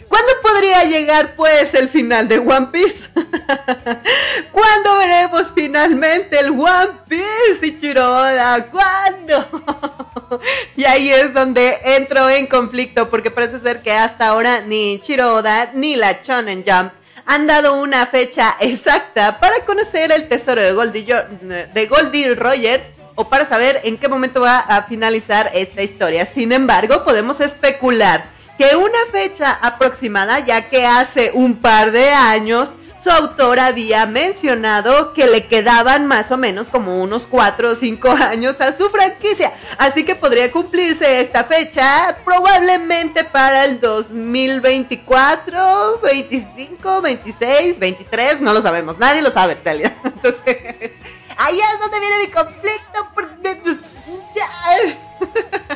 ¿cuándo 0.08 0.32
podría 0.42 0.84
llegar 0.84 1.34
pues 1.36 1.74
el 1.74 1.88
final 1.88 2.28
de 2.28 2.38
One 2.38 2.68
Piece? 2.72 3.08
¿Cuándo 4.52 4.96
veremos 4.98 5.52
finalmente 5.54 6.38
el 6.38 6.50
One 6.50 7.00
Piece, 7.08 7.66
Ichiroda? 7.66 8.66
¿Cuándo? 8.70 10.40
y 10.76 10.84
ahí 10.84 11.10
es 11.10 11.34
donde 11.34 11.78
entro 11.84 12.28
en 12.30 12.46
conflicto 12.46 13.10
porque 13.10 13.30
parece 13.30 13.60
ser 13.60 13.82
que 13.82 13.92
hasta 13.92 14.28
ahora 14.28 14.60
ni 14.60 15.00
Chiroda 15.00 15.70
ni 15.74 15.96
la 15.96 16.20
Shonen 16.22 16.64
Jump 16.66 16.92
han 17.26 17.46
dado 17.46 17.80
una 17.80 18.06
fecha 18.06 18.56
exacta 18.60 19.38
para 19.38 19.64
conocer 19.64 20.12
el 20.12 20.28
tesoro 20.28 20.60
de 20.62 20.72
Goldie, 20.72 22.28
de 22.28 22.34
Roger 22.34 22.82
o 23.14 23.28
para 23.28 23.46
saber 23.46 23.80
en 23.84 23.98
qué 23.98 24.08
momento 24.08 24.40
va 24.40 24.58
a 24.58 24.84
finalizar 24.84 25.50
esta 25.54 25.82
historia. 25.82 26.26
Sin 26.26 26.52
embargo, 26.52 27.04
podemos 27.04 27.40
especular 27.40 28.24
que 28.58 28.76
una 28.76 28.98
fecha 29.10 29.58
aproximada, 29.60 30.40
ya 30.40 30.68
que 30.68 30.86
hace 30.86 31.30
un 31.34 31.56
par 31.56 31.92
de 31.92 32.10
años 32.10 32.72
su 33.02 33.10
autor 33.10 33.58
había 33.58 34.06
mencionado 34.06 35.12
que 35.12 35.26
le 35.26 35.46
quedaban 35.46 36.06
más 36.06 36.30
o 36.30 36.36
menos 36.36 36.68
como 36.68 37.02
unos 37.02 37.26
4 37.26 37.70
o 37.70 37.74
5 37.74 38.10
años 38.10 38.60
a 38.60 38.72
su 38.72 38.88
franquicia. 38.90 39.52
Así 39.78 40.04
que 40.04 40.14
podría 40.14 40.52
cumplirse 40.52 41.20
esta 41.20 41.42
fecha 41.44 42.18
probablemente 42.24 43.24
para 43.24 43.64
el 43.64 43.80
2024, 43.80 46.00
25, 46.02 47.02
26, 47.02 47.78
23, 47.78 48.40
no 48.40 48.52
lo 48.52 48.62
sabemos, 48.62 48.98
nadie 48.98 49.22
lo 49.22 49.32
sabe 49.32 49.54
en 49.54 49.64
realidad. 49.64 49.94
Entonces, 50.04 50.92
ahí 51.36 51.58
es 51.58 51.80
donde 51.80 52.00
viene 52.00 52.18
mi 52.18 52.28
conflicto. 52.30 53.08
Porque... 53.14 53.32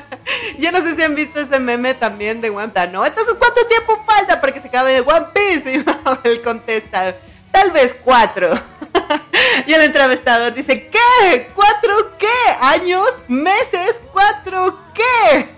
Yo 0.59 0.73
no 0.73 0.81
sé 0.83 0.97
si 0.97 1.03
han 1.03 1.15
visto 1.15 1.41
ese 1.41 1.59
meme 1.59 1.95
también 1.95 2.41
de 2.41 2.51
One 2.51 2.73
¿no? 2.93 3.05
Entonces, 3.05 3.35
¿cuánto 3.39 3.67
tiempo 3.67 4.03
falta 4.07 4.41
para 4.41 4.53
que 4.53 4.61
se 4.61 4.69
acabe 4.69 5.01
One 5.01 5.27
Piece? 5.33 5.85
Y 6.25 6.29
él 6.29 6.43
contesta, 6.43 7.17
tal 7.51 7.71
vez 7.73 7.97
cuatro. 8.03 8.49
y 9.67 9.73
el 9.73 9.83
entrevistador 9.83 10.55
dice, 10.55 10.89
¿qué? 10.89 11.51
¿Cuatro 11.55 12.17
qué? 12.19 12.27
¿Años? 12.61 13.09
¿Meses? 13.29 14.01
¿Cuatro 14.13 14.79
qué? 14.95 15.49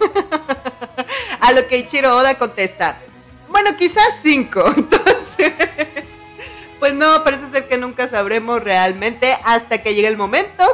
A 1.40 1.52
lo 1.52 1.66
que 1.68 1.78
Ichiro 1.78 2.16
Oda 2.16 2.36
contesta, 2.36 2.98
bueno, 3.48 3.76
quizás 3.76 4.18
cinco. 4.22 4.64
Entonces, 4.76 5.52
pues 6.78 6.94
no, 6.94 7.24
parece 7.24 7.50
ser 7.50 7.68
que 7.68 7.76
nunca 7.76 8.08
sabremos 8.08 8.62
realmente 8.62 9.36
hasta 9.44 9.82
que 9.82 9.94
llegue 9.94 10.08
el 10.08 10.16
momento. 10.16 10.64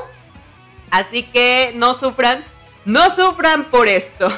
Así 0.91 1.25
que 1.25 1.73
no 1.75 1.95
sufran 1.95 2.45
no 2.85 3.11
sufran 3.11 3.65
por 3.65 3.89
esto. 3.89 4.33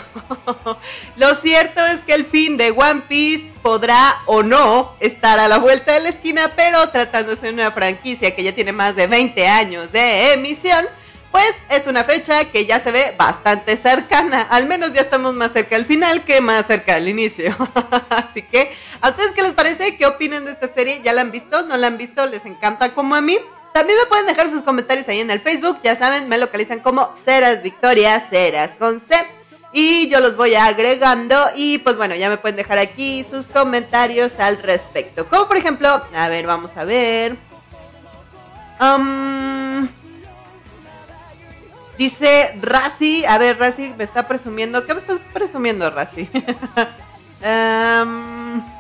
Lo 1.17 1.35
cierto 1.35 1.85
es 1.87 2.01
que 2.01 2.15
el 2.15 2.27
fin 2.27 2.57
de 2.57 2.71
One 2.71 3.03
Piece 3.09 3.53
podrá 3.63 4.15
o 4.27 4.43
no 4.43 4.95
estar 5.01 5.39
a 5.39 5.49
la 5.49 5.59
vuelta 5.59 5.95
de 5.95 6.01
la 6.01 6.09
esquina, 6.11 6.53
pero 6.55 6.89
tratándose 6.91 7.47
de 7.47 7.53
una 7.53 7.71
franquicia 7.73 8.35
que 8.35 8.43
ya 8.43 8.55
tiene 8.55 8.73
más 8.73 8.95
de 8.95 9.07
20 9.07 9.47
años 9.49 9.93
de 9.93 10.35
emisión, 10.35 10.87
pues 11.33 11.55
es 11.69 11.87
una 11.87 12.05
fecha 12.05 12.45
que 12.47 12.65
ya 12.65 12.81
se 12.81 12.93
ve 12.93 13.15
bastante 13.19 13.77
cercana. 13.77 14.43
Al 14.43 14.67
menos 14.67 14.93
ya 14.95 15.03
estamos 15.03 15.35
más 15.35 15.53
cerca 15.53 15.77
del 15.77 15.85
final 15.85 16.25
que 16.25 16.41
más 16.41 16.67
cerca 16.67 16.95
del 16.95 17.09
inicio. 17.09 17.55
Así 18.09 18.43
que, 18.43 18.73
¿a 19.01 19.11
ustedes 19.11 19.33
qué 19.33 19.43
les 19.43 19.53
parece? 19.53 19.97
¿Qué 19.97 20.07
opinan 20.07 20.45
de 20.45 20.53
esta 20.53 20.73
serie? 20.73 21.03
¿Ya 21.03 21.13
la 21.13 21.21
han 21.21 21.33
visto? 21.33 21.63
¿No 21.63 21.77
la 21.77 21.89
han 21.89 21.99
visto? 21.99 22.25
¿Les 22.27 22.47
encanta 22.47 22.95
como 22.95 23.15
a 23.15 23.21
mí? 23.21 23.37
También 23.77 23.99
me 23.99 24.07
pueden 24.07 24.25
dejar 24.25 24.49
sus 24.49 24.63
comentarios 24.63 25.07
ahí 25.11 25.21
en 25.21 25.31
el 25.31 25.39
Facebook. 25.39 25.81
Ya 25.85 25.95
saben, 25.95 26.31
me 26.31 26.39
localizan 26.39 26.81
como 26.81 27.13
Ceras 27.13 27.63
Victoria, 27.63 28.19
Ceras 28.21 28.71
con. 28.79 29.03
Y 29.71 30.09
yo 30.09 30.21
los 30.21 30.35
voy 30.35 30.55
agregando. 30.55 31.51
Y 31.55 31.77
pues 31.77 31.99
bueno, 31.99 32.15
ya 32.15 32.31
me 32.31 32.39
pueden 32.39 32.57
dejar 32.57 32.79
aquí 32.79 33.23
sus 33.23 33.49
comentarios 33.49 34.41
al 34.41 34.63
respecto. 34.63 35.27
Como 35.27 35.47
por 35.47 35.59
ejemplo, 35.59 36.03
a 36.15 36.29
ver, 36.29 36.47
vamos 36.47 36.75
a 36.75 36.85
ver. 36.85 37.37
Um, 38.81 39.87
dice 41.99 42.59
Razi. 42.63 43.27
A 43.27 43.37
ver, 43.37 43.59
Razi 43.59 43.93
me 43.99 44.05
está 44.05 44.27
presumiendo. 44.27 44.87
¿Qué 44.87 44.95
me 44.95 45.01
estás 45.01 45.21
presumiendo, 45.35 45.91
Razi? 45.91 46.31
um, 47.45 48.76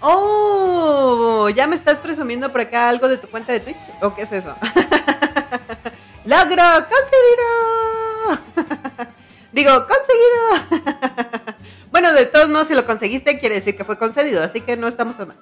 Oh, 0.00 1.48
ya 1.50 1.66
me 1.66 1.76
estás 1.76 1.98
presumiendo 1.98 2.50
por 2.50 2.62
acá 2.62 2.88
algo 2.88 3.08
de 3.08 3.18
tu 3.18 3.28
cuenta 3.28 3.52
de 3.52 3.60
Twitch. 3.60 3.76
¿O 4.00 4.14
qué 4.14 4.22
es 4.22 4.32
eso? 4.32 4.54
¡Logro! 6.24 6.62
¡Conseguido! 6.88 8.40
Digo, 9.52 9.86
¡conseguido! 9.86 11.54
bueno, 11.90 12.12
de 12.12 12.24
todos 12.26 12.48
modos, 12.48 12.68
si 12.68 12.74
lo 12.74 12.86
conseguiste, 12.86 13.40
quiere 13.40 13.56
decir 13.56 13.76
que 13.76 13.84
fue 13.84 13.98
concedido. 13.98 14.42
Así 14.42 14.62
que 14.62 14.76
no 14.76 14.88
estamos 14.88 15.16
tan 15.18 15.28
mal. 15.28 15.36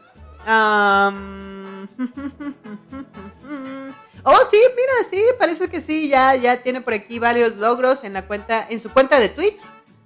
oh, 4.24 4.38
sí, 4.50 4.58
mira, 4.76 4.92
sí, 5.10 5.22
parece 5.38 5.68
que 5.68 5.80
sí. 5.80 6.08
Ya, 6.08 6.34
ya 6.34 6.62
tiene 6.62 6.80
por 6.80 6.94
aquí 6.94 7.20
varios 7.20 7.54
logros 7.56 8.02
en 8.02 8.14
la 8.14 8.26
cuenta, 8.26 8.66
en 8.68 8.80
su 8.80 8.90
cuenta 8.90 9.20
de 9.20 9.28
Twitch. 9.28 9.60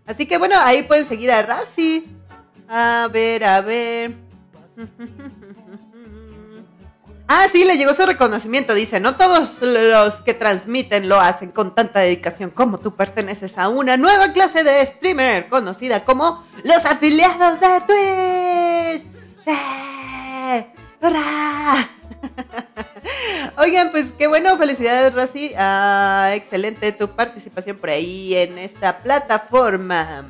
Así 0.05 0.27
que 0.27 0.37
bueno, 0.37 0.57
ahí 0.59 0.83
pueden 0.83 1.09
seguir 1.09 1.31
a 1.33 1.43
Razi. 1.43 2.07
A 2.69 3.09
ver, 3.11 3.45
a 3.45 3.61
ver. 3.63 4.32
Ah, 7.35 7.47
sí, 7.51 7.65
le 7.65 7.79
llegó 7.79 7.95
su 7.95 8.05
reconocimiento. 8.05 8.75
Dice, 8.75 9.01
no 9.01 9.17
todos 9.17 9.63
los 9.63 10.17
que 10.17 10.35
transmiten 10.35 11.09
lo 11.09 11.19
hacen 11.19 11.51
con 11.51 11.75
tanta 11.75 12.01
dedicación 12.01 12.51
como 12.51 12.77
tú 12.77 12.95
perteneces 12.95 13.57
a 13.57 13.71
una 13.71 13.97
nueva 13.97 14.35
clase 14.35 14.65
de 14.65 14.85
streamer 14.85 15.49
conocida 15.49 16.05
como 16.05 16.45
los 16.63 16.85
afiliados 16.85 17.59
de 17.59 17.81
Twitch. 17.87 19.07
Oigan, 23.57 23.91
pues 23.91 24.07
qué 24.19 24.27
bueno, 24.27 24.59
felicidades 24.59 25.15
Rosy. 25.15 25.55
Ah, 25.57 26.33
excelente 26.35 26.93
tu 26.93 27.09
participación 27.09 27.79
por 27.79 27.89
ahí 27.91 28.35
en 28.35 28.59
esta 28.59 28.99
plataforma. 28.99 30.27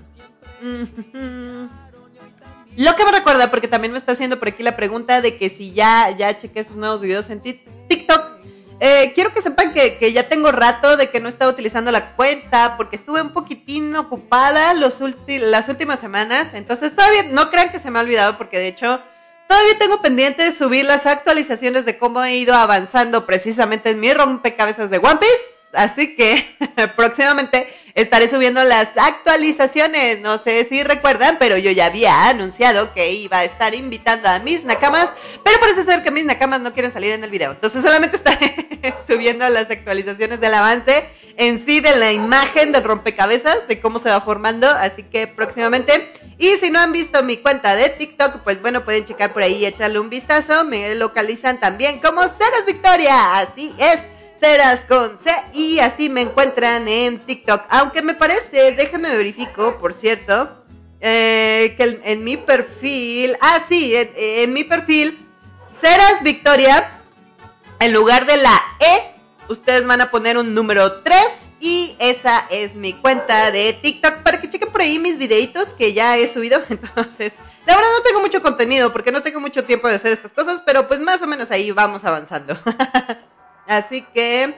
Lo 2.76 2.96
que 2.96 3.04
me 3.04 3.12
recuerda, 3.12 3.50
porque 3.50 3.68
también 3.68 3.92
me 3.92 3.98
está 3.98 4.12
haciendo 4.12 4.38
por 4.38 4.48
aquí 4.48 4.62
la 4.62 4.76
pregunta 4.76 5.20
de 5.20 5.36
que 5.36 5.50
si 5.50 5.72
ya, 5.72 6.10
ya 6.10 6.36
chequé 6.36 6.64
sus 6.64 6.76
nuevos 6.76 7.00
videos 7.00 7.28
en 7.28 7.40
TikTok. 7.40 8.42
Eh, 8.80 9.12
quiero 9.14 9.32
que 9.32 9.42
sepan 9.42 9.72
que, 9.72 10.12
ya 10.12 10.28
tengo 10.28 10.50
rato 10.50 10.96
de 10.96 11.08
que 11.08 11.20
no 11.20 11.28
estaba 11.28 11.52
utilizando 11.52 11.92
la 11.92 12.16
cuenta 12.16 12.76
porque 12.76 12.96
estuve 12.96 13.22
un 13.22 13.32
poquitín 13.32 13.94
ocupada 13.94 14.74
los 14.74 14.98
las 15.26 15.68
últimas 15.68 16.00
semanas. 16.00 16.54
Entonces 16.54 16.96
todavía 16.96 17.24
no 17.30 17.50
crean 17.50 17.70
que 17.70 17.78
se 17.78 17.90
me 17.90 17.98
ha 17.98 18.02
olvidado 18.02 18.36
porque 18.38 18.58
de 18.58 18.68
hecho 18.68 19.00
todavía 19.46 19.78
tengo 19.78 20.02
pendiente 20.02 20.42
de 20.42 20.50
subir 20.50 20.84
las 20.84 21.06
actualizaciones 21.06 21.84
de 21.84 21.96
cómo 21.96 22.24
he 22.24 22.36
ido 22.36 22.54
avanzando 22.54 23.24
precisamente 23.26 23.90
en 23.90 24.00
mi 24.00 24.12
rompecabezas 24.12 24.90
de 24.90 24.98
One 24.98 25.18
Piece. 25.20 25.42
Así 25.74 26.16
que 26.16 26.56
próximamente 26.96 27.68
estaré 27.94 28.28
subiendo 28.28 28.62
las 28.64 28.96
actualizaciones. 28.96 30.20
No 30.20 30.38
sé 30.38 30.64
si 30.64 30.82
recuerdan, 30.82 31.36
pero 31.38 31.56
yo 31.58 31.70
ya 31.70 31.86
había 31.86 32.28
anunciado 32.28 32.92
que 32.94 33.12
iba 33.12 33.38
a 33.38 33.44
estar 33.44 33.74
invitando 33.74 34.28
a 34.28 34.38
mis 34.38 34.64
nakamas, 34.64 35.12
pero 35.42 35.60
parece 35.60 35.84
ser 35.84 36.02
que 36.02 36.10
mis 36.10 36.24
nakamas 36.24 36.60
no 36.60 36.72
quieren 36.72 36.92
salir 36.92 37.12
en 37.12 37.24
el 37.24 37.30
video. 37.30 37.52
Entonces 37.52 37.82
solamente 37.82 38.16
estaré 38.16 38.54
subiendo 39.06 39.48
las 39.48 39.70
actualizaciones 39.70 40.40
del 40.40 40.54
avance 40.54 41.06
en 41.36 41.64
sí 41.64 41.80
de 41.80 41.96
la 41.96 42.12
imagen 42.12 42.72
del 42.72 42.84
rompecabezas, 42.84 43.66
de 43.68 43.80
cómo 43.80 43.98
se 43.98 44.08
va 44.08 44.20
formando. 44.20 44.68
Así 44.68 45.02
que 45.02 45.26
próximamente. 45.26 46.12
Y 46.38 46.56
si 46.56 46.70
no 46.70 46.80
han 46.80 46.92
visto 46.92 47.22
mi 47.22 47.36
cuenta 47.36 47.76
de 47.76 47.88
TikTok, 47.88 48.40
pues 48.42 48.60
bueno, 48.60 48.84
pueden 48.84 49.04
checar 49.04 49.32
por 49.32 49.42
ahí 49.42 49.56
y 49.56 49.66
echarle 49.66 50.00
un 50.00 50.10
vistazo. 50.10 50.64
Me 50.64 50.94
localizan 50.94 51.60
también 51.60 52.00
como 52.00 52.22
Ceras 52.22 52.66
Victoria. 52.66 53.38
Así 53.38 53.72
es 53.78 54.00
con 54.88 55.18
C 55.18 55.30
y 55.52 55.78
así 55.78 56.08
me 56.08 56.22
encuentran 56.22 56.88
en 56.88 57.20
TikTok. 57.20 57.62
Aunque 57.68 58.02
me 58.02 58.14
parece, 58.14 58.72
déjenme 58.72 59.14
verifico, 59.16 59.78
por 59.78 59.94
cierto, 59.94 60.64
eh, 61.00 61.74
que 61.76 62.00
en 62.02 62.24
mi 62.24 62.36
perfil, 62.36 63.36
ah 63.40 63.60
sí, 63.68 63.94
en, 63.94 64.52
mi 64.52 64.64
perfil 64.64 65.16
Ceras 65.70 66.24
Victoria, 66.24 66.90
en 67.78 67.92
lugar 67.92 68.26
de 68.26 68.36
la 68.36 68.60
E, 68.80 69.14
ustedes 69.48 69.86
van 69.86 70.00
a 70.00 70.10
poner 70.10 70.36
un 70.36 70.54
número 70.54 71.02
3 71.02 71.16
y 71.60 71.94
esa 72.00 72.46
es 72.50 72.74
mi 72.74 72.94
cuenta 72.94 73.52
de 73.52 73.72
TikTok 73.74 74.22
para 74.24 74.40
que 74.40 74.50
chequen 74.50 74.72
por 74.72 74.80
ahí 74.80 74.98
mis 74.98 75.18
videitos 75.18 75.68
que 75.68 75.92
ya 75.92 76.16
he 76.16 76.26
subido. 76.26 76.60
Entonces, 76.68 77.32
la 77.64 77.76
verdad 77.76 77.90
no 77.96 78.02
tengo 78.02 78.20
mucho 78.20 78.42
contenido 78.42 78.92
porque 78.92 79.12
no 79.12 79.22
tengo 79.22 79.38
mucho 79.38 79.62
tiempo 79.62 79.86
de 79.86 79.94
hacer 79.94 80.12
estas 80.12 80.32
cosas, 80.32 80.62
pero 80.66 80.88
pues 80.88 80.98
más 80.98 81.22
o 81.22 81.28
menos 81.28 81.52
ahí 81.52 81.70
vamos 81.70 82.04
avanzando. 82.04 82.58
Así 83.72 84.02
que 84.02 84.54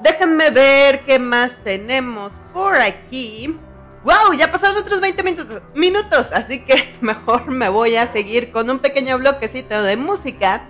déjenme 0.00 0.50
ver 0.50 1.04
qué 1.04 1.20
más 1.20 1.52
tenemos 1.62 2.32
por 2.52 2.74
aquí. 2.74 3.56
¡Wow! 4.02 4.36
Ya 4.36 4.50
pasaron 4.50 4.76
otros 4.76 5.00
20 5.00 5.22
minutos, 5.22 5.62
minutos, 5.72 6.30
así 6.32 6.64
que 6.64 6.96
mejor 7.00 7.46
me 7.46 7.68
voy 7.68 7.94
a 7.94 8.10
seguir 8.12 8.50
con 8.50 8.70
un 8.70 8.80
pequeño 8.80 9.18
bloquecito 9.18 9.84
de 9.84 9.96
música. 9.96 10.62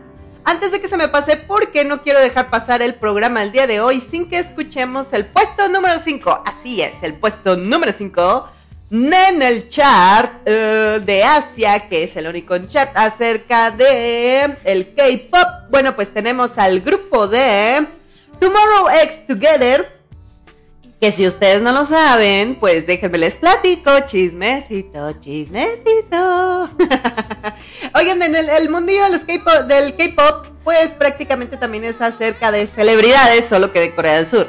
Antes 0.45 0.73
de 0.73 0.83
que 0.83 0.89
se 0.89 0.99
me 0.99 1.09
pase, 1.09 1.39
porque 1.39 1.85
no 1.85 2.03
quiero 2.03 2.21
dejar 2.21 2.51
pasar 2.51 2.83
el 2.83 2.97
programa 2.97 3.43
el 3.43 3.51
día 3.51 3.67
de 3.67 3.81
hoy 3.81 4.03
sin 4.03 4.29
que 4.29 4.39
escuchemos 4.39 5.15
el 5.15 5.25
puesto 5.25 5.71
número 5.71 5.99
5. 5.99 6.43
Así 6.45 6.83
es, 6.83 7.03
el 7.03 7.15
puesto 7.15 7.57
número 7.57 7.93
5 7.93 8.47
en 8.91 9.43
el 9.43 9.69
chart 9.69 10.43
eh, 10.47 11.01
de 11.05 11.25
Asia, 11.25 11.89
que 11.89 12.05
es 12.05 12.17
el 12.17 12.27
único 12.27 12.57
chat 12.59 12.97
acerca 12.97 13.71
de 13.71 14.57
el 14.65 14.95
K-pop. 14.95 15.71
Bueno, 15.71 15.95
pues 15.95 16.13
tenemos 16.13 16.57
al 16.59 16.81
grupo 16.81 17.29
de 17.29 17.87
Tomorrow 18.41 18.89
X 19.03 19.27
Together 19.27 19.99
que 21.01 21.13
si 21.13 21.27
ustedes 21.29 21.63
no 21.63 21.73
lo 21.73 21.85
saben, 21.85 22.57
pues 22.57 22.87
déjenme 22.87 23.19
les 23.19 23.37
platico, 23.37 23.91
chismecito, 24.07 25.13
chismecito. 25.21 26.71
Oigan, 27.95 28.21
en 28.23 28.35
el, 28.35 28.69
mundillo 28.69 29.05
del 29.09 29.97
K-pop, 29.97 30.47
pues 30.65 30.91
prácticamente 30.91 31.57
también 31.57 31.85
es 31.85 32.01
acerca 32.01 32.51
de 32.51 32.67
celebridades, 32.67 33.47
solo 33.47 33.73
que 33.73 33.79
de 33.81 33.95
Corea 33.95 34.17
del 34.17 34.27
Sur. 34.27 34.49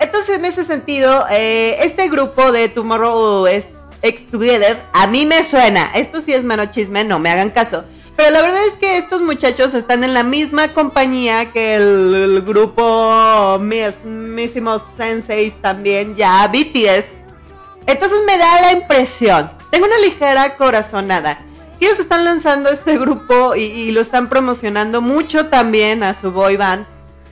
Entonces, 0.00 0.38
en 0.38 0.44
ese 0.44 0.64
sentido, 0.64 1.26
eh, 1.30 1.76
este 1.80 2.08
grupo 2.08 2.50
de 2.50 2.68
Tomorrow 2.68 3.46
X 3.46 4.26
Together, 4.30 4.80
a 4.92 5.06
mí 5.06 5.26
me 5.26 5.44
suena, 5.44 5.90
esto 5.94 6.20
sí 6.20 6.32
es 6.32 6.42
mano 6.42 6.66
chisme, 6.66 7.04
no 7.04 7.18
me 7.18 7.30
hagan 7.30 7.50
caso 7.50 7.84
pero 8.20 8.32
la 8.32 8.42
verdad 8.42 8.66
es 8.66 8.74
que 8.74 8.98
estos 8.98 9.22
muchachos 9.22 9.72
están 9.72 10.04
en 10.04 10.12
la 10.12 10.22
misma 10.22 10.68
compañía 10.68 11.52
que 11.52 11.76
el, 11.76 12.42
grupo 12.46 13.58
mismísimos 13.58 14.82
Senseis 14.98 15.54
también, 15.62 16.16
ya 16.16 16.46
BTS. 16.48 17.06
Entonces 17.86 18.18
me 18.26 18.36
da 18.36 18.60
la 18.60 18.72
impresión, 18.72 19.50
tengo 19.70 19.86
una 19.86 19.96
ligera 19.96 20.56
corazonada. 20.56 21.38
Ellos 21.80 21.98
están 21.98 22.26
lanzando 22.26 22.68
este 22.68 22.98
grupo 22.98 23.54
y, 23.56 23.62
y 23.62 23.90
lo 23.90 24.02
están 24.02 24.28
promocionando 24.28 25.00
mucho 25.00 25.46
también 25.46 26.02
a 26.02 26.12
su 26.12 26.30
boy 26.30 26.58
band 26.58 26.84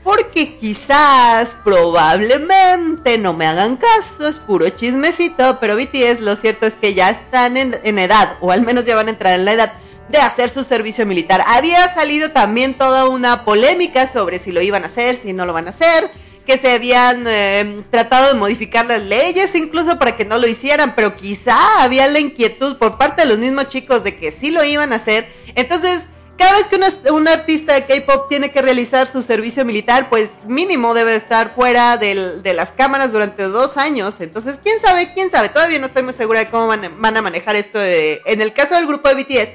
porque 0.08 0.56
quizás, 0.56 1.54
probablemente, 1.62 3.18
no 3.18 3.34
me 3.34 3.46
hagan 3.46 3.76
caso, 3.76 4.26
es 4.26 4.38
puro 4.38 4.70
chismecito, 4.70 5.60
pero 5.60 5.76
BTS 5.76 6.20
lo 6.20 6.34
cierto 6.34 6.64
es 6.64 6.76
que 6.76 6.94
ya 6.94 7.10
están 7.10 7.58
en, 7.58 7.98
edad, 7.98 8.38
o 8.40 8.50
al 8.50 8.62
menos 8.62 8.86
ya 8.86 8.96
van 8.96 9.08
a 9.08 9.10
entrar 9.10 9.34
en 9.34 9.44
la 9.44 9.52
edad 9.52 9.74
de 10.08 10.16
hacer 10.16 10.48
su 10.48 10.64
servicio 10.64 11.04
militar. 11.04 11.42
Había 11.46 11.86
salido 11.88 12.30
también 12.30 12.72
toda 12.72 13.06
una 13.06 13.44
polémica 13.44 14.06
sobre 14.06 14.38
si 14.38 14.50
lo 14.50 14.62
iban 14.62 14.82
a 14.82 14.86
hacer, 14.86 15.14
si 15.14 15.34
no 15.34 15.44
lo 15.44 15.52
van 15.52 15.66
a 15.66 15.70
hacer, 15.72 16.10
que 16.46 16.56
se 16.56 16.72
habían 16.72 17.24
eh, 17.26 17.82
tratado 17.90 18.28
de 18.28 18.40
modificar 18.40 18.86
las 18.86 19.02
leyes 19.02 19.54
incluso 19.54 19.98
para 19.98 20.16
que 20.16 20.24
no 20.24 20.38
lo 20.38 20.46
hicieran, 20.46 20.94
pero 20.96 21.16
quizá 21.16 21.82
había 21.82 22.06
la 22.06 22.18
inquietud 22.18 22.78
por 22.78 22.96
parte 22.96 23.20
de 23.20 23.28
los 23.28 23.36
mismos 23.36 23.68
chicos 23.68 24.04
de 24.04 24.16
que 24.16 24.30
sí 24.30 24.52
lo 24.52 24.64
iban 24.64 24.94
a 24.94 24.96
hacer. 24.96 25.28
Entonces, 25.54 26.06
cada 26.38 26.52
vez 26.52 26.68
que 26.68 27.10
un 27.10 27.26
artista 27.26 27.74
de 27.74 27.84
K-pop 27.84 28.28
tiene 28.28 28.52
que 28.52 28.62
realizar 28.62 29.10
su 29.10 29.22
servicio 29.22 29.64
militar, 29.64 30.08
pues 30.08 30.30
mínimo 30.46 30.94
debe 30.94 31.16
estar 31.16 31.52
fuera 31.52 31.96
de 31.96 32.52
las 32.54 32.70
cámaras 32.70 33.10
durante 33.10 33.42
dos 33.42 33.76
años. 33.76 34.14
Entonces, 34.20 34.58
quién 34.62 34.80
sabe, 34.80 35.12
quién 35.14 35.32
sabe. 35.32 35.48
Todavía 35.48 35.80
no 35.80 35.86
estoy 35.86 36.04
muy 36.04 36.12
segura 36.12 36.38
de 36.38 36.48
cómo 36.48 36.68
van, 36.68 36.92
van 37.00 37.16
a 37.16 37.22
manejar 37.22 37.56
esto. 37.56 37.80
De, 37.80 38.22
en 38.24 38.40
el 38.40 38.52
caso 38.52 38.76
del 38.76 38.86
grupo 38.86 39.08
de 39.08 39.16
BTS, 39.16 39.50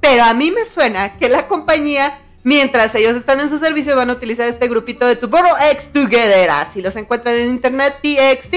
pero 0.00 0.24
a 0.24 0.32
mí 0.32 0.50
me 0.50 0.64
suena 0.64 1.18
que 1.18 1.28
la 1.28 1.46
compañía, 1.46 2.18
mientras 2.42 2.94
ellos 2.94 3.16
están 3.16 3.40
en 3.40 3.50
su 3.50 3.58
servicio, 3.58 3.94
van 3.94 4.08
a 4.08 4.14
utilizar 4.14 4.48
este 4.48 4.66
grupito 4.66 5.06
de 5.06 5.16
Tomorrow 5.16 5.54
X 5.72 5.92
Together. 5.92 6.48
Así 6.48 6.80
los 6.80 6.96
encuentran 6.96 7.34
en 7.34 7.50
internet, 7.50 7.96
TXT. 8.02 8.56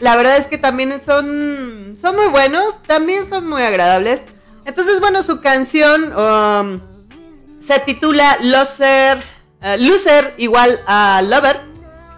La 0.00 0.14
verdad 0.14 0.36
es 0.36 0.46
que 0.46 0.58
también 0.58 1.00
son, 1.04 1.96
son 1.98 2.16
muy 2.16 2.26
buenos, 2.26 2.82
también 2.86 3.26
son 3.26 3.48
muy 3.48 3.62
agradables. 3.62 4.20
Entonces, 4.66 5.00
bueno, 5.00 5.22
su 5.22 5.40
canción 5.40 6.12
um, 6.14 6.97
se 7.68 7.80
titula 7.80 8.38
Loser, 8.40 9.18
uh, 9.60 9.76
Loser 9.78 10.32
igual 10.38 10.80
a 10.86 11.22
Lover. 11.22 11.60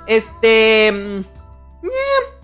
Este... 0.06 1.24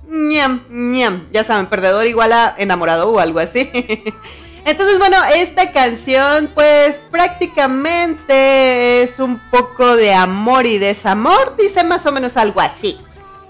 Ñam, 0.08 0.62
ñam, 0.68 1.26
ya 1.32 1.42
saben, 1.44 1.66
perdedor 1.66 2.06
igual 2.06 2.32
a 2.32 2.54
enamorado 2.58 3.10
o 3.10 3.18
algo 3.18 3.38
así. 3.38 3.70
Entonces, 4.64 4.98
bueno, 4.98 5.16
esta 5.34 5.72
canción 5.72 6.50
pues 6.54 7.00
prácticamente 7.10 9.02
es 9.02 9.20
un 9.20 9.38
poco 9.50 9.94
de 9.94 10.12
amor 10.12 10.66
y 10.66 10.78
desamor, 10.78 11.56
dice 11.56 11.84
más 11.84 12.06
o 12.06 12.12
menos 12.12 12.36
algo 12.36 12.60
así. 12.60 12.98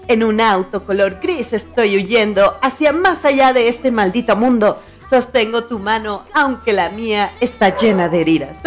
En 0.07 0.23
un 0.23 0.39
auto 0.39 0.83
color 0.83 1.19
gris 1.21 1.53
estoy 1.53 1.95
huyendo 1.95 2.59
hacia 2.61 2.91
más 2.91 3.25
allá 3.25 3.53
de 3.53 3.67
este 3.69 3.91
maldito 3.91 4.35
mundo. 4.35 4.81
Sostengo 5.09 5.63
tu 5.63 5.79
mano, 5.79 6.25
aunque 6.33 6.73
la 6.73 6.89
mía 6.89 7.33
está 7.39 7.75
llena 7.75 8.09
de 8.09 8.21
heridas. 8.21 8.57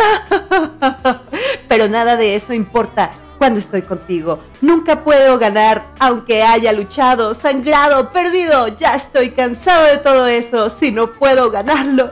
Pero 1.69 1.89
nada 1.89 2.17
de 2.17 2.35
eso 2.35 2.55
importa 2.55 3.11
cuando 3.39 3.59
estoy 3.59 3.83
contigo. 3.83 4.39
Nunca 4.61 5.05
puedo 5.05 5.39
ganar, 5.39 5.87
aunque 5.99 6.43
haya 6.43 6.73
luchado, 6.73 7.35
sangrado, 7.35 8.11
perdido. 8.13 8.69
Ya 8.69 8.95
estoy 8.95 9.31
cansado 9.31 9.85
de 9.87 9.99
todo 9.99 10.27
eso. 10.27 10.71
Si 10.71 10.93
no 10.93 11.13
puedo 11.13 11.51
ganarlo, 11.51 12.11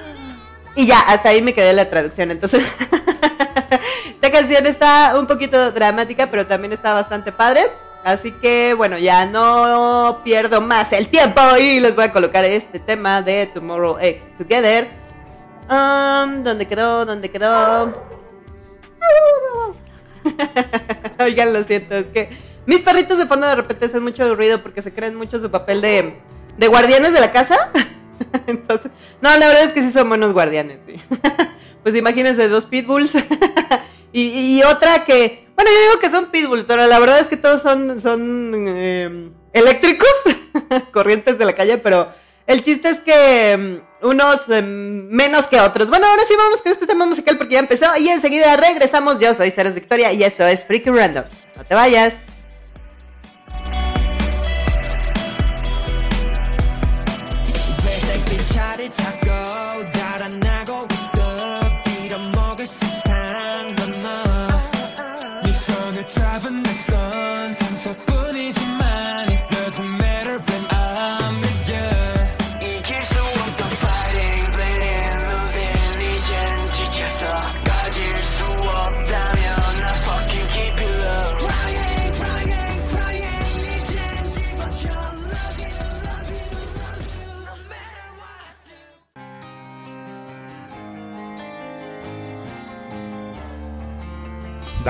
y 0.76 0.86
ya, 0.86 1.00
hasta 1.00 1.30
ahí 1.30 1.42
me 1.42 1.54
quedé 1.54 1.72
la 1.72 1.88
traducción. 1.88 2.30
Entonces, 2.30 2.64
esta 4.10 4.30
canción 4.30 4.66
está 4.66 5.18
un 5.18 5.26
poquito 5.26 5.72
dramática, 5.72 6.30
pero 6.30 6.46
también 6.46 6.72
está 6.72 6.92
bastante 6.94 7.32
padre. 7.32 7.70
Así 8.04 8.32
que, 8.32 8.74
bueno, 8.74 8.98
ya 8.98 9.26
no 9.26 10.20
pierdo 10.24 10.60
más 10.60 10.92
el 10.92 11.08
tiempo 11.08 11.40
y 11.60 11.80
les 11.80 11.94
voy 11.94 12.04
a 12.04 12.12
colocar 12.12 12.44
este 12.44 12.78
tema 12.78 13.20
de 13.20 13.46
Tomorrow 13.46 13.98
X 14.00 14.22
Together. 14.38 14.88
Um, 15.68 16.42
¿Dónde 16.42 16.66
quedó? 16.66 17.04
¿Dónde 17.04 17.30
quedó? 17.30 17.92
Oigan, 21.18 21.52
lo 21.52 21.62
siento, 21.64 21.94
es 21.96 22.06
que 22.06 22.30
mis 22.66 22.80
perritos 22.80 23.18
de 23.18 23.26
fondo 23.26 23.46
de 23.46 23.54
repente 23.54 23.86
hacen 23.86 24.02
mucho 24.02 24.34
ruido 24.34 24.62
porque 24.62 24.82
se 24.82 24.92
creen 24.92 25.14
mucho 25.14 25.38
su 25.38 25.50
papel 25.50 25.80
de, 25.80 26.18
de 26.56 26.68
guardianes 26.68 27.12
de 27.12 27.20
la 27.20 27.32
casa. 27.32 27.70
Entonces, 28.46 28.90
no, 29.20 29.36
la 29.36 29.46
verdad 29.46 29.64
es 29.64 29.72
que 29.72 29.82
sí 29.82 29.92
son 29.92 30.08
buenos 30.08 30.32
guardianes, 30.32 30.78
pues 31.82 31.94
imagínense 31.94 32.48
dos 32.48 32.66
pitbulls 32.66 33.12
y, 34.12 34.62
otra 34.62 35.04
que, 35.04 35.46
bueno, 35.54 35.70
yo 35.70 35.88
digo 35.88 36.00
que 36.00 36.10
son 36.10 36.26
pitbulls, 36.26 36.64
pero 36.66 36.86
la 36.86 36.98
verdad 36.98 37.20
es 37.20 37.28
que 37.28 37.36
todos 37.36 37.62
son, 37.62 38.00
son 38.00 38.54
em, 38.68 39.32
eléctricos, 39.52 40.08
corrientes 40.92 41.38
de 41.38 41.44
la 41.44 41.52
calle, 41.52 41.78
pero 41.78 42.08
el 42.46 42.62
chiste 42.62 42.88
es 42.88 42.98
que 42.98 43.52
em, 43.52 43.80
unos 44.02 44.48
em, 44.48 45.08
menos 45.08 45.46
que 45.46 45.60
otros. 45.60 45.88
Bueno, 45.88 46.06
ahora 46.06 46.22
sí 46.26 46.34
vamos 46.36 46.62
con 46.62 46.72
este 46.72 46.86
tema 46.86 47.06
musical 47.06 47.38
porque 47.38 47.54
ya 47.54 47.60
empezó 47.60 47.86
y 47.96 48.08
enseguida 48.08 48.56
regresamos. 48.56 49.20
Yo 49.20 49.32
soy 49.34 49.50
Ceres 49.50 49.74
Victoria 49.74 50.12
y 50.12 50.24
esto 50.24 50.44
es 50.46 50.64
Freaky 50.64 50.90
Random. 50.90 51.24
No 51.56 51.64
te 51.64 51.74
vayas. 51.74 52.16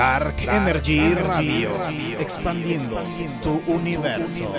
Dark, 0.01 0.37
Energy, 0.49 1.13
Radio, 1.13 1.69
expandiendo, 2.19 3.03
tu 3.43 3.61
universo. 3.67 4.51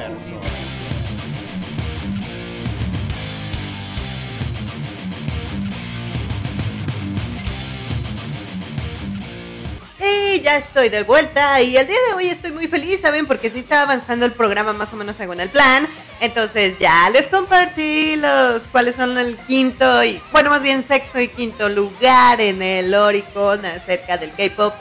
ya 10.42 10.56
estoy 10.56 10.88
de 10.88 11.02
vuelta 11.02 11.60
y 11.60 11.76
el 11.76 11.86
día 11.86 11.98
de 12.08 12.14
hoy 12.14 12.28
estoy 12.28 12.52
muy 12.52 12.66
feliz, 12.66 13.00
¿saben? 13.00 13.26
Porque 13.26 13.50
sí 13.50 13.58
está 13.58 13.82
avanzando 13.82 14.24
el 14.26 14.32
programa 14.32 14.72
más 14.72 14.92
o 14.92 14.96
menos 14.96 15.16
según 15.16 15.40
el 15.40 15.48
plan. 15.48 15.86
Entonces 16.20 16.78
ya 16.78 17.10
les 17.10 17.26
compartí 17.26 18.16
los 18.16 18.62
cuáles 18.68 18.94
son 18.96 19.18
el 19.18 19.36
quinto 19.36 20.04
y, 20.04 20.20
bueno, 20.32 20.50
más 20.50 20.62
bien 20.62 20.84
sexto 20.86 21.20
y 21.20 21.28
quinto 21.28 21.68
lugar 21.68 22.40
en 22.40 22.62
el 22.62 22.94
Oricon 22.94 23.64
acerca 23.66 24.16
del 24.18 24.30
K-Pop. 24.30 24.74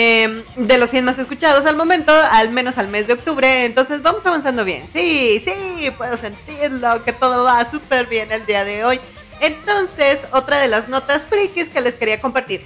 Em, 0.00 0.44
de 0.54 0.78
los 0.78 0.90
100 0.90 1.04
más 1.04 1.18
escuchados 1.18 1.66
al 1.66 1.74
momento, 1.74 2.12
al 2.12 2.50
menos 2.50 2.78
al 2.78 2.86
mes 2.86 3.08
de 3.08 3.14
octubre. 3.14 3.64
Entonces 3.64 4.00
vamos 4.00 4.24
avanzando 4.24 4.64
bien. 4.64 4.88
Sí, 4.92 5.42
sí, 5.44 5.90
puedo 5.90 6.16
sentirlo, 6.16 7.02
que 7.02 7.12
todo 7.12 7.42
va 7.42 7.68
súper 7.68 8.06
bien 8.06 8.30
el 8.30 8.46
día 8.46 8.64
de 8.64 8.84
hoy. 8.84 9.00
Entonces, 9.40 10.20
otra 10.30 10.60
de 10.60 10.68
las 10.68 10.88
notas 10.88 11.26
frikis 11.26 11.66
que 11.66 11.80
les 11.80 11.96
quería 11.96 12.20
compartir 12.20 12.64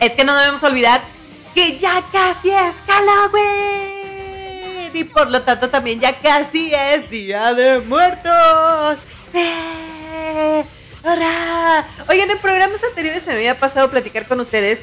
es 0.00 0.10
que 0.10 0.24
no 0.24 0.36
debemos 0.36 0.64
olvidar 0.64 1.02
que 1.54 1.78
ya 1.78 2.02
casi 2.10 2.50
es 2.50 2.74
Halloween. 2.88 4.90
Y 4.92 5.04
por 5.04 5.30
lo 5.30 5.42
tanto 5.42 5.70
también 5.70 6.00
ya 6.00 6.18
casi 6.18 6.74
es 6.74 7.08
Día 7.10 7.54
de 7.54 7.78
Muertos. 7.78 8.98
Oigan, 12.08 12.30
en 12.32 12.38
programas 12.38 12.82
anteriores 12.82 13.22
se 13.22 13.30
me 13.30 13.36
había 13.36 13.60
pasado 13.60 13.88
platicar 13.88 14.26
con 14.26 14.40
ustedes 14.40 14.80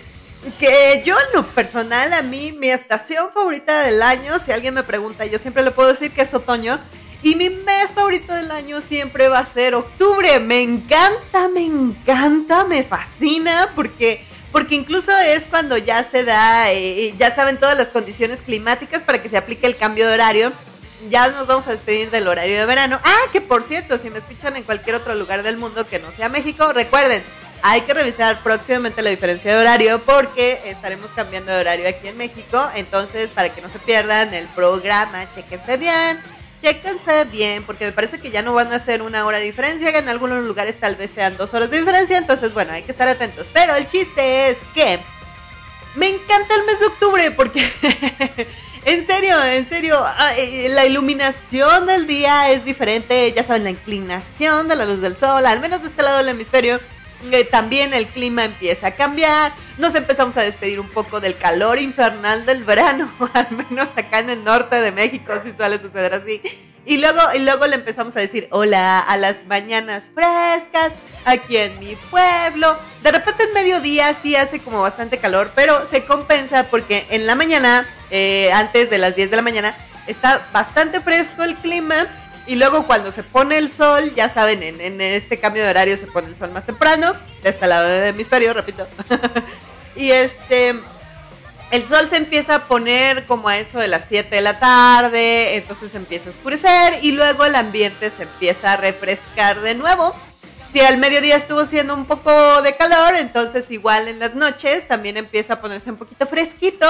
que 0.60 1.04
yo 1.06 1.16
en 1.20 1.36
lo 1.36 1.48
personal, 1.48 2.14
a 2.14 2.22
mí, 2.22 2.52
mi 2.52 2.70
estación 2.70 3.30
favorita 3.34 3.84
del 3.84 4.02
año, 4.02 4.40
si 4.40 4.52
alguien 4.52 4.74
me 4.74 4.84
pregunta, 4.84 5.26
yo 5.26 5.40
siempre 5.40 5.64
le 5.64 5.72
puedo 5.72 5.90
decir 5.90 6.12
que 6.12 6.22
es 6.22 6.34
otoño. 6.34 6.80
Y 7.22 7.36
mi 7.36 7.50
mes 7.50 7.92
favorito 7.92 8.34
del 8.34 8.52
año 8.52 8.82
siempre 8.82 9.30
va 9.30 9.40
a 9.40 9.46
ser 9.46 9.76
octubre. 9.76 10.40
Me 10.42 10.62
encanta, 10.62 11.48
me 11.48 11.66
encanta, 11.66 12.66
me 12.66 12.84
fascina 12.84 13.72
porque 13.76 14.26
porque 14.54 14.76
incluso 14.76 15.12
es 15.18 15.48
cuando 15.48 15.78
ya 15.78 16.04
se 16.04 16.24
da, 16.24 16.72
eh, 16.72 17.16
ya 17.18 17.34
saben 17.34 17.58
todas 17.58 17.76
las 17.76 17.88
condiciones 17.88 18.42
climáticas 18.42 19.02
para 19.02 19.20
que 19.20 19.28
se 19.28 19.36
aplique 19.36 19.66
el 19.66 19.78
cambio 19.78 20.08
de 20.08 20.14
horario. 20.14 20.54
Ya 21.10 21.28
nos 21.30 21.48
vamos 21.48 21.68
a 21.68 21.72
despedir 21.72 22.12
del 22.12 22.28
horario 22.28 22.60
de 22.60 22.66
verano. 22.68 23.00
Ah, 23.04 23.22
que 23.32 23.42
por 23.42 23.64
cierto, 23.64 23.98
si 23.98 24.12
me 24.12 24.20
escuchan 24.20 24.56
en 24.56 24.64
cualquier 24.64 24.96
otro 24.96 25.16
lugar 25.16 25.42
del 25.42 25.58
mundo 25.58 25.88
que 25.88 25.98
no 25.98 26.12
sea 26.12 26.30
México, 26.30 26.72
recuerden, 26.72 27.24
hay 27.64 27.82
que 27.82 27.94
revisar 27.94 28.44
próximamente 28.44 29.02
la 29.02 29.10
diferencia 29.10 29.56
de 29.56 29.60
horario 29.60 30.00
porque 30.04 30.62
estaremos 30.66 31.10
cambiando 31.12 31.52
de 31.52 31.62
horario 31.62 31.88
aquí 31.88 32.10
en 32.10 32.18
México. 32.18 32.70
Entonces, 32.76 33.32
para 33.32 33.50
que 33.56 33.62
no 33.62 33.70
se 33.70 33.80
pierdan 33.80 34.34
el 34.34 34.48
programa, 34.48 35.26
chequense 35.34 35.78
bien 35.78 36.20
chéquense 36.64 37.26
bien, 37.26 37.64
porque 37.64 37.86
me 37.86 37.92
parece 37.92 38.20
que 38.20 38.32
ya 38.32 38.42
no 38.42 38.54
van 38.54 38.72
a 38.72 38.80
ser 38.80 39.02
una 39.02 39.26
hora 39.26 39.38
de 39.40 39.44
diferencia, 39.44 39.90
en 39.98 40.08
algunos 40.08 40.46
lugares 40.46 40.80
tal 40.80 40.96
vez 40.96 41.12
sean 41.14 41.36
dos 41.36 41.54
horas 41.54 41.70
de 41.70 41.80
diferencia, 41.80 42.18
entonces 42.18 42.54
bueno, 42.54 42.72
hay 42.72 42.84
que 42.84 42.92
estar 42.92 43.08
atentos. 43.08 43.48
Pero 43.54 43.76
el 43.76 43.86
chiste 43.86 44.50
es 44.50 44.58
que 44.74 45.00
me 45.96 46.08
encanta 46.08 46.56
el 46.56 46.66
mes 46.66 46.80
de 46.80 46.86
octubre, 46.86 47.32
porque 47.32 47.70
en 48.86 49.06
serio, 49.06 49.44
en 49.44 49.68
serio, 49.68 50.02
ah, 50.02 50.34
eh, 50.38 50.70
la 50.70 50.86
iluminación 50.86 51.86
del 51.86 52.08
día 52.08 52.50
es 52.52 52.64
diferente, 52.64 53.34
ya 53.34 53.44
saben, 53.44 53.66
la 53.66 53.72
inclinación 53.72 54.70
de 54.70 54.78
la 54.78 54.86
luz 54.86 55.02
del 55.02 55.18
sol, 55.18 55.46
al 55.46 55.60
menos 55.60 55.82
de 55.82 55.90
este 55.90 56.02
lado 56.02 56.20
del 56.20 56.30
hemisferio 56.30 56.80
también 57.50 57.94
el 57.94 58.08
clima 58.08 58.46
empieza 58.46 58.88
a 58.88 58.92
cambiar, 58.96 59.54
nos 59.78 59.96
empezamos 59.96 60.38
a 60.38 60.42
despedir 60.42 60.80
un 60.80 60.90
poco 60.90 61.20
del 61.20 61.38
calor 61.38 61.80
infernal 61.80 62.46
del 62.46 62.64
verano, 62.64 63.12
al 63.34 63.52
menos 63.52 63.90
acá 63.96 64.20
en 64.20 64.30
el 64.30 64.44
norte 64.44 64.82
de 64.82 64.92
México 64.92 65.34
si 65.44 65.54
suele 65.54 65.80
suceder 65.80 66.14
así. 66.14 66.42
Y 66.86 66.98
luego, 66.98 67.22
y 67.34 67.40
luego 67.40 67.66
le 67.66 67.76
empezamos 67.76 68.14
a 68.18 68.20
decir 68.20 68.48
hola 68.52 69.00
a 69.00 69.16
las 69.16 69.46
mañanas 69.46 70.12
frescas, 70.14 70.92
aquí 71.24 71.56
en 71.56 71.80
mi 71.80 71.96
pueblo. 72.12 72.78
De 73.02 73.12
repente 73.12 73.46
en 73.46 73.54
mediodía 73.54 74.14
sí 74.14 74.36
hace 74.36 74.60
como 74.60 74.82
bastante 74.82 75.18
calor, 75.18 75.52
pero 75.56 75.86
se 75.88 76.04
compensa 76.04 76.66
porque 76.70 77.06
en 77.10 77.26
la 77.26 77.36
mañana, 77.36 77.88
eh, 78.12 78.52
antes 78.52 78.90
de 78.90 78.98
las 78.98 79.16
10 79.16 79.30
de 79.30 79.36
la 79.38 79.42
mañana, 79.42 79.76
está 80.08 80.46
bastante 80.52 81.00
fresco 81.00 81.44
el 81.44 81.56
clima 81.56 82.06
y 82.46 82.56
luego 82.56 82.86
cuando 82.86 83.12
se 83.12 83.24
pone 83.24 83.58
el 83.58 83.72
sol, 83.72 84.14
ya 84.16 84.30
saben, 84.30 84.64
en, 84.64 85.02
este 85.02 85.40
cambio 85.40 85.64
de 85.64 85.70
horario 85.70 85.96
se 85.96 86.08
pone 86.08 86.28
el 86.28 86.36
sol 86.36 86.52
más 86.52 86.66
temprano, 86.66 87.14
este 87.44 87.68
lado 87.68 87.88
del 87.88 88.10
hemisferio, 88.10 88.54
repito. 88.54 88.86
y 89.96 90.12
este, 90.12 90.76
el 91.72 91.86
sol 91.86 92.08
se 92.10 92.18
empieza 92.18 92.56
a 92.56 92.60
poner 92.68 93.26
como 93.26 93.48
a 93.48 93.58
eso 93.58 93.80
de 93.80 93.88
las 93.88 94.06
7 94.10 94.36
de 94.36 94.42
la 94.42 94.60
tarde, 94.60 95.56
entonces 95.56 95.96
empieza 95.96 96.28
a 96.28 96.32
oscurecer 96.32 97.00
y 97.02 97.14
luego 97.14 97.46
el 97.46 97.56
ambiente 97.56 98.12
se 98.12 98.24
empieza 98.24 98.74
a 98.74 98.78
refrescar 98.78 99.62
de 99.62 99.76
nuevo. 99.76 100.14
Si 100.74 100.82
al 100.82 100.98
mediodía 100.98 101.36
estuvo 101.36 101.62
haciendo 101.62 101.94
un 101.94 102.06
poco 102.06 102.62
de 102.62 102.76
calor, 102.76 103.16
entonces 103.16 103.70
igual 103.72 104.08
en 104.08 104.20
las 104.20 104.36
noches 104.36 104.88
también 104.88 105.18
empieza 105.18 105.54
a 105.54 105.62
ponerse 105.62 105.92
un 105.92 105.98
poquito 105.98 106.26
fresquito 106.26 106.86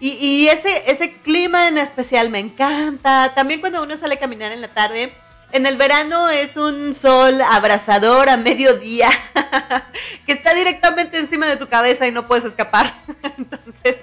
y, 0.00 0.48
ese, 0.48 0.90
ese 0.90 1.12
clima 1.12 1.68
en 1.68 1.76
especial 1.76 2.30
me 2.30 2.38
encanta. 2.38 3.32
También 3.34 3.60
cuando 3.60 3.82
uno 3.82 3.96
sale 3.96 4.14
a 4.14 4.18
caminar 4.18 4.50
en 4.50 4.62
la 4.62 4.68
tarde. 4.68 5.12
En 5.52 5.66
el 5.66 5.76
verano 5.76 6.28
es 6.28 6.56
un 6.56 6.94
sol 6.94 7.40
abrasador 7.42 8.28
a 8.28 8.36
mediodía 8.36 9.10
que 10.26 10.32
está 10.32 10.54
directamente 10.54 11.18
encima 11.18 11.48
de 11.48 11.56
tu 11.56 11.68
cabeza 11.68 12.06
y 12.06 12.12
no 12.12 12.28
puedes 12.28 12.44
escapar. 12.44 12.94
Entonces, 13.36 13.96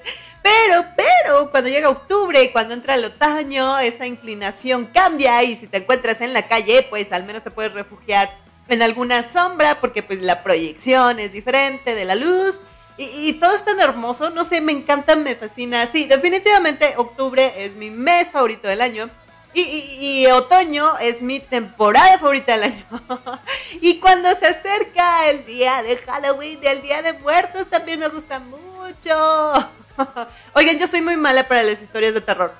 pero, 0.44 0.86
pero 0.98 1.50
cuando 1.50 1.70
llega 1.70 1.90
octubre 1.90 2.44
y 2.44 2.52
cuando 2.52 2.74
entra 2.74 2.96
el 2.96 3.06
otoño, 3.06 3.80
esa 3.80 4.06
inclinación 4.06 4.88
cambia 4.88 5.42
y 5.44 5.56
si 5.56 5.68
te 5.68 5.78
encuentras 5.78 6.20
en 6.20 6.34
la 6.34 6.50
calle, 6.50 6.86
pues 6.90 7.14
al 7.14 7.24
menos 7.24 7.44
te 7.44 7.52
puedes 7.52 7.72
refugiar 7.72 8.30
en 8.68 8.82
alguna 8.82 9.24
sombra 9.24 9.80
porque 9.80 10.04
pues 10.04 10.22
la 10.22 10.44
proyección 10.44 11.18
es 11.20 11.32
diferente 11.32 11.96
de 11.96 12.04
la 12.04 12.16
luz 12.16 12.60
y, 12.98 13.34
todo 13.34 13.56
es 13.56 13.64
tan 13.64 13.80
hermoso, 13.80 14.32
no 14.32 14.44
sé, 14.44 14.60
me 14.60 14.72
encanta, 14.72 15.16
me 15.16 15.36
fascina. 15.36 15.86
Sí, 15.88 16.06
definitivamente 16.06 16.96
octubre 16.98 17.54
es 17.64 17.76
mi 17.76 17.92
mes 17.92 18.32
favorito 18.32 18.68
del 18.68 18.82
año. 18.82 19.10
Y, 19.54 20.26
otoño 20.28 20.98
es 21.00 21.22
mi 21.22 21.40
temporada 21.40 22.18
favorita 22.18 22.54
del 22.58 22.74
año. 22.74 22.86
y 23.82 24.00
cuando 24.00 24.30
se 24.36 24.48
acerca 24.48 25.30
el 25.30 25.46
día 25.46 25.82
de 25.84 25.98
Halloween, 25.98 26.60
el 26.64 26.82
día 26.82 27.02
de 27.02 27.14
muertos, 27.14 27.68
también 27.68 28.00
me 28.00 28.08
gusta 28.08 28.40
mucho. 28.40 29.54
Oigan, 30.54 30.78
yo 30.78 30.88
soy 30.88 31.02
muy 31.02 31.18
mala 31.18 31.48
para 31.48 31.64
las 31.64 31.82
historias 31.82 32.14
de 32.14 32.22
terror. 32.22 32.54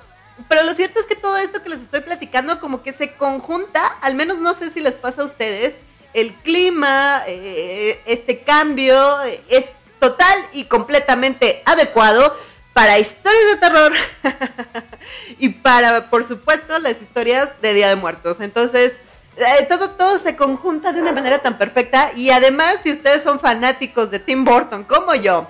Pero 0.48 0.62
lo 0.62 0.72
cierto 0.74 1.00
es 1.00 1.06
que 1.06 1.16
todo 1.16 1.36
esto 1.36 1.62
que 1.62 1.70
les 1.70 1.80
estoy 1.80 2.00
platicando 2.00 2.60
como 2.60 2.82
que 2.82 2.92
se 2.92 3.14
conjunta, 3.14 3.86
al 4.00 4.14
menos 4.14 4.38
no 4.38 4.54
sé 4.54 4.70
si 4.70 4.80
les 4.80 4.94
pasa 4.94 5.22
a 5.22 5.24
ustedes, 5.24 5.76
el 6.14 6.34
clima, 6.34 7.22
eh, 7.26 8.00
este 8.06 8.40
cambio, 8.40 9.20
es 9.48 9.66
total 9.98 10.36
y 10.52 10.64
completamente 10.64 11.62
adecuado 11.64 12.36
para 12.72 12.98
historias 12.98 13.44
de 13.52 13.56
terror 13.56 13.92
y 15.38 15.48
para, 15.48 16.10
por 16.10 16.24
supuesto, 16.24 16.78
las 16.78 17.00
historias 17.02 17.50
de 17.60 17.74
Día 17.74 17.88
de 17.88 17.96
Muertos. 17.96 18.40
Entonces, 18.40 18.94
eh, 19.36 19.66
todo, 19.68 19.90
todo 19.90 20.18
se 20.18 20.36
conjunta 20.36 20.92
de 20.92 21.02
una 21.02 21.12
manera 21.12 21.40
tan 21.40 21.58
perfecta 21.58 22.12
y 22.14 22.30
además, 22.30 22.80
si 22.82 22.92
ustedes 22.92 23.22
son 23.22 23.40
fanáticos 23.40 24.10
de 24.10 24.18
Tim 24.18 24.44
Burton 24.44 24.84
como 24.84 25.14
yo, 25.14 25.48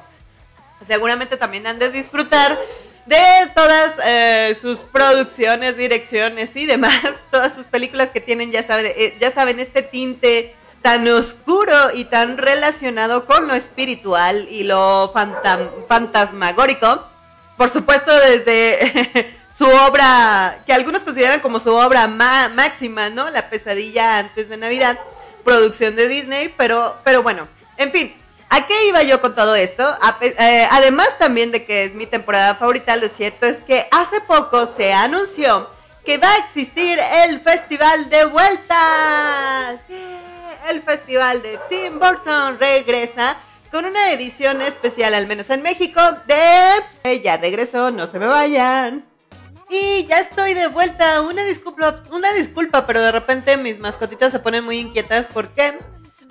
seguramente 0.86 1.36
también 1.36 1.66
han 1.66 1.78
de 1.78 1.90
disfrutar 1.90 2.58
de 3.06 3.50
todas 3.54 3.94
eh, 4.04 4.56
sus 4.60 4.80
producciones, 4.80 5.76
direcciones 5.76 6.54
y 6.54 6.66
demás, 6.66 7.00
todas 7.30 7.54
sus 7.54 7.66
películas 7.66 8.10
que 8.10 8.20
tienen, 8.20 8.52
ya 8.52 8.62
saben, 8.62 8.86
eh, 8.94 9.16
ya 9.18 9.30
saben, 9.30 9.60
este 9.60 9.82
tinte 9.82 10.54
tan 10.82 11.06
oscuro 11.08 11.74
y 11.94 12.04
tan 12.04 12.38
relacionado 12.38 13.26
con 13.26 13.48
lo 13.48 13.54
espiritual 13.54 14.46
y 14.50 14.64
lo 14.64 15.12
fantasmagórico. 15.88 17.04
Por 17.56 17.70
supuesto, 17.70 18.12
desde 18.14 19.36
su 19.58 19.66
obra, 19.66 20.62
que 20.66 20.72
algunos 20.72 21.02
consideran 21.02 21.40
como 21.40 21.60
su 21.60 21.74
obra 21.74 22.06
máxima, 22.06 23.10
¿no? 23.10 23.28
La 23.30 23.50
pesadilla 23.50 24.18
antes 24.18 24.48
de 24.48 24.56
Navidad, 24.56 24.98
producción 25.44 25.96
de 25.96 26.08
Disney, 26.08 26.54
pero, 26.56 26.96
pero 27.04 27.22
bueno, 27.22 27.48
en 27.76 27.92
fin. 27.92 28.14
¿A 28.50 28.66
qué 28.66 28.86
iba 28.86 29.02
yo 29.02 29.20
con 29.20 29.34
todo 29.34 29.54
esto? 29.54 29.86
Eh, 30.22 30.66
además 30.70 31.18
también 31.18 31.52
de 31.52 31.66
que 31.66 31.84
es 31.84 31.94
mi 31.94 32.06
temporada 32.06 32.54
favorita, 32.54 32.96
lo 32.96 33.06
cierto 33.10 33.44
es 33.44 33.58
que 33.58 33.86
hace 33.90 34.22
poco 34.22 34.66
se 34.74 34.94
anunció 34.94 35.68
que 36.02 36.16
va 36.16 36.32
a 36.32 36.38
existir 36.38 36.98
el 37.26 37.40
Festival 37.40 38.08
de 38.08 38.24
Vueltas 38.24 39.82
el 40.68 40.82
festival 40.82 41.42
de 41.42 41.58
Tim 41.68 41.98
Burton 41.98 42.58
regresa 42.58 43.36
con 43.70 43.84
una 43.84 44.12
edición 44.12 44.62
especial, 44.62 45.14
al 45.14 45.26
menos 45.26 45.50
en 45.50 45.62
México, 45.62 46.00
de 46.26 47.20
Ya 47.20 47.36
regresó, 47.36 47.90
no 47.90 48.06
se 48.06 48.18
me 48.18 48.26
vayan. 48.26 49.04
Y 49.68 50.06
ya 50.06 50.20
estoy 50.20 50.54
de 50.54 50.68
vuelta. 50.68 51.20
Una 51.20 51.44
disculpa, 51.44 52.02
una 52.10 52.32
disculpa, 52.32 52.86
pero 52.86 53.02
de 53.02 53.12
repente 53.12 53.56
mis 53.58 53.78
mascotitas 53.78 54.32
se 54.32 54.38
ponen 54.38 54.64
muy 54.64 54.78
inquietas. 54.78 55.26
¿Por 55.26 55.50
qué? 55.50 55.78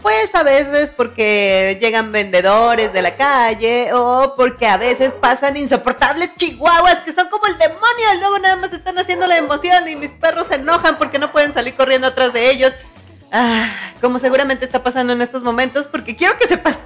Pues 0.01 0.33
a 0.33 0.43
veces 0.43 0.91
porque 0.95 1.77
llegan 1.81 2.11
vendedores 2.11 2.93
de 2.93 3.01
la 3.01 3.15
calle 3.15 3.91
o 3.93 4.35
porque 4.35 4.67
a 4.67 4.77
veces 4.77 5.13
pasan 5.13 5.57
insoportables 5.57 6.35
chihuahuas 6.35 6.99
que 6.99 7.13
son 7.13 7.27
como 7.29 7.47
el 7.47 7.57
demonio 7.57 8.13
luego 8.19 8.37
nada 8.37 8.57
más 8.57 8.71
están 8.73 8.99
haciendo 8.99 9.25
la 9.25 9.37
emoción 9.37 9.87
y 9.87 9.95
mis 9.95 10.11
perros 10.11 10.47
se 10.47 10.55
enojan 10.55 10.99
porque 10.99 11.17
no 11.17 11.31
pueden 11.31 11.51
salir 11.51 11.75
corriendo 11.75 12.07
atrás 12.07 12.31
de 12.31 12.51
ellos. 12.51 12.73
Ah, 13.31 13.91
como 13.99 14.19
seguramente 14.19 14.63
está 14.63 14.83
pasando 14.83 15.11
en 15.11 15.21
estos 15.21 15.43
momentos, 15.43 15.87
porque 15.87 16.15
quiero 16.15 16.37
que 16.39 16.47
sepan 16.47 16.77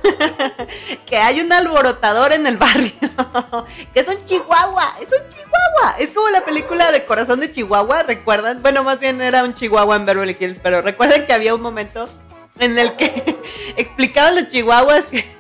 que 1.05 1.17
hay 1.17 1.39
un 1.39 1.53
alborotador 1.53 2.33
en 2.33 2.47
el 2.47 2.57
barrio, 2.57 2.93
que 3.93 3.99
es 3.99 4.07
un 4.07 4.25
chihuahua, 4.25 4.95
es 4.99 5.07
un 5.07 5.29
chihuahua, 5.29 5.95
es 5.99 6.09
como 6.09 6.29
la 6.29 6.41
película 6.41 6.91
de 6.91 7.05
Corazón 7.05 7.41
de 7.41 7.51
Chihuahua, 7.51 8.03
¿recuerdan? 8.03 8.61
Bueno, 8.63 8.83
más 8.83 8.99
bien 8.99 9.21
era 9.21 9.43
un 9.43 9.53
chihuahua 9.53 9.95
en 9.97 10.05
Beverly 10.07 10.35
Hills, 10.39 10.59
pero 10.63 10.81
recuerden 10.81 11.27
que 11.27 11.33
había 11.33 11.53
un 11.53 11.61
momento 11.61 12.09
en 12.57 12.79
el 12.79 12.95
que 12.95 13.37
explicaban 13.77 14.35
los 14.35 14.47
chihuahuas 14.47 15.05
que 15.05 15.39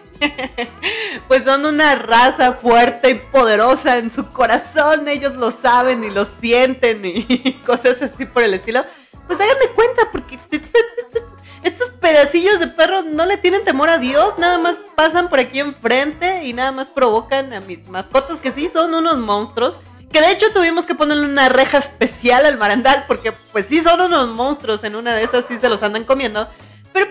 pues 1.27 1.43
son 1.45 1.65
una 1.65 1.95
raza 1.95 2.53
fuerte 2.53 3.09
y 3.09 3.15
poderosa 3.15 3.97
en 3.97 4.11
su 4.11 4.31
corazón, 4.31 5.07
ellos 5.07 5.33
lo 5.33 5.49
saben 5.49 6.03
y 6.03 6.11
lo 6.11 6.25
sienten 6.25 7.01
y 7.03 7.53
cosas 7.65 7.99
así 8.03 8.25
por 8.25 8.43
el 8.43 8.53
estilo. 8.53 8.85
Pues 9.27 9.39
háganme 9.39 9.67
cuenta, 9.75 10.11
porque 10.11 10.39
estos 11.63 11.89
pedacillos 11.91 12.59
de 12.59 12.67
perro 12.67 13.03
no 13.03 13.25
le 13.25 13.37
tienen 13.37 13.63
temor 13.63 13.89
a 13.89 13.97
Dios, 13.97 14.37
nada 14.37 14.57
más 14.57 14.75
pasan 14.95 15.29
por 15.29 15.39
aquí 15.39 15.59
enfrente 15.59 16.43
y 16.43 16.53
nada 16.53 16.71
más 16.71 16.89
provocan 16.89 17.53
a 17.53 17.61
mis 17.61 17.87
mascotas, 17.87 18.39
que 18.39 18.51
sí 18.51 18.69
son 18.71 18.93
unos 18.93 19.17
monstruos. 19.17 19.77
Que 20.11 20.19
de 20.19 20.31
hecho 20.31 20.51
tuvimos 20.51 20.85
que 20.85 20.93
ponerle 20.93 21.25
una 21.25 21.47
reja 21.47 21.77
especial 21.77 22.45
al 22.45 22.57
marandal, 22.57 23.05
porque 23.07 23.31
pues 23.53 23.67
sí 23.67 23.81
son 23.81 24.01
unos 24.01 24.27
monstruos, 24.27 24.83
en 24.83 24.95
una 24.95 25.15
de 25.15 25.23
esas 25.23 25.45
sí 25.45 25.57
se 25.57 25.69
los 25.69 25.81
andan 25.83 26.03
comiendo. 26.03 26.49
Pero 26.93 27.07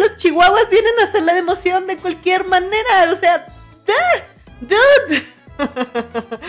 los 0.00 0.16
chihuahuas 0.16 0.68
vienen 0.68 0.98
a 0.98 1.04
hacer 1.04 1.22
la 1.22 1.38
emoción 1.38 1.86
de 1.86 1.96
cualquier 1.96 2.46
manera. 2.46 3.12
O 3.12 3.14
sea, 3.14 3.46
dude. 4.60 5.24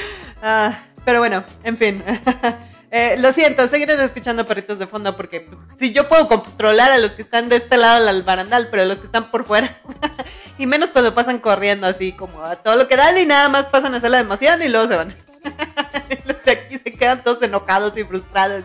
ah, 0.42 0.80
pero 1.06 1.20
bueno, 1.20 1.44
en 1.64 1.78
fin. 1.78 2.04
Eh, 2.94 3.16
lo 3.18 3.32
siento, 3.32 3.66
seguiré 3.70 3.94
escuchando 4.04 4.46
perritos 4.46 4.78
de 4.78 4.86
fondo 4.86 5.16
porque 5.16 5.40
pues, 5.40 5.58
si 5.80 5.94
yo 5.94 6.10
puedo 6.10 6.28
controlar 6.28 6.92
a 6.92 6.98
los 6.98 7.12
que 7.12 7.22
están 7.22 7.48
de 7.48 7.56
este 7.56 7.78
lado 7.78 8.06
del 8.06 8.24
barandal, 8.24 8.68
pero 8.70 8.84
los 8.84 8.98
que 8.98 9.06
están 9.06 9.32
por 9.32 9.46
fuera, 9.46 9.80
y 10.58 10.66
menos 10.66 10.92
cuando 10.92 11.16
pasan 11.16 11.40
corriendo 11.40 11.88
así 11.88 12.12
como 12.12 12.44
a 12.44 12.58
todo 12.58 12.76
lo 12.76 12.90
que 12.90 12.98
dan 12.98 13.18
y 13.18 13.26
nada 13.26 13.48
más 13.48 13.68
pasan 13.68 13.94
a 13.94 13.98
hacer 13.98 14.12
la 14.12 14.20
emoción 14.20 14.62
y 14.62 14.68
luego 14.68 14.90
se 14.90 14.98
van. 14.98 15.16
los 16.26 16.44
de 16.44 16.52
aquí 16.52 16.78
se 16.78 16.94
quedan 16.94 17.24
todos 17.24 17.42
enojados 17.42 17.98
y 17.98 18.04
frustrados. 18.04 18.64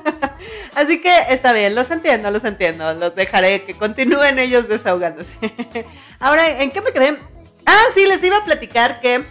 Así 0.74 1.00
que 1.00 1.14
está 1.28 1.52
bien, 1.52 1.74
los 1.74 1.90
entiendo, 1.90 2.30
los 2.30 2.44
entiendo. 2.44 2.92
Los 2.94 3.14
dejaré 3.14 3.64
que 3.64 3.74
continúen 3.74 4.38
ellos 4.38 4.68
desahogándose. 4.68 5.36
Ahora, 6.18 6.62
¿en 6.62 6.70
qué 6.70 6.80
me 6.80 6.92
quedé? 6.92 7.18
Ah, 7.66 7.84
sí, 7.94 8.06
les 8.06 8.22
iba 8.24 8.38
a 8.38 8.44
platicar 8.44 9.00
que... 9.00 9.24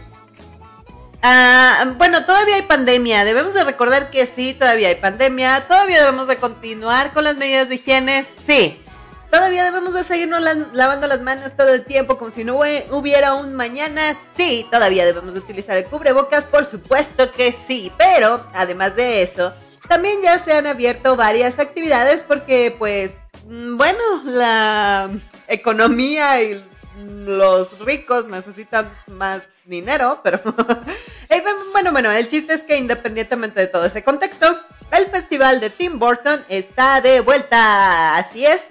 Ah, 1.22 1.94
bueno, 1.98 2.26
todavía 2.26 2.56
hay 2.56 2.62
pandemia. 2.62 3.26
Debemos 3.26 3.54
de 3.54 3.64
recordar 3.64 4.10
que 4.10 4.26
sí, 4.26 4.54
todavía 4.54 4.88
hay 4.88 4.96
pandemia. 4.96 5.68
Todavía 5.68 6.00
debemos 6.00 6.28
de 6.28 6.38
continuar 6.38 7.12
con 7.12 7.26
las 7.26 7.38
medidas 7.38 7.70
de 7.70 7.76
higiene. 7.76 8.26
Sí. 8.46 8.82
Todavía 9.30 9.64
debemos 9.64 9.94
de 9.94 10.04
seguirnos 10.04 10.42
lavando 10.74 11.06
las 11.06 11.22
manos 11.22 11.54
todo 11.56 11.74
el 11.74 11.86
tiempo 11.86 12.18
como 12.18 12.32
si 12.32 12.44
no 12.44 12.56
hubiera 12.56 13.36
un 13.36 13.54
mañana. 13.54 14.16
Sí, 14.36 14.66
todavía 14.72 15.06
debemos 15.06 15.34
de 15.34 15.40
utilizar 15.40 15.78
el 15.78 15.86
cubrebocas, 15.86 16.46
por 16.46 16.66
supuesto 16.66 17.32
que 17.32 17.52
sí. 17.52 17.92
Pero, 17.98 18.44
además 18.54 18.96
de 18.96 19.22
eso, 19.22 19.54
también 19.88 20.22
ya 20.24 20.40
se 20.40 20.54
han 20.54 20.66
abierto 20.66 21.16
varias 21.16 21.60
actividades 21.60 22.24
porque 22.24 22.74
pues 22.78 23.12
mm, 23.48 23.78
bueno, 23.78 24.24
la 24.24 25.10
economía 25.48 26.42
y 26.42 26.64
los 27.06 27.78
ricos 27.80 28.28
necesitan 28.28 28.92
más 29.08 29.44
dinero, 29.70 30.20
pero 30.24 30.42
eh, 31.30 31.44
bueno, 31.72 31.92
bueno, 31.92 32.12
el 32.12 32.28
chiste 32.28 32.56
es 32.56 32.62
que 32.62 32.78
independientemente 32.78 33.62
de 33.62 33.68
todo 33.68 33.86
ese 33.86 34.04
contexto, 34.04 34.60
el 34.92 35.06
festival 35.08 35.60
de 35.60 35.70
Tim 35.70 36.00
Burton 36.00 36.44
está 36.50 37.00
de 37.00 37.22
vuelta, 37.22 38.18
así 38.18 38.46
es. 38.46 38.62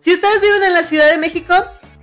Si 0.00 0.14
ustedes 0.14 0.40
viven 0.40 0.62
en 0.62 0.72
la 0.72 0.82
Ciudad 0.82 1.10
de 1.10 1.18
México 1.18 1.54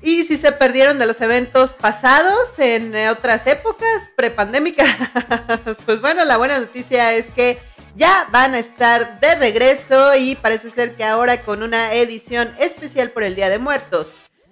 y 0.02 0.24
si 0.26 0.38
se 0.38 0.52
perdieron 0.52 1.00
de 1.00 1.06
los 1.06 1.20
eventos 1.22 1.74
pasados 1.74 2.58
en 2.58 2.96
otras 3.08 3.46
épocas 3.48 4.12
prepandémicas, 4.16 4.90
pues 5.86 6.00
bueno, 6.02 6.24
la 6.26 6.38
buena 6.38 6.60
noticia 6.60 7.14
es 7.14 7.26
que 7.28 7.60
ya 7.96 8.28
van 8.32 8.54
a 8.54 8.60
estar 8.60 9.20
de 9.20 9.36
regreso 9.36 10.16
y 10.16 10.36
parece 10.36 10.70
ser 10.70 10.96
que 10.96 11.04
ahora 11.04 11.42
con 11.44 11.64
una 11.64 11.94
edición 11.94 12.52
especial 12.60 13.12
por 13.12 13.24
el 13.24 13.36
Día 13.36 13.50
de 13.50 13.60
Muertos. 13.60 14.08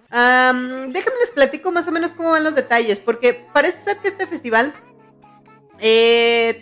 Déjenme 0.09 1.19
les 1.19 1.31
platico 1.33 1.71
más 1.71 1.87
o 1.87 1.91
menos 1.91 2.11
cómo 2.11 2.31
van 2.31 2.43
los 2.43 2.55
detalles, 2.55 2.99
porque 2.99 3.45
parece 3.53 3.83
ser 3.83 3.97
que 3.97 4.07
este 4.07 4.27
festival 4.27 4.73
se 5.79 6.59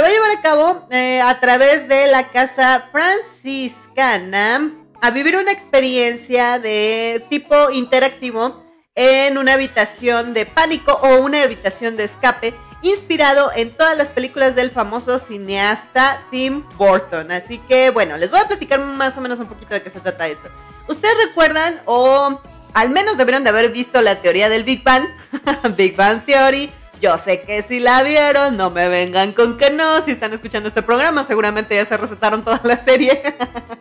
va 0.00 0.06
a 0.06 0.10
llevar 0.10 0.30
a 0.32 0.42
cabo 0.42 0.88
a 0.90 1.40
través 1.40 1.86
de 1.88 2.06
la 2.08 2.28
Casa 2.28 2.88
Franciscana 2.90 4.72
a 5.00 5.10
vivir 5.10 5.36
una 5.36 5.52
experiencia 5.52 6.58
de 6.58 7.24
tipo 7.28 7.70
interactivo 7.70 8.64
en 8.94 9.38
una 9.38 9.54
habitación 9.54 10.34
de 10.34 10.46
pánico 10.46 10.92
o 10.92 11.18
una 11.20 11.42
habitación 11.42 11.96
de 11.96 12.04
escape 12.04 12.54
inspirado 12.80 13.50
en 13.54 13.70
todas 13.72 13.96
las 13.96 14.08
películas 14.08 14.54
del 14.54 14.70
famoso 14.70 15.18
cineasta 15.18 16.22
Tim 16.30 16.64
Burton. 16.76 17.30
Así 17.30 17.58
que 17.58 17.90
bueno, 17.90 18.16
les 18.16 18.30
voy 18.30 18.40
a 18.40 18.48
platicar 18.48 18.80
más 18.80 19.16
o 19.16 19.20
menos 19.20 19.38
un 19.38 19.46
poquito 19.46 19.74
de 19.74 19.82
qué 19.82 19.90
se 19.90 20.00
trata 20.00 20.26
esto. 20.28 20.48
¿Ustedes 20.88 21.14
recuerdan 21.26 21.80
o 21.86 22.40
al 22.74 22.90
menos 22.90 23.16
deberían 23.16 23.44
de 23.44 23.50
haber 23.50 23.70
visto 23.70 24.00
la 24.00 24.16
teoría 24.16 24.48
del 24.48 24.64
Big 24.64 24.82
Bang? 24.82 25.04
Big 25.76 25.96
Bang 25.96 26.24
Theory. 26.24 26.70
Yo 27.00 27.18
sé 27.18 27.42
que 27.42 27.62
si 27.62 27.80
la 27.80 28.02
vieron, 28.02 28.56
no 28.56 28.70
me 28.70 28.88
vengan 28.88 29.32
con 29.32 29.58
que 29.58 29.70
no. 29.70 30.00
Si 30.00 30.10
están 30.12 30.32
escuchando 30.32 30.68
este 30.68 30.82
programa, 30.82 31.24
seguramente 31.26 31.74
ya 31.74 31.84
se 31.84 31.96
recetaron 31.96 32.44
toda 32.44 32.60
la 32.64 32.82
serie. 32.82 33.22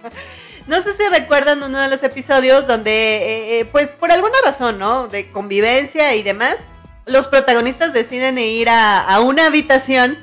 no 0.68 0.82
sé 0.82 0.94
si 0.94 1.08
recuerdan 1.10 1.62
uno 1.64 1.80
de 1.80 1.88
los 1.90 2.04
episodios 2.04 2.68
donde, 2.68 2.92
eh, 2.92 3.60
eh, 3.60 3.66
pues 3.66 3.92
por 3.92 4.12
alguna 4.12 4.36
razón, 4.44 4.80
¿no? 4.80 5.08
De 5.08 5.32
convivencia 5.32 6.16
y 6.16 6.24
demás, 6.24 6.58
los 7.06 7.28
protagonistas 7.28 7.94
deciden 7.94 8.38
ir 8.38 8.70
a, 8.70 9.20
una 9.22 9.46
habitación 9.46 10.18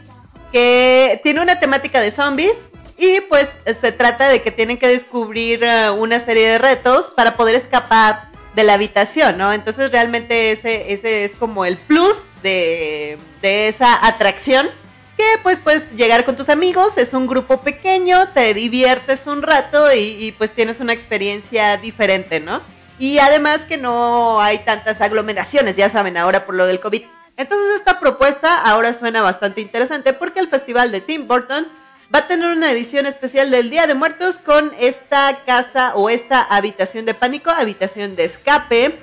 que 0.52 1.20
tiene 1.22 1.40
una 1.40 1.60
temática 1.60 2.00
de 2.00 2.10
zombies 2.10 2.69
y 3.00 3.22
pues 3.22 3.48
se 3.80 3.92
trata 3.92 4.28
de 4.28 4.42
que 4.42 4.50
tienen 4.50 4.76
que 4.76 4.86
descubrir 4.86 5.64
eh, 5.64 5.88
una 5.88 6.20
serie 6.20 6.46
de 6.50 6.58
retos 6.58 7.10
para 7.10 7.34
poder 7.34 7.54
escapar 7.54 8.28
de 8.54 8.62
la 8.62 8.74
habitación, 8.74 9.38
¿no? 9.38 9.54
Entonces 9.54 9.90
realmente 9.90 10.52
ese, 10.52 10.92
ese 10.92 11.24
es 11.24 11.32
como 11.32 11.64
el 11.64 11.78
plus 11.78 12.26
de, 12.42 13.18
esa 13.40 14.06
atracción 14.06 14.68
que 15.16 15.24
pues 15.42 15.60
puedes 15.60 15.90
llegar 15.92 16.26
con 16.26 16.36
tus 16.36 16.50
amigos, 16.50 16.98
es 16.98 17.14
un 17.14 17.26
grupo 17.26 17.62
pequeño, 17.62 18.28
te 18.34 18.52
diviertes 18.52 19.26
un 19.26 19.40
rato 19.40 19.90
y, 19.94 20.26
y 20.26 20.32
pues 20.32 20.50
tienes 20.50 20.80
una 20.80 20.92
experiencia 20.92 21.78
diferente, 21.78 22.38
¿no? 22.38 22.60
Y 22.98 23.18
además 23.18 23.62
que 23.62 23.78
no 23.78 24.42
hay 24.42 24.58
tantas 24.58 25.00
aglomeraciones, 25.00 25.74
ya 25.74 25.88
saben, 25.88 26.18
ahora 26.18 26.44
por 26.44 26.54
lo 26.54 26.66
del 26.66 26.80
COVID. 26.80 27.04
Entonces 27.38 27.76
esta 27.76 27.98
propuesta 27.98 28.60
ahora 28.60 28.92
suena 28.92 29.22
bastante 29.22 29.62
interesante 29.62 30.12
porque 30.12 30.40
el 30.40 30.48
festival 30.48 30.92
de 30.92 31.00
Tim 31.00 31.26
Burton 31.26 31.66
va 32.12 32.20
a 32.20 32.28
tener 32.28 32.48
una 32.48 32.70
edición 32.72 33.06
especial 33.06 33.50
del 33.50 33.70
Día 33.70 33.86
de 33.86 33.94
Muertos 33.94 34.36
con 34.38 34.72
esta 34.78 35.44
casa 35.46 35.94
o 35.94 36.10
esta 36.10 36.42
habitación 36.42 37.06
de 37.06 37.14
pánico, 37.14 37.50
habitación 37.50 38.16
de 38.16 38.24
escape. 38.24 38.98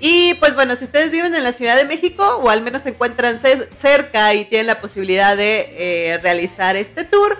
Y 0.00 0.34
pues 0.34 0.54
bueno, 0.54 0.74
si 0.76 0.84
ustedes 0.84 1.10
viven 1.10 1.34
en 1.34 1.44
la 1.44 1.52
Ciudad 1.52 1.76
de 1.76 1.84
México 1.84 2.24
o 2.42 2.48
al 2.48 2.62
menos 2.62 2.82
se 2.82 2.88
encuentran 2.88 3.40
cerca 3.76 4.34
y 4.34 4.46
tienen 4.46 4.66
la 4.66 4.80
posibilidad 4.80 5.36
de 5.36 5.74
eh, 6.14 6.18
realizar 6.18 6.74
este 6.74 7.04
tour, 7.04 7.36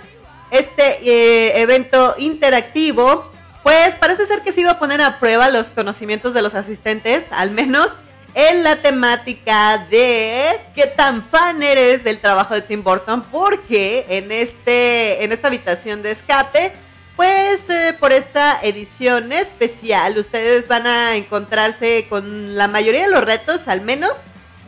este 0.50 0.98
eh, 1.02 1.60
evento 1.60 2.14
interactivo 2.18 3.30
pues 3.62 3.94
parece 3.96 4.26
ser 4.26 4.42
que 4.42 4.52
se 4.52 4.62
iba 4.62 4.72
a 4.72 4.78
poner 4.78 5.02
a 5.02 5.18
prueba 5.18 5.48
los 5.48 5.68
conocimientos 5.68 6.34
de 6.34 6.42
los 6.42 6.54
asistentes, 6.54 7.24
al 7.30 7.50
menos 7.50 7.88
en 8.34 8.62
la 8.62 8.76
temática 8.76 9.86
de 9.90 10.60
qué 10.74 10.86
tan 10.86 11.28
fan 11.28 11.62
eres 11.62 12.04
del 12.04 12.18
trabajo 12.18 12.54
de 12.54 12.62
Tim 12.62 12.82
Burton, 12.82 13.22
porque 13.30 14.06
en, 14.08 14.30
este, 14.32 15.24
en 15.24 15.32
esta 15.32 15.48
habitación 15.48 16.02
de 16.02 16.12
escape, 16.12 16.72
pues 17.16 17.68
eh, 17.68 17.94
por 17.98 18.12
esta 18.12 18.60
edición 18.62 19.32
especial, 19.32 20.16
ustedes 20.16 20.68
van 20.68 20.86
a 20.86 21.16
encontrarse 21.16 22.06
con 22.08 22.56
la 22.56 22.68
mayoría 22.68 23.02
de 23.02 23.10
los 23.10 23.24
retos, 23.24 23.68
al 23.68 23.80
menos, 23.80 24.16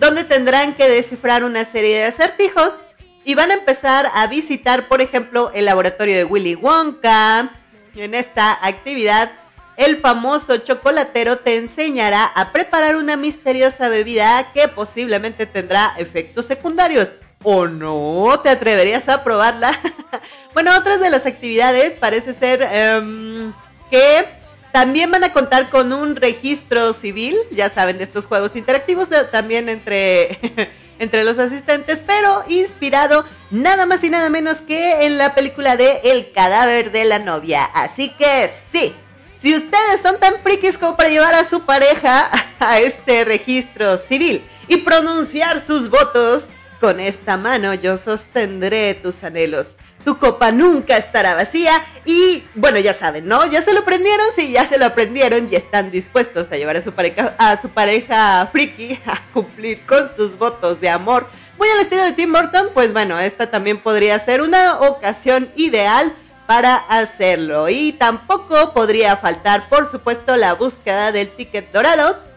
donde 0.01 0.25
tendrán 0.25 0.75
que 0.75 0.89
descifrar 0.89 1.45
una 1.45 1.65
serie 1.65 1.99
de 1.99 2.05
acertijos 2.05 2.81
y 3.25 3.35
van 3.35 3.53
a 3.53 3.55
empezar 3.55 4.11
a 4.15 4.27
visitar, 4.27 4.89
por 4.89 5.01
ejemplo, 5.01 5.51
el 5.55 5.67
laboratorio 5.67 6.17
de 6.17 6.25
Willy 6.25 6.57
Wonka, 6.57 7.53
en 7.95 8.15
esta 8.15 8.59
actividad, 8.67 9.31
el 9.77 9.97
famoso 9.97 10.59
chocolatero 10.59 11.39
te 11.39 11.57
enseñará 11.57 12.25
a 12.25 12.53
preparar 12.53 12.97
una 12.97 13.17
misteriosa 13.17 13.89
bebida 13.89 14.53
que 14.53 14.69
posiblemente 14.69 15.47
tendrá 15.47 15.95
efectos 15.99 16.47
secundarios. 16.47 17.11
¿O 17.45 17.67
no? 17.67 18.39
¿Te 18.41 18.51
atreverías 18.51 19.09
a 19.09 19.25
probarla? 19.25 19.79
bueno, 20.55 20.77
otras 20.77 21.01
de 21.01 21.11
las 21.11 21.27
actividades 21.27 21.95
parece 21.95 22.35
ser 22.35 22.63
em, 22.63 23.53
que 23.91 24.27
también 24.71 25.11
van 25.11 25.25
a 25.25 25.33
contar 25.33 25.69
con 25.69 25.93
un 25.93 26.15
registro 26.15 26.93
civil, 26.93 27.37
ya 27.51 27.69
saben, 27.69 27.99
de 27.99 28.05
estos 28.05 28.27
juegos 28.27 28.55
interactivos, 28.55 29.09
también 29.33 29.69
entre 29.69 30.39
entre 31.03 31.25
los 31.25 31.39
asistentes, 31.39 32.01
pero 32.07 32.45
inspirado 32.47 33.25
nada 33.51 33.87
más 33.87 34.05
y 34.05 34.11
nada 34.11 34.31
menos 34.31 34.61
que 34.61 35.05
en 35.05 35.19
la 35.19 35.35
película 35.35 35.77
de 35.77 36.01
El 36.05 36.31
cadáver 36.31 36.93
de 36.93 37.05
la 37.05 37.19
novia. 37.19 37.65
Así 37.65 38.11
que 38.11 38.49
sí, 38.73 38.95
si 39.43 39.57
ustedes 39.57 40.01
son 40.01 40.21
tan 40.21 40.35
frikis 40.41 40.79
como 40.79 40.97
para 40.97 41.09
llevar 41.09 41.35
a 41.35 41.45
su 41.45 41.63
pareja 41.63 42.31
a 42.61 42.79
este 42.79 43.25
registro 43.25 43.99
civil 43.99 44.45
y 44.69 44.77
pronunciar 44.77 45.61
sus 45.61 45.91
votos, 45.91 46.47
con 46.81 47.01
esta 47.01 47.37
mano 47.37 47.75
yo 47.75 47.97
sostendré 47.97 48.95
tus 48.95 49.25
anhelos 49.25 49.77
tu 50.05 50.19
copa 50.19 50.51
nunca 50.53 50.97
estará 50.97 51.35
vacía 51.35 51.73
y 52.05 52.43
bueno, 52.55 52.79
ya 52.79 52.95
saben, 52.95 53.27
¿no? 53.27 53.47
Ya 53.47 53.63
se 53.63 53.73
lo 53.73 53.81
aprendieron, 53.81 54.27
sí, 54.37 54.51
ya 54.51 54.67
se 54.67 54.79
lo 54.79 54.87
aprendieron 54.87 55.49
y 55.51 55.57
están 55.57 55.91
dispuestos 55.91 56.51
a 56.51 56.57
llevar 56.57 56.77
a 56.77 56.83
su 56.83 56.93
pareja, 56.93 57.35
a 57.39 57.61
su 57.61 57.69
pareja 57.69 58.49
friki 58.51 58.99
a 59.07 59.21
cumplir 59.33 59.85
con 59.87 60.11
sus 60.17 60.37
votos 60.37 60.81
de 60.81 60.89
amor. 60.89 61.29
Muy 61.59 61.69
al 61.69 61.81
estilo 61.81 62.03
de 62.03 62.13
Tim 62.13 62.33
Burton, 62.33 62.69
pues 62.75 62.93
bueno, 62.93 63.21
esta 63.21 63.51
también 63.51 63.79
podría 63.79 64.19
ser 64.19 64.43
una 64.43 64.81
ocasión 64.81 65.51
ideal 65.55 66.13
para 66.47 66.77
hacerlo. 66.77 67.69
Y 67.69 67.93
tampoco 67.93 68.73
podría 68.73 69.17
faltar, 69.17 69.69
por 69.69 69.87
supuesto, 69.87 70.37
la 70.37 70.55
búsqueda 70.55 71.13
del 71.13 71.29
ticket 71.31 71.73
dorado 71.73 72.33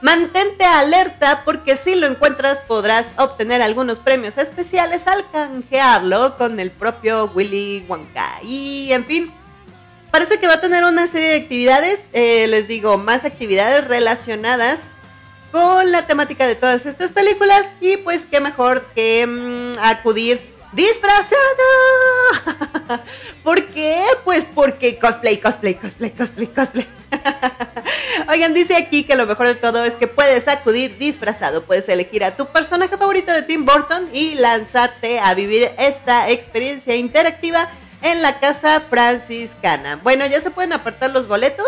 Mantente 0.00 0.64
alerta 0.64 1.42
porque 1.44 1.76
si 1.76 1.94
lo 1.94 2.06
encuentras 2.06 2.60
podrás 2.60 3.06
obtener 3.18 3.60
algunos 3.60 3.98
premios 3.98 4.38
especiales 4.38 5.06
al 5.06 5.30
canjearlo 5.30 6.38
con 6.38 6.58
el 6.58 6.70
propio 6.70 7.30
Willy 7.34 7.84
Wonka. 7.86 8.40
Y 8.42 8.92
en 8.92 9.04
fin, 9.04 9.30
parece 10.10 10.40
que 10.40 10.46
va 10.46 10.54
a 10.54 10.60
tener 10.62 10.84
una 10.84 11.06
serie 11.06 11.28
de 11.28 11.36
actividades, 11.36 12.00
eh, 12.14 12.46
les 12.46 12.66
digo, 12.66 12.96
más 12.96 13.26
actividades 13.26 13.86
relacionadas 13.86 14.88
con 15.52 15.92
la 15.92 16.06
temática 16.06 16.46
de 16.46 16.54
todas 16.54 16.86
estas 16.86 17.10
películas 17.10 17.68
y 17.82 17.98
pues 17.98 18.22
qué 18.30 18.40
mejor 18.40 18.86
que 18.94 19.26
mm, 19.26 19.78
acudir 19.82 20.49
disfrazado. 20.72 21.36
¿Por 23.42 23.66
qué? 23.68 24.04
Pues 24.24 24.44
porque 24.44 24.98
cosplay, 24.98 25.38
cosplay, 25.38 25.74
cosplay, 25.74 26.10
cosplay, 26.10 26.46
cosplay. 26.46 26.86
Oigan, 28.28 28.54
dice 28.54 28.76
aquí 28.76 29.04
que 29.04 29.16
lo 29.16 29.26
mejor 29.26 29.48
de 29.48 29.54
todo 29.54 29.84
es 29.84 29.94
que 29.94 30.06
puedes 30.06 30.48
acudir 30.48 30.98
disfrazado. 30.98 31.62
Puedes 31.62 31.88
elegir 31.88 32.24
a 32.24 32.36
tu 32.36 32.46
personaje 32.46 32.96
favorito 32.96 33.32
de 33.32 33.42
Tim 33.42 33.64
Burton 33.64 34.08
y 34.12 34.34
lanzarte 34.34 35.20
a 35.20 35.34
vivir 35.34 35.72
esta 35.78 36.30
experiencia 36.30 36.94
interactiva 36.94 37.68
en 38.02 38.22
la 38.22 38.38
casa 38.40 38.80
franciscana. 38.88 39.96
Bueno, 39.96 40.26
ya 40.26 40.40
se 40.40 40.50
pueden 40.50 40.72
apartar 40.72 41.10
los 41.10 41.26
boletos. 41.26 41.66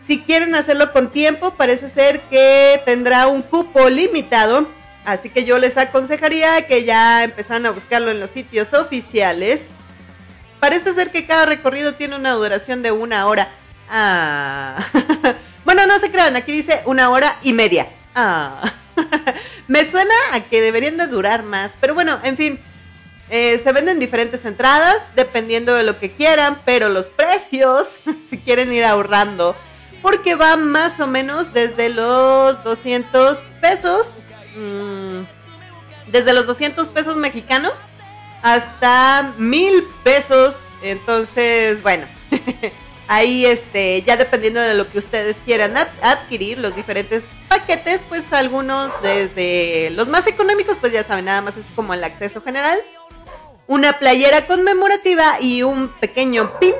Si 0.00 0.20
quieren 0.20 0.54
hacerlo 0.54 0.92
con 0.92 1.10
tiempo, 1.10 1.54
parece 1.54 1.88
ser 1.88 2.20
que 2.22 2.80
tendrá 2.84 3.26
un 3.26 3.42
cupo 3.42 3.88
limitado. 3.88 4.68
Así 5.04 5.28
que 5.28 5.44
yo 5.44 5.58
les 5.58 5.76
aconsejaría 5.76 6.66
que 6.66 6.84
ya 6.84 7.24
empezaran 7.24 7.66
a 7.66 7.70
buscarlo 7.70 8.10
en 8.10 8.20
los 8.20 8.30
sitios 8.30 8.72
oficiales. 8.72 9.66
Parece 10.60 10.94
ser 10.94 11.10
que 11.10 11.26
cada 11.26 11.44
recorrido 11.44 11.94
tiene 11.94 12.16
una 12.16 12.32
duración 12.32 12.82
de 12.82 12.90
una 12.90 13.26
hora. 13.26 13.48
Ah. 13.90 14.76
bueno, 15.64 15.86
no 15.86 15.98
se 15.98 16.10
crean, 16.10 16.36
aquí 16.36 16.52
dice 16.52 16.80
una 16.86 17.10
hora 17.10 17.36
y 17.42 17.52
media. 17.52 17.88
Ah. 18.14 18.72
Me 19.68 19.84
suena 19.84 20.14
a 20.32 20.40
que 20.40 20.62
deberían 20.62 20.96
de 20.96 21.06
durar 21.06 21.42
más, 21.42 21.72
pero 21.80 21.94
bueno, 21.94 22.18
en 22.22 22.36
fin. 22.36 22.60
Eh, 23.30 23.58
se 23.64 23.72
venden 23.72 23.98
diferentes 23.98 24.44
entradas 24.44 24.98
dependiendo 25.16 25.74
de 25.74 25.82
lo 25.82 25.98
que 25.98 26.12
quieran, 26.12 26.60
pero 26.66 26.90
los 26.90 27.06
precios, 27.06 27.88
si 28.30 28.38
quieren 28.38 28.72
ir 28.72 28.84
ahorrando, 28.84 29.56
porque 30.02 30.34
van 30.34 30.70
más 30.70 31.00
o 31.00 31.06
menos 31.06 31.54
desde 31.54 31.88
los 31.88 32.62
200 32.64 33.38
pesos, 33.62 34.14
mm, 34.54 35.22
desde 36.10 36.32
los 36.32 36.46
200 36.46 36.88
pesos 36.88 37.16
mexicanos 37.16 37.72
hasta 38.42 39.34
mil 39.38 39.84
pesos. 40.02 40.56
Entonces, 40.82 41.82
bueno, 41.82 42.06
Ahí, 43.06 43.44
este, 43.44 44.02
ya 44.02 44.16
dependiendo 44.16 44.60
de 44.60 44.74
lo 44.74 44.90
que 44.90 44.98
ustedes 44.98 45.36
quieran 45.44 45.74
adquirir, 46.00 46.58
los 46.58 46.74
diferentes 46.74 47.24
paquetes, 47.48 48.02
pues 48.08 48.32
algunos 48.32 48.92
desde 49.02 49.90
los 49.90 50.08
más 50.08 50.26
económicos, 50.26 50.78
pues 50.80 50.92
ya 50.92 51.02
saben, 51.02 51.26
nada 51.26 51.42
más 51.42 51.58
es 51.58 51.66
como 51.74 51.92
el 51.92 52.02
acceso 52.02 52.40
general. 52.40 52.78
Una 53.66 53.98
playera 53.98 54.46
conmemorativa 54.46 55.38
y 55.40 55.62
un 55.62 55.88
pequeño 55.88 56.58
pin, 56.58 56.74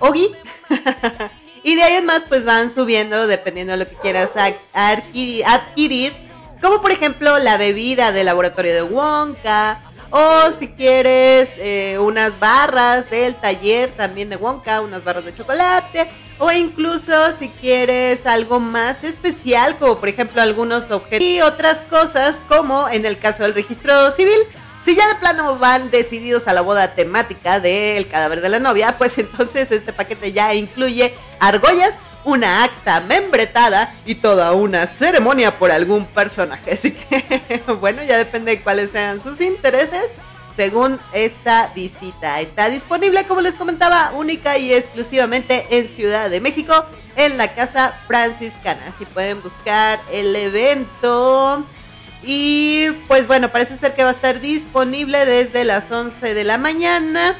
ogi. 0.00 0.30
y 1.62 1.74
de 1.74 1.82
ahí 1.82 1.94
en 1.96 2.06
más, 2.06 2.22
pues 2.26 2.46
van 2.46 2.74
subiendo 2.74 3.26
dependiendo 3.26 3.72
de 3.72 3.78
lo 3.78 3.86
que 3.86 3.96
quieras 3.96 4.30
adquirir, 4.72 6.14
Como 6.60 6.80
por 6.80 6.90
ejemplo 6.90 7.38
la 7.38 7.56
bebida 7.56 8.12
del 8.12 8.26
laboratorio 8.26 8.74
de 8.74 8.82
Wonka 8.82 9.78
o 10.10 10.52
si 10.52 10.68
quieres 10.68 11.50
eh, 11.58 11.98
unas 12.00 12.38
barras 12.38 13.10
del 13.10 13.34
taller 13.34 13.90
también 13.90 14.30
de 14.30 14.36
Wonka, 14.36 14.80
unas 14.80 15.04
barras 15.04 15.24
de 15.24 15.34
chocolate. 15.34 16.08
O 16.38 16.52
incluso 16.52 17.32
si 17.38 17.48
quieres 17.48 18.26
algo 18.26 18.60
más 18.60 19.04
especial, 19.04 19.78
como 19.78 19.98
por 19.98 20.08
ejemplo 20.08 20.42
algunos 20.42 20.90
objetos 20.90 21.26
y 21.26 21.40
otras 21.40 21.78
cosas, 21.88 22.36
como 22.46 22.88
en 22.88 23.06
el 23.06 23.18
caso 23.18 23.42
del 23.42 23.54
registro 23.54 24.10
civil. 24.10 24.38
Si 24.84 24.94
ya 24.94 25.08
de 25.08 25.16
plano 25.16 25.58
van 25.58 25.90
decididos 25.90 26.46
a 26.46 26.52
la 26.52 26.60
boda 26.60 26.94
temática 26.94 27.58
del 27.58 28.06
cadáver 28.06 28.40
de 28.40 28.50
la 28.50 28.58
novia, 28.58 28.96
pues 28.98 29.18
entonces 29.18 29.72
este 29.72 29.92
paquete 29.92 30.32
ya 30.32 30.54
incluye 30.54 31.14
argollas, 31.40 31.94
una 32.26 32.64
acta 32.64 33.00
membretada 33.00 33.94
y 34.04 34.16
toda 34.16 34.52
una 34.52 34.86
ceremonia 34.86 35.58
por 35.58 35.70
algún 35.70 36.06
personaje. 36.06 36.72
Así 36.72 36.90
que, 36.90 37.62
bueno, 37.80 38.02
ya 38.02 38.18
depende 38.18 38.50
de 38.50 38.62
cuáles 38.62 38.90
sean 38.90 39.22
sus 39.22 39.40
intereses 39.40 40.02
según 40.56 40.98
esta 41.12 41.70
visita. 41.72 42.40
Está 42.40 42.68
disponible, 42.68 43.26
como 43.28 43.42
les 43.42 43.54
comentaba, 43.54 44.10
única 44.12 44.58
y 44.58 44.74
exclusivamente 44.74 45.66
en 45.70 45.88
Ciudad 45.88 46.28
de 46.28 46.40
México, 46.40 46.84
en 47.14 47.38
la 47.38 47.54
Casa 47.54 47.96
Franciscana. 48.08 48.80
Así 48.88 49.04
pueden 49.04 49.40
buscar 49.40 50.00
el 50.10 50.34
evento. 50.34 51.64
Y 52.24 52.88
pues 53.06 53.28
bueno, 53.28 53.52
parece 53.52 53.76
ser 53.76 53.94
que 53.94 54.02
va 54.02 54.08
a 54.08 54.12
estar 54.12 54.40
disponible 54.40 55.24
desde 55.26 55.64
las 55.64 55.92
11 55.92 56.34
de 56.34 56.42
la 56.42 56.58
mañana. 56.58 57.36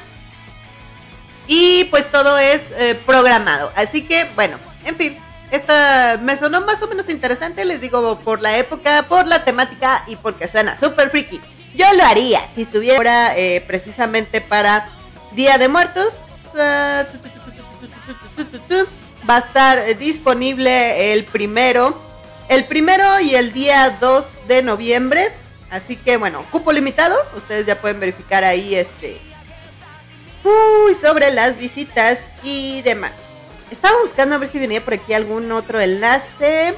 Y 1.49 1.85
pues 1.85 2.09
todo 2.13 2.39
es 2.39 2.63
eh, 2.77 2.97
programado. 3.05 3.73
Así 3.75 4.03
que 4.03 4.31
bueno, 4.37 4.59
en 4.87 4.97
fin, 4.97 5.19
esta 5.51 6.19
me 6.23 6.37
sonó 6.37 6.61
más 6.63 6.81
o 6.83 6.89
menos 6.89 7.09
interesante, 7.09 7.65
les 7.65 7.81
digo, 7.81 8.19
por 8.21 8.41
la 8.41 8.57
época, 8.57 9.05
por 9.09 9.27
la 9.27 9.45
temática 9.45 10.05
y 10.07 10.17
porque 10.17 10.49
suena 10.49 10.79
súper 10.79 11.11
freaky. 11.11 11.41
Yo 11.75 11.93
lo 11.93 12.05
haría 12.05 12.41
si 12.55 12.63
estuviera 12.63 13.37
eh, 13.37 13.63
precisamente 13.67 14.41
para 14.41 14.89
Día 15.33 15.59
de 15.59 15.69
Muertos. 15.69 16.15
va 19.29 19.37
a 19.37 19.39
estar 19.39 19.97
disponible 19.99 21.13
el 21.13 21.25
primero, 21.25 22.01
el 22.49 22.65
primero 22.65 23.21
y 23.21 23.35
el 23.35 23.53
día 23.53 23.99
2 24.01 24.25
de 24.49 24.63
noviembre. 24.63 25.33
Así 25.69 25.97
que 25.97 26.17
bueno, 26.17 26.47
cupo 26.51 26.73
limitado. 26.73 27.17
Ustedes 27.37 27.67
ya 27.67 27.81
pueden 27.81 28.01
verificar 28.01 28.45
ahí 28.45 28.75
este. 28.75 29.19
Uy, 30.45 30.95
sobre 30.95 31.33
las 31.33 31.59
visitas 31.59 32.21
y 32.43 32.83
demás. 32.83 33.26
Estaba 33.71 34.01
buscando 34.01 34.35
a 34.35 34.39
ver 34.39 34.49
si 34.49 34.59
venía 34.59 34.85
por 34.85 34.95
aquí 34.95 35.13
algún 35.13 35.51
otro 35.51 35.81
enlace. 35.81 36.75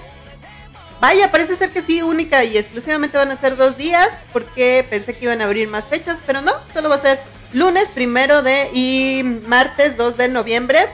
Vaya, 1.00 1.30
parece 1.30 1.56
ser 1.56 1.70
que 1.70 1.82
sí, 1.82 2.02
única 2.02 2.42
y 2.44 2.56
exclusivamente 2.58 3.18
van 3.18 3.30
a 3.30 3.36
ser 3.36 3.56
dos 3.56 3.76
días, 3.76 4.08
porque 4.32 4.84
pensé 4.88 5.16
que 5.16 5.26
iban 5.26 5.40
a 5.40 5.44
abrir 5.44 5.68
más 5.68 5.86
fechas, 5.86 6.18
pero 6.26 6.40
no, 6.40 6.52
solo 6.72 6.88
va 6.88 6.96
a 6.96 7.00
ser 7.00 7.20
lunes 7.52 7.88
primero 7.88 8.42
de 8.42 8.70
y 8.72 9.22
martes 9.46 9.96
2 9.96 10.16
de 10.16 10.28
noviembre, 10.28 10.86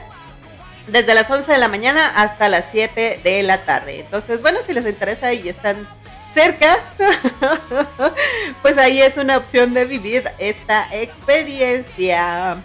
desde 0.87 1.15
las 1.15 1.29
11 1.29 1.51
de 1.51 1.57
la 1.57 1.69
mañana 1.69 2.07
hasta 2.15 2.49
las 2.49 2.65
7 2.71 3.21
de 3.23 3.43
la 3.43 3.65
tarde. 3.65 4.01
Entonces, 4.01 4.41
bueno, 4.43 4.59
si 4.65 4.73
les 4.73 4.85
interesa 4.85 5.33
y 5.33 5.49
están 5.49 5.87
cerca, 6.35 6.77
pues 8.61 8.77
ahí 8.77 9.01
es 9.01 9.17
una 9.17 9.37
opción 9.37 9.73
de 9.73 9.85
vivir 9.85 10.29
esta 10.37 10.87
experiencia. 10.91 12.57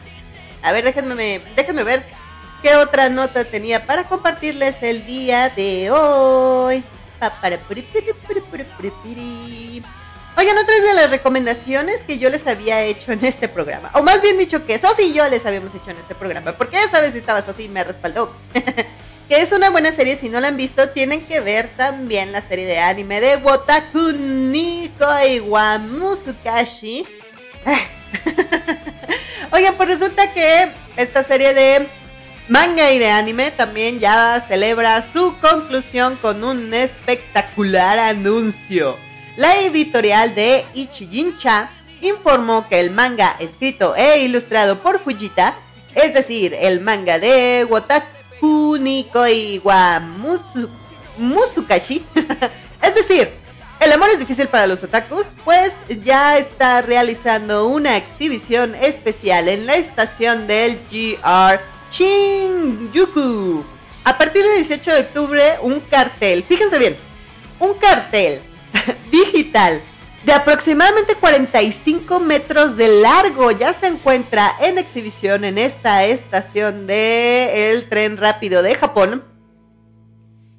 A 0.62 0.72
ver, 0.72 0.84
déjenme, 0.84 1.40
déjenme 1.56 1.84
ver 1.84 2.04
¿Qué 2.62 2.76
otra 2.76 3.08
nota 3.08 3.44
tenía 3.44 3.86
para 3.86 4.04
compartirles 4.04 4.82
el 4.82 5.06
día 5.06 5.48
de 5.48 5.90
hoy? 5.90 6.84
Oigan, 10.36 10.58
otras 10.58 10.82
de 10.82 10.94
las 10.94 11.10
recomendaciones 11.10 12.02
que 12.02 12.18
yo 12.18 12.28
les 12.28 12.46
había 12.46 12.82
hecho 12.82 13.12
en 13.12 13.24
este 13.24 13.48
programa, 13.48 13.90
o 13.94 14.02
más 14.02 14.20
bien 14.20 14.38
dicho 14.38 14.64
que 14.66 14.78
Sosi 14.78 15.04
y 15.04 15.14
yo 15.14 15.26
les 15.28 15.44
habíamos 15.46 15.74
hecho 15.74 15.90
en 15.90 15.96
este 15.96 16.14
programa, 16.14 16.52
porque 16.52 16.82
esa 16.82 17.00
vez 17.00 17.14
estaba 17.14 17.42
Sosi 17.42 17.64
y 17.64 17.68
me 17.68 17.82
respaldó, 17.82 18.34
que 19.28 19.40
es 19.40 19.52
una 19.52 19.70
buena 19.70 19.90
serie, 19.90 20.16
si 20.16 20.28
no 20.28 20.38
la 20.38 20.48
han 20.48 20.56
visto, 20.56 20.90
tienen 20.90 21.26
que 21.26 21.40
ver 21.40 21.68
también 21.76 22.30
la 22.32 22.42
serie 22.42 22.66
de 22.66 22.78
anime 22.78 23.20
de 23.20 23.36
Wotaku 23.36 24.12
Niko 24.12 25.06
Musukashi. 25.80 27.06
Oigan, 29.52 29.74
pues 29.76 29.88
resulta 29.88 30.32
que 30.32 30.72
esta 30.96 31.22
serie 31.24 31.54
de 31.54 31.99
manga 32.48 32.90
y 32.90 32.98
de 32.98 33.10
anime 33.10 33.50
también 33.50 33.98
ya 33.98 34.44
celebra 34.48 35.04
su 35.12 35.36
conclusión 35.40 36.16
con 36.16 36.42
un 36.44 36.72
espectacular 36.74 37.98
anuncio. 37.98 38.96
la 39.36 39.58
editorial 39.60 40.34
de 40.34 40.64
Ichijincha 40.74 41.70
informó 42.00 42.68
que 42.68 42.80
el 42.80 42.90
manga 42.90 43.36
escrito 43.38 43.94
e 43.94 44.20
ilustrado 44.20 44.82
por 44.82 44.98
Fujita, 44.98 45.56
es 45.94 46.14
decir, 46.14 46.54
el 46.54 46.80
manga 46.80 47.18
de 47.18 47.66
Wataku 47.68 48.76
Nikoi 48.78 49.60
wa 49.62 50.00
Musukashi, 51.18 52.04
es 52.82 52.94
decir, 52.94 53.28
el 53.80 53.92
amor 53.92 54.10
es 54.10 54.18
difícil 54.18 54.46
para 54.48 54.66
los 54.66 54.84
otakus, 54.84 55.26
pues 55.42 55.72
ya 56.04 56.36
está 56.36 56.82
realizando 56.82 57.66
una 57.66 57.96
exhibición 57.96 58.74
especial 58.74 59.48
en 59.48 59.64
la 59.66 59.76
estación 59.76 60.46
del 60.46 60.78
GR 60.90 61.60
Shinjuku. 61.90 63.64
A 64.04 64.16
partir 64.16 64.42
del 64.42 64.56
18 64.64 64.90
de 64.90 65.00
octubre, 65.00 65.42
un 65.62 65.80
cartel, 65.80 66.42
fíjense 66.44 66.78
bien, 66.78 66.96
un 67.58 67.74
cartel 67.74 68.40
digital 69.10 69.82
de 70.24 70.32
aproximadamente 70.32 71.14
45 71.14 72.20
metros 72.20 72.76
de 72.76 72.88
largo 72.88 73.50
ya 73.50 73.72
se 73.72 73.86
encuentra 73.86 74.54
en 74.60 74.78
exhibición 74.78 75.44
en 75.44 75.58
esta 75.58 76.04
estación 76.04 76.86
del 76.86 77.88
tren 77.88 78.16
rápido 78.16 78.62
de 78.62 78.74
Japón. 78.74 79.24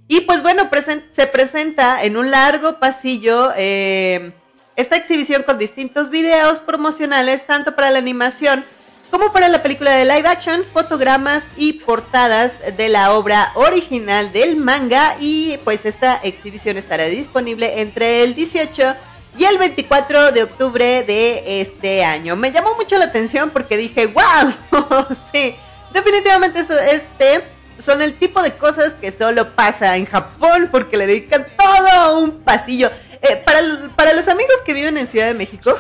Y 0.08 0.22
pues 0.22 0.44
bueno, 0.44 0.70
se 1.12 1.28
presenta 1.28 2.04
en 2.04 2.18
un 2.18 2.32
largo 2.32 2.80
pasillo 2.80 3.52
eh, 3.56 4.34
esta 4.76 4.98
exhibición 4.98 5.44
con 5.44 5.58
distintos 5.58 6.10
videos 6.10 6.60
promocionales, 6.60 7.46
tanto 7.46 7.76
para 7.76 7.92
la 7.92 8.00
animación 8.00 8.66
como 9.12 9.34
para 9.34 9.49
la 9.49 9.62
película 9.62 9.91
de 9.91 10.05
live 10.05 10.28
action, 10.28 10.64
fotogramas 10.74 11.43
y 11.57 11.74
portadas 11.74 12.53
de 12.78 12.89
la 12.89 13.14
obra 13.14 13.51
original 13.55 14.32
del 14.32 14.55
manga. 14.55 15.18
Y 15.20 15.57
pues 15.66 15.86
esta 15.86 16.20
exhibición 16.24 16.78
estará 16.78 17.03
disponible 17.05 17.82
entre 17.82 18.24
el 18.24 18.34
18 18.34 18.95
y 19.38 19.43
el 19.43 19.57
24 19.57 20.32
de 20.32 20.43
octubre 20.43 21.03
de 21.03 21.62
este 21.62 22.03
año. 22.03 22.36
Me 22.36 22.51
llamó 22.51 22.74
mucho 22.76 22.97
la 22.97 23.05
atención 23.05 23.49
porque 23.49 23.78
dije, 23.78 24.07
wow, 24.07 24.53
sí, 25.34 25.55
definitivamente 25.93 26.62
este 26.89 27.43
son 27.82 28.02
el 28.02 28.16
tipo 28.16 28.42
de 28.42 28.54
cosas 28.58 28.94
que 28.94 29.12
solo 29.12 29.56
pasa 29.56 29.98
en 29.98 30.06
Japón 30.06 30.70
porque 30.72 30.98
le 30.98 31.08
dedican 31.08 31.46
todo 31.58 32.20
un 32.20 32.42
pasillo. 32.42 32.90
Eh, 33.24 33.40
para, 33.46 33.60
para, 33.96 34.14
los 34.14 34.28
amigos 34.28 34.56
que 34.66 34.74
viven 34.74 34.98
en 34.98 35.06
Ciudad 35.06 35.28
de 35.28 35.36
México, 35.36 35.78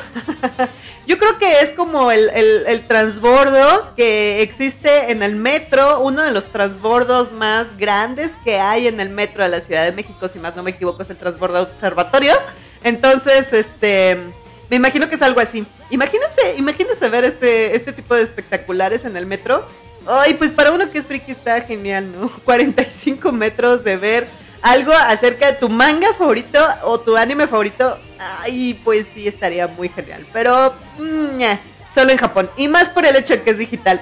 yo 1.07 1.17
creo 1.17 1.39
que 1.39 1.61
es 1.61 1.71
como 1.71 2.11
el, 2.11 2.29
el, 2.29 2.85
transbordo 2.85 3.95
que 3.95 4.43
existe 4.43 5.11
en 5.11 5.23
el 5.23 5.35
metro, 5.35 6.01
uno 6.01 6.21
de 6.21 6.29
los 6.31 6.45
transbordos 6.45 7.31
más 7.31 7.79
grandes 7.79 8.33
que 8.43 8.59
hay 8.59 8.85
en 8.85 8.99
el 8.99 9.09
metro 9.09 9.41
de 9.41 9.49
la 9.49 9.59
Ciudad 9.59 9.85
de 9.85 9.91
México, 9.91 10.27
si 10.27 10.37
más 10.37 10.55
no 10.55 10.61
me 10.61 10.69
equivoco, 10.69 11.01
es 11.01 11.09
el 11.09 11.17
transbordo 11.17 11.63
observatorio. 11.63 12.35
Entonces, 12.83 13.51
este, 13.51 14.19
me 14.69 14.75
imagino 14.75 15.09
que 15.09 15.15
es 15.15 15.21
algo 15.23 15.39
así. 15.39 15.65
Imagínense, 15.89 16.55
imagínense 16.57 17.09
ver 17.09 17.25
este, 17.25 17.75
este 17.75 17.91
tipo 17.91 18.13
de 18.13 18.21
espectaculares 18.21 19.03
en 19.03 19.17
el 19.17 19.25
metro. 19.25 19.65
Ay, 20.07 20.33
pues 20.35 20.51
para 20.51 20.71
uno 20.71 20.89
que 20.89 20.99
es 20.99 21.05
friki 21.05 21.31
está 21.31 21.61
genial, 21.61 22.11
¿no? 22.11 22.29
45 22.45 23.31
metros 23.31 23.83
de 23.83 23.97
ver 23.97 24.27
algo 24.61 24.93
acerca 24.93 25.47
de 25.47 25.53
tu 25.53 25.69
manga 25.69 26.13
favorito 26.13 26.59
o 26.83 26.99
tu 26.99 27.17
anime 27.17 27.47
favorito. 27.47 27.97
Ay, 28.41 28.79
pues 28.83 29.07
sí, 29.13 29.27
estaría 29.27 29.67
muy 29.67 29.89
genial. 29.89 30.25
Pero, 30.31 30.75
mm, 30.99 31.41
solo 31.95 32.11
en 32.11 32.17
Japón. 32.17 32.49
Y 32.57 32.67
más 32.67 32.89
por 32.89 33.05
el 33.05 33.15
hecho 33.15 33.33
de 33.33 33.41
que 33.41 33.51
es 33.51 33.57
digital. 33.57 34.01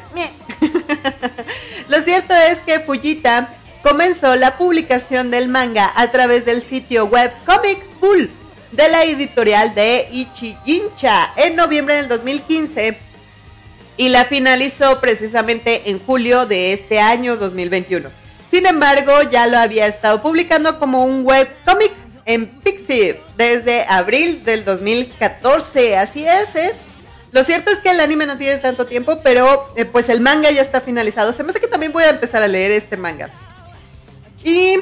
Lo 1.88 2.02
cierto 2.02 2.34
es 2.34 2.60
que 2.60 2.80
Fujita 2.82 3.56
comenzó 3.82 4.36
la 4.36 4.58
publicación 4.58 5.32
del 5.32 5.47
manga 5.47 5.91
a 5.95 6.12
través 6.12 6.45
del 6.45 6.62
sitio 6.62 7.06
web 7.06 7.32
Comic 7.45 7.84
Full 8.00 8.26
de 8.72 8.89
la 8.89 9.04
editorial 9.04 9.74
de 9.74 10.08
Ichijincha 10.12 11.34
en 11.36 11.56
noviembre 11.56 11.95
del 11.95 12.08
2015 12.08 13.09
y 14.00 14.08
la 14.08 14.24
finalizó 14.24 15.02
precisamente 15.02 15.89
en 15.89 16.00
julio 16.00 16.45
de 16.45 16.72
este 16.72 17.02
año 17.02 17.36
2021. 17.36 18.10
Sin 18.50 18.66
embargo, 18.66 19.12
ya 19.30 19.45
lo 19.45 19.58
había 19.58 19.88
estado 19.88 20.22
publicando 20.22 20.80
como 20.80 21.04
un 21.04 21.26
webcomic 21.26 21.91
en 22.24 22.47
Pixie 22.47 23.20
desde 23.36 23.84
abril 23.89 24.45
del 24.45 24.64
2014. 24.64 25.97
Así 25.97 26.26
es, 26.26 26.56
¿eh? 26.56 26.72
Lo 27.34 27.43
cierto 27.43 27.72
es 27.72 27.80
que 27.80 27.89
el 27.89 28.00
anime 28.00 28.26
no 28.26 28.38
tiene 28.38 28.60
tanto 28.60 28.86
tiempo, 28.86 29.20
pero 29.22 29.74
eh, 29.76 29.84
pues 29.84 30.08
el 30.08 30.22
manga 30.22 30.50
ya 30.50 30.62
está 30.62 30.80
finalizado. 30.80 31.34
Se 31.34 31.43
me 31.43 31.50
hace 31.50 31.60
que 31.60 31.68
también 31.68 31.91
voy 31.91 32.06
a 32.06 32.12
empezar 32.12 32.41
a 32.41 32.47
leer 32.47 32.72
este 32.72 32.95
manga. 32.95 33.30
Y 34.45 34.78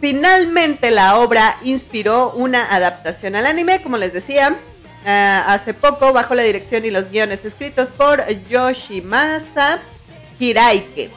Finalmente 0.00 0.90
la 0.90 1.18
obra 1.18 1.56
inspiró 1.64 2.30
una 2.30 2.72
adaptación 2.72 3.34
al 3.34 3.46
anime, 3.46 3.82
como 3.82 3.96
les 3.96 4.12
decía, 4.12 4.56
hace 5.08 5.74
poco 5.74 6.12
bajo 6.12 6.34
la 6.34 6.42
dirección 6.42 6.84
y 6.84 6.90
los 6.90 7.10
guiones 7.10 7.44
escritos 7.44 7.90
por 7.90 8.22
Yoshimasa 8.48 9.78
Hiraike. 10.38 11.10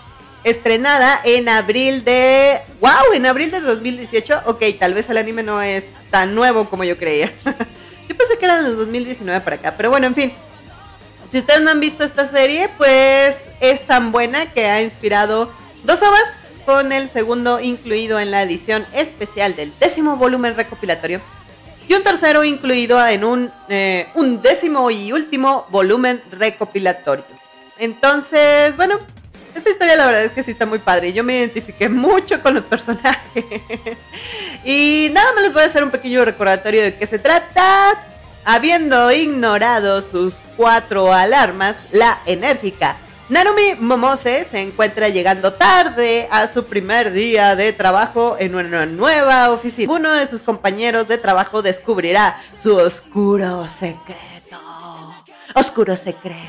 Estrenada 0.43 1.21
en 1.23 1.49
abril 1.49 2.03
de... 2.03 2.61
¡Wow! 2.79 3.13
En 3.13 3.25
abril 3.25 3.51
de 3.51 3.59
2018. 3.59 4.43
Ok, 4.45 4.63
tal 4.79 4.93
vez 4.93 5.09
el 5.09 5.17
anime 5.17 5.43
no 5.43 5.61
es 5.61 5.83
tan 6.09 6.33
nuevo 6.33 6.69
como 6.69 6.83
yo 6.83 6.97
creía. 6.97 7.31
yo 8.09 8.17
pensé 8.17 8.37
que 8.39 8.45
era 8.45 8.63
de 8.63 8.73
2019 8.73 9.41
para 9.41 9.57
acá. 9.57 9.75
Pero 9.77 9.91
bueno, 9.91 10.07
en 10.07 10.15
fin. 10.15 10.33
Si 11.31 11.37
ustedes 11.37 11.61
no 11.61 11.69
han 11.69 11.79
visto 11.79 12.03
esta 12.03 12.25
serie, 12.25 12.69
pues 12.77 13.35
es 13.59 13.85
tan 13.85 14.11
buena 14.11 14.47
que 14.47 14.65
ha 14.65 14.81
inspirado 14.81 15.51
dos 15.83 16.01
obras 16.01 16.23
con 16.65 16.91
el 16.91 17.07
segundo 17.07 17.59
incluido 17.59 18.19
en 18.19 18.31
la 18.31 18.41
edición 18.41 18.85
especial 18.93 19.55
del 19.55 19.71
décimo 19.79 20.17
volumen 20.17 20.55
recopilatorio 20.55 21.21
y 21.91 21.93
un 21.93 22.03
tercero 22.03 22.45
incluido 22.45 23.05
en 23.05 23.25
un, 23.25 23.51
eh, 23.67 24.07
un 24.15 24.41
décimo 24.41 24.89
y 24.89 25.11
último 25.11 25.67
volumen 25.69 26.21
recopilatorio. 26.31 27.25
Entonces, 27.77 28.77
bueno, 28.77 28.97
esta 29.53 29.69
historia 29.69 29.97
la 29.97 30.05
verdad 30.05 30.23
es 30.23 30.31
que 30.31 30.41
sí 30.41 30.51
está 30.51 30.65
muy 30.65 30.79
padre. 30.79 31.11
Yo 31.11 31.25
me 31.25 31.39
identifiqué 31.39 31.89
mucho 31.89 32.41
con 32.41 32.53
los 32.53 32.63
personajes. 32.63 33.43
y 34.63 35.09
nada 35.11 35.33
más 35.33 35.43
les 35.43 35.51
voy 35.51 35.63
a 35.63 35.65
hacer 35.65 35.83
un 35.83 35.91
pequeño 35.91 36.23
recordatorio 36.23 36.81
de 36.81 36.95
qué 36.95 37.05
se 37.05 37.19
trata. 37.19 38.01
Habiendo 38.45 39.11
ignorado 39.11 40.01
sus 40.01 40.35
cuatro 40.55 41.11
alarmas, 41.11 41.75
la 41.91 42.21
enérgica 42.25 42.95
Narumi 43.31 43.75
Momose 43.79 44.45
se 44.51 44.59
encuentra 44.59 45.07
llegando 45.07 45.53
tarde 45.53 46.27
a 46.31 46.47
su 46.47 46.65
primer 46.65 47.13
día 47.13 47.55
de 47.55 47.71
trabajo 47.71 48.35
en 48.37 48.55
una 48.55 48.85
nueva 48.85 49.51
oficina. 49.51 49.93
Uno 49.93 50.11
de 50.11 50.27
sus 50.27 50.43
compañeros 50.43 51.07
de 51.07 51.17
trabajo 51.17 51.61
descubrirá 51.61 52.35
su 52.61 52.75
oscuro 52.75 53.69
secreto. 53.69 54.59
Oscuro 55.55 55.95
secreto. 55.95 56.41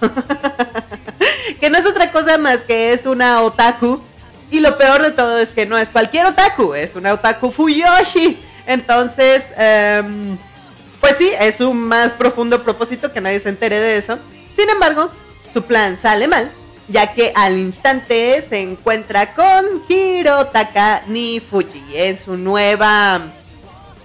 que 1.60 1.68
no 1.68 1.78
es 1.78 1.86
otra 1.86 2.12
cosa 2.12 2.38
más 2.38 2.58
que 2.58 2.92
es 2.92 3.04
una 3.04 3.42
otaku. 3.42 4.00
Y 4.52 4.60
lo 4.60 4.78
peor 4.78 5.02
de 5.02 5.10
todo 5.10 5.36
es 5.40 5.50
que 5.50 5.66
no 5.66 5.76
es 5.76 5.88
cualquier 5.88 6.26
otaku, 6.26 6.74
es 6.74 6.94
una 6.94 7.12
otaku 7.12 7.50
Fuyoshi. 7.50 8.38
Entonces, 8.68 9.42
em, 9.56 10.38
pues 11.00 11.16
sí, 11.16 11.28
es 11.40 11.60
un 11.60 11.76
más 11.76 12.12
profundo 12.12 12.62
propósito 12.62 13.12
que 13.12 13.20
nadie 13.20 13.40
se 13.40 13.48
entere 13.48 13.80
de 13.80 13.96
eso. 13.96 14.16
Sin 14.56 14.70
embargo, 14.70 15.10
su 15.52 15.62
plan 15.62 15.96
sale 15.96 16.28
mal, 16.28 16.50
ya 16.88 17.12
que 17.12 17.32
al 17.34 17.58
instante 17.58 18.44
se 18.48 18.60
encuentra 18.60 19.34
con 19.34 19.82
Hirotaka 19.88 21.02
Nifuji 21.06 21.84
en 21.94 22.18
su 22.18 22.36
nueva 22.36 23.22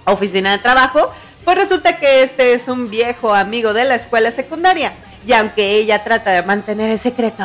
oficina 0.04 0.52
de 0.52 0.58
trabajo. 0.58 1.12
Pues 1.44 1.56
resulta 1.56 1.98
que 1.98 2.22
este 2.22 2.54
es 2.54 2.68
un 2.68 2.88
viejo 2.88 3.34
amigo 3.34 3.72
de 3.72 3.84
la 3.84 3.96
escuela 3.96 4.30
secundaria. 4.30 4.92
Y 5.26 5.32
aunque 5.32 5.76
ella 5.76 6.02
trata 6.02 6.30
de 6.30 6.42
mantener 6.42 6.90
el 6.90 6.98
secreto, 6.98 7.44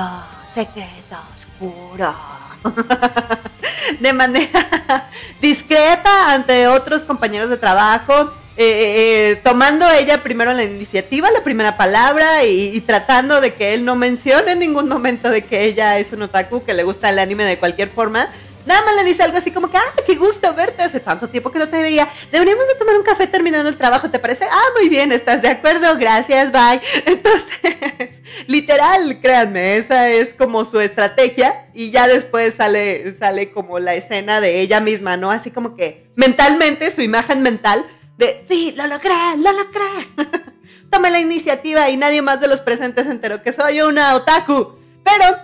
secreto 0.54 1.18
oscuro, 1.38 2.16
de 4.00 4.14
manera 4.14 5.10
discreta 5.42 6.34
ante 6.34 6.68
otros 6.68 7.04
compañeros 7.04 7.50
de 7.50 7.58
trabajo, 7.58 8.34
eh, 8.60 8.64
eh, 8.64 9.32
eh, 9.32 9.36
tomando 9.44 9.88
ella 9.88 10.24
primero 10.24 10.52
la 10.52 10.64
iniciativa, 10.64 11.30
la 11.30 11.44
primera 11.44 11.78
palabra 11.78 12.44
y, 12.44 12.82
tratando 12.82 13.40
de 13.40 13.54
que 13.54 13.76
él 13.76 13.86
no 13.86 13.96
mencione 13.96 14.54
en 14.54 14.60
ningún 14.60 14.90
momento 14.90 15.30
de 15.30 15.44
que 15.44 15.66
ella 15.66 16.00
es 16.00 16.12
un 16.12 16.24
otaku 16.24 16.64
que 16.66 16.74
le 16.74 16.82
gusta 16.82 17.10
el 17.10 17.20
anime 17.20 17.44
de 17.44 17.60
cualquier 17.60 17.90
forma. 17.90 18.30
Nada 18.66 18.84
más 18.84 18.96
le 18.96 19.04
dice 19.04 19.22
algo 19.22 19.38
así 19.38 19.52
como 19.52 19.70
que, 19.70 19.78
ah, 19.78 19.94
qué 20.08 20.16
gusto 20.16 20.56
verte, 20.56 20.82
hace 20.82 21.00
tanto 21.00 21.30
tiempo 21.30 21.52
que 21.52 21.60
no 21.60 21.70
te 21.70 21.84
veía. 21.84 22.08
Deberíamos 22.32 22.68
de 22.68 22.74
tomar 22.76 22.98
un 22.98 23.04
café 23.04 23.28
terminando 23.28 23.70
el 23.70 23.78
trabajo, 23.78 24.10
¿te 24.10 24.18
parece? 24.18 24.46
Ah, 24.46 24.66
muy 24.76 24.90
bien, 24.90 25.12
¿estás 25.12 25.44
de 25.44 25.50
acuerdo? 25.50 25.96
Gracias, 25.96 26.52
bye. 26.52 26.82
Entonces, 27.06 28.22
literal, 28.48 29.20
créanme, 29.22 29.78
esa 29.78 30.10
es 30.10 30.34
como 30.34 30.66
su 30.66 30.80
estrategia 30.80 31.68
y 31.76 31.92
ya 31.92 32.08
después 32.08 32.56
sale, 32.56 33.14
sale 33.20 33.52
como 33.52 33.78
la 33.78 33.94
escena 33.94 34.42
de 34.42 34.62
ella 34.62 34.80
misma, 34.80 35.16
¿no? 35.16 35.30
Así 35.30 35.52
como 35.52 35.76
que 35.76 36.08
mentalmente, 36.16 36.90
su 36.90 37.04
imagen 37.04 37.44
mental 37.44 37.86
de, 38.18 38.46
sí, 38.50 38.74
lo 38.76 38.88
logré, 38.88 39.14
lo 39.38 39.52
logré. 39.52 40.32
Tomé 40.90 41.12
la 41.12 41.20
iniciativa 41.20 41.90
y 41.90 41.98
nadie 41.98 42.22
más 42.22 42.40
de 42.40 42.48
los 42.48 42.62
presentes 42.62 43.06
se 43.06 43.12
enteró 43.12 43.44
que 43.44 43.54
soy 43.54 43.82
una 43.82 44.16
otaku. 44.16 44.76
Pero 45.04 45.38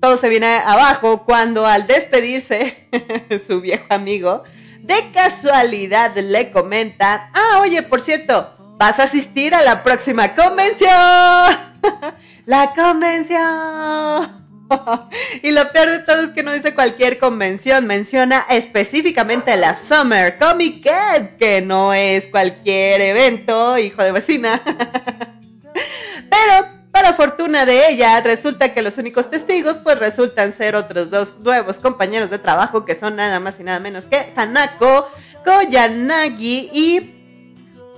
todo 0.00 0.16
se 0.16 0.28
viene 0.28 0.46
abajo 0.46 1.24
cuando 1.24 1.66
al 1.66 1.86
despedirse 1.86 2.88
su 3.46 3.60
viejo 3.60 3.86
amigo 3.90 4.42
de 4.86 5.10
casualidad 5.12 6.16
le 6.16 6.52
comentan, 6.52 7.28
ah, 7.34 7.58
oye, 7.60 7.82
por 7.82 8.00
cierto, 8.00 8.54
vas 8.78 9.00
a 9.00 9.04
asistir 9.04 9.54
a 9.54 9.62
la 9.62 9.82
próxima 9.82 10.34
convención. 10.34 10.90
la 12.46 12.72
convención. 12.74 14.45
y 15.42 15.50
lo 15.50 15.70
peor 15.72 15.90
de 15.90 15.98
todo 16.00 16.22
es 16.22 16.30
que 16.30 16.42
no 16.42 16.52
dice 16.52 16.74
cualquier 16.74 17.18
convención, 17.18 17.86
menciona 17.86 18.44
específicamente 18.50 19.56
la 19.56 19.74
Summer 19.74 20.38
Comic 20.38 20.82
Con, 20.82 21.28
que 21.38 21.60
no 21.60 21.92
es 21.94 22.26
cualquier 22.26 23.00
evento, 23.00 23.78
hijo 23.78 24.02
de 24.02 24.12
vecina. 24.12 24.60
Pero 26.30 26.76
para 26.90 27.12
fortuna 27.12 27.66
de 27.66 27.90
ella, 27.90 28.20
resulta 28.22 28.72
que 28.72 28.80
los 28.80 28.96
únicos 28.96 29.30
testigos 29.30 29.76
pues 29.84 29.98
resultan 29.98 30.52
ser 30.52 30.74
otros 30.76 31.10
dos 31.10 31.34
nuevos 31.40 31.76
compañeros 31.76 32.30
de 32.30 32.38
trabajo 32.38 32.86
que 32.86 32.94
son 32.94 33.16
nada 33.16 33.38
más 33.38 33.60
y 33.60 33.64
nada 33.64 33.80
menos 33.80 34.06
que 34.06 34.32
Hanako 34.34 35.06
Koyanagi 35.44 36.70
y 36.72 37.16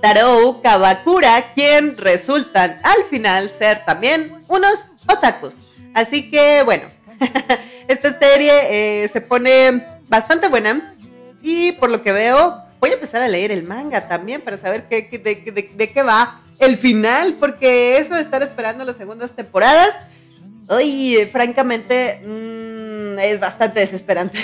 Tarou 0.01 0.61
Kawakura, 0.61 1.53
quien 1.53 1.97
resultan 1.97 2.79
al 2.83 3.03
final 3.09 3.49
ser 3.49 3.85
también 3.85 4.37
unos 4.47 4.85
otakus. 5.07 5.53
Así 5.93 6.29
que 6.29 6.63
bueno, 6.63 6.87
esta 7.87 8.17
serie 8.17 9.03
eh, 9.03 9.09
se 9.11 9.21
pone 9.21 9.85
bastante 10.07 10.47
buena 10.47 10.93
y 11.41 11.71
por 11.73 11.89
lo 11.89 12.01
que 12.01 12.11
veo 12.11 12.63
voy 12.79 12.91
a 12.91 12.93
empezar 12.93 13.21
a 13.21 13.27
leer 13.27 13.51
el 13.51 13.63
manga 13.63 14.07
también 14.07 14.41
para 14.41 14.57
saber 14.57 14.87
qué, 14.87 15.01
de, 15.17 15.91
qué 15.93 16.03
va 16.03 16.41
el 16.59 16.77
final, 16.77 17.37
porque 17.39 17.97
eso 17.97 18.15
de 18.15 18.21
estar 18.21 18.41
esperando 18.43 18.83
las 18.83 18.97
segundas 18.97 19.31
temporadas, 19.31 19.97
oye, 20.67 21.25
francamente, 21.27 22.21
mm, 22.25 23.19
es 23.19 23.39
bastante 23.39 23.81
desesperante. 23.81 24.39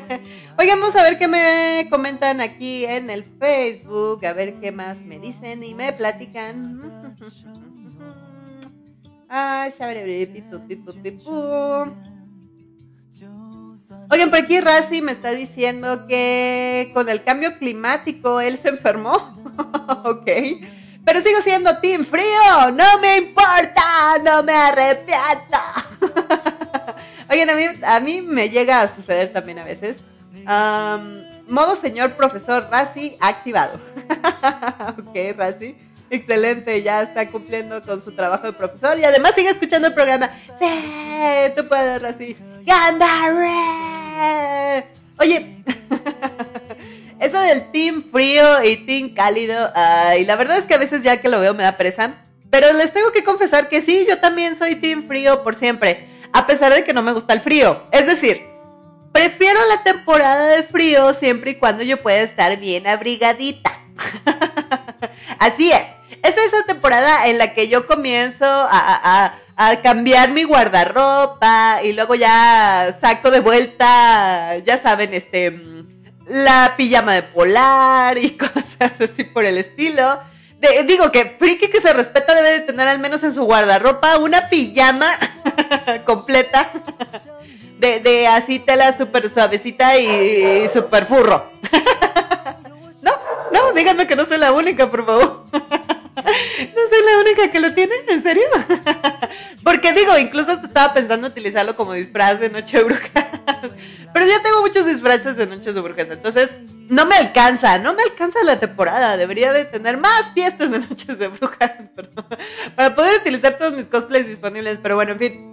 Oigan, 0.58 0.80
vamos 0.80 0.96
a 0.96 1.02
ver 1.02 1.18
qué 1.18 1.28
me 1.28 1.88
comentan 1.90 2.40
aquí 2.40 2.84
en 2.84 3.10
el 3.10 3.24
Facebook, 3.24 4.24
a 4.24 4.32
ver 4.32 4.54
qué 4.54 4.72
más 4.72 4.98
me 5.00 5.18
dicen 5.18 5.62
y 5.62 5.74
me 5.74 5.92
platican. 5.92 7.16
Ay, 9.34 9.72
pipu, 10.26 10.60
pipu, 10.68 10.92
pipu. 10.92 11.32
Oigan, 14.10 14.28
por 14.28 14.38
aquí 14.40 14.60
Razi 14.60 15.00
me 15.00 15.12
está 15.12 15.30
diciendo 15.30 16.06
que 16.06 16.90
con 16.92 17.08
el 17.08 17.24
cambio 17.24 17.56
climático 17.56 18.42
él 18.42 18.58
se 18.58 18.68
enfermó. 18.68 19.14
ok. 20.04 20.28
Pero 21.06 21.22
sigo 21.22 21.40
siendo 21.40 21.78
Team 21.78 22.04
Frío. 22.04 22.72
No 22.74 22.98
me 23.00 23.16
importa. 23.16 24.18
No 24.22 24.42
me 24.42 24.52
arrepiento. 24.52 25.58
Oigan, 27.30 27.48
a 27.48 27.54
mí, 27.54 27.64
a 27.84 28.00
mí 28.00 28.20
me 28.20 28.50
llega 28.50 28.82
a 28.82 28.94
suceder 28.94 29.32
también 29.32 29.60
a 29.60 29.64
veces. 29.64 29.96
modo 31.48 31.74
señor 31.74 32.12
profesor 32.12 32.68
Razi 32.70 33.16
activado. 33.18 33.80
ok, 34.98 35.16
Razi. 35.38 35.74
Excelente, 36.12 36.82
ya 36.82 37.04
está 37.04 37.26
cumpliendo 37.26 37.80
con 37.80 38.02
su 38.02 38.12
trabajo 38.12 38.46
de 38.46 38.52
profesor 38.52 38.98
y 38.98 39.04
además 39.04 39.34
sigue 39.34 39.48
escuchando 39.48 39.88
el 39.88 39.94
programa. 39.94 40.28
Sí, 40.60 41.52
tú 41.56 41.66
puedes, 41.66 42.04
así. 42.04 42.36
Oye, 45.18 45.56
eso 47.18 47.40
del 47.40 47.70
team 47.70 48.04
frío 48.12 48.62
y 48.62 48.84
team 48.84 49.14
cálido, 49.14 49.72
y 50.18 50.26
la 50.26 50.36
verdad 50.36 50.58
es 50.58 50.66
que 50.66 50.74
a 50.74 50.78
veces 50.78 51.02
ya 51.02 51.16
que 51.16 51.30
lo 51.30 51.40
veo 51.40 51.54
me 51.54 51.62
da 51.62 51.78
presa. 51.78 52.16
Pero 52.50 52.70
les 52.74 52.92
tengo 52.92 53.10
que 53.12 53.24
confesar 53.24 53.70
que 53.70 53.80
sí, 53.80 54.04
yo 54.06 54.18
también 54.18 54.54
soy 54.54 54.76
team 54.76 55.08
frío 55.08 55.42
por 55.42 55.56
siempre, 55.56 56.08
a 56.34 56.46
pesar 56.46 56.74
de 56.74 56.84
que 56.84 56.92
no 56.92 57.00
me 57.00 57.14
gusta 57.14 57.32
el 57.32 57.40
frío. 57.40 57.84
Es 57.90 58.06
decir, 58.06 58.42
prefiero 59.12 59.60
la 59.66 59.82
temporada 59.82 60.48
de 60.48 60.62
frío 60.62 61.14
siempre 61.14 61.52
y 61.52 61.54
cuando 61.54 61.82
yo 61.84 62.02
pueda 62.02 62.20
estar 62.20 62.54
bien 62.58 62.86
abrigadita. 62.86 63.78
Así 65.38 65.72
es 65.72 66.01
es 66.22 66.36
esa 66.36 66.64
temporada 66.66 67.26
en 67.26 67.38
la 67.38 67.52
que 67.54 67.68
yo 67.68 67.86
comienzo 67.86 68.46
a, 68.46 69.34
cambiar 69.82 70.30
mi 70.32 70.42
guardarropa 70.42 71.82
y 71.84 71.92
luego 71.92 72.16
ya 72.16 72.96
saco 73.00 73.30
de 73.30 73.38
vuelta, 73.38 74.56
ya 74.58 74.82
saben, 74.82 75.14
este, 75.14 75.56
la 76.26 76.74
pijama 76.76 77.14
de 77.14 77.22
polar 77.22 78.18
y 78.18 78.30
cosas 78.36 78.92
así 78.98 79.22
por 79.22 79.44
el 79.44 79.58
estilo. 79.58 80.20
digo 80.86 81.12
que 81.12 81.36
friki 81.38 81.70
que 81.70 81.80
se 81.80 81.92
respeta 81.92 82.34
debe 82.34 82.50
de 82.50 82.60
tener 82.60 82.88
al 82.88 82.98
menos 82.98 83.22
en 83.22 83.32
su 83.32 83.44
guardarropa 83.44 84.18
una 84.18 84.48
pijama 84.48 85.16
completa 86.06 86.70
de, 87.78 88.00
de 88.00 88.26
así 88.26 88.58
tela 88.58 88.96
súper 88.96 89.30
suavecita 89.30 89.96
y, 89.98 90.64
y 90.64 90.68
súper 90.68 91.06
furro. 91.06 91.52
no, 93.02 93.12
no, 93.52 93.72
díganme 93.74 94.08
que 94.08 94.16
no 94.16 94.24
soy 94.24 94.38
la 94.38 94.52
única, 94.52 94.90
por 94.90 95.06
favor. 95.06 95.44
No 96.74 96.80
soy 96.88 96.98
la 97.06 97.20
única 97.20 97.50
que 97.50 97.60
lo 97.60 97.72
tiene, 97.74 97.94
¿en 98.08 98.22
serio? 98.22 98.44
Porque 99.64 99.92
digo, 99.92 100.16
incluso 100.18 100.52
estaba 100.52 100.92
pensando 100.92 101.26
utilizarlo 101.26 101.74
como 101.74 101.94
disfraz 101.94 102.40
de 102.40 102.50
Noche 102.50 102.78
de 102.78 102.84
Brujas. 102.84 103.26
Pero 104.12 104.26
ya 104.26 104.42
tengo 104.42 104.60
muchos 104.60 104.86
disfraces 104.86 105.36
de 105.36 105.46
Noches 105.46 105.74
de 105.74 105.80
Brujas, 105.80 106.10
entonces 106.10 106.50
no 106.88 107.06
me 107.06 107.16
alcanza, 107.16 107.78
no 107.78 107.94
me 107.94 108.02
alcanza 108.02 108.42
la 108.44 108.60
temporada. 108.60 109.16
Debería 109.16 109.52
de 109.52 109.64
tener 109.64 109.96
más 109.96 110.32
fiestas 110.34 110.70
de 110.70 110.80
Noches 110.80 111.18
de 111.18 111.28
Brujas 111.28 111.72
para 112.76 112.94
poder 112.94 113.20
utilizar 113.20 113.56
todos 113.56 113.72
mis 113.72 113.86
cosplays 113.86 114.26
disponibles. 114.26 114.78
Pero 114.82 114.96
bueno, 114.96 115.12
en 115.12 115.18
fin. 115.18 115.52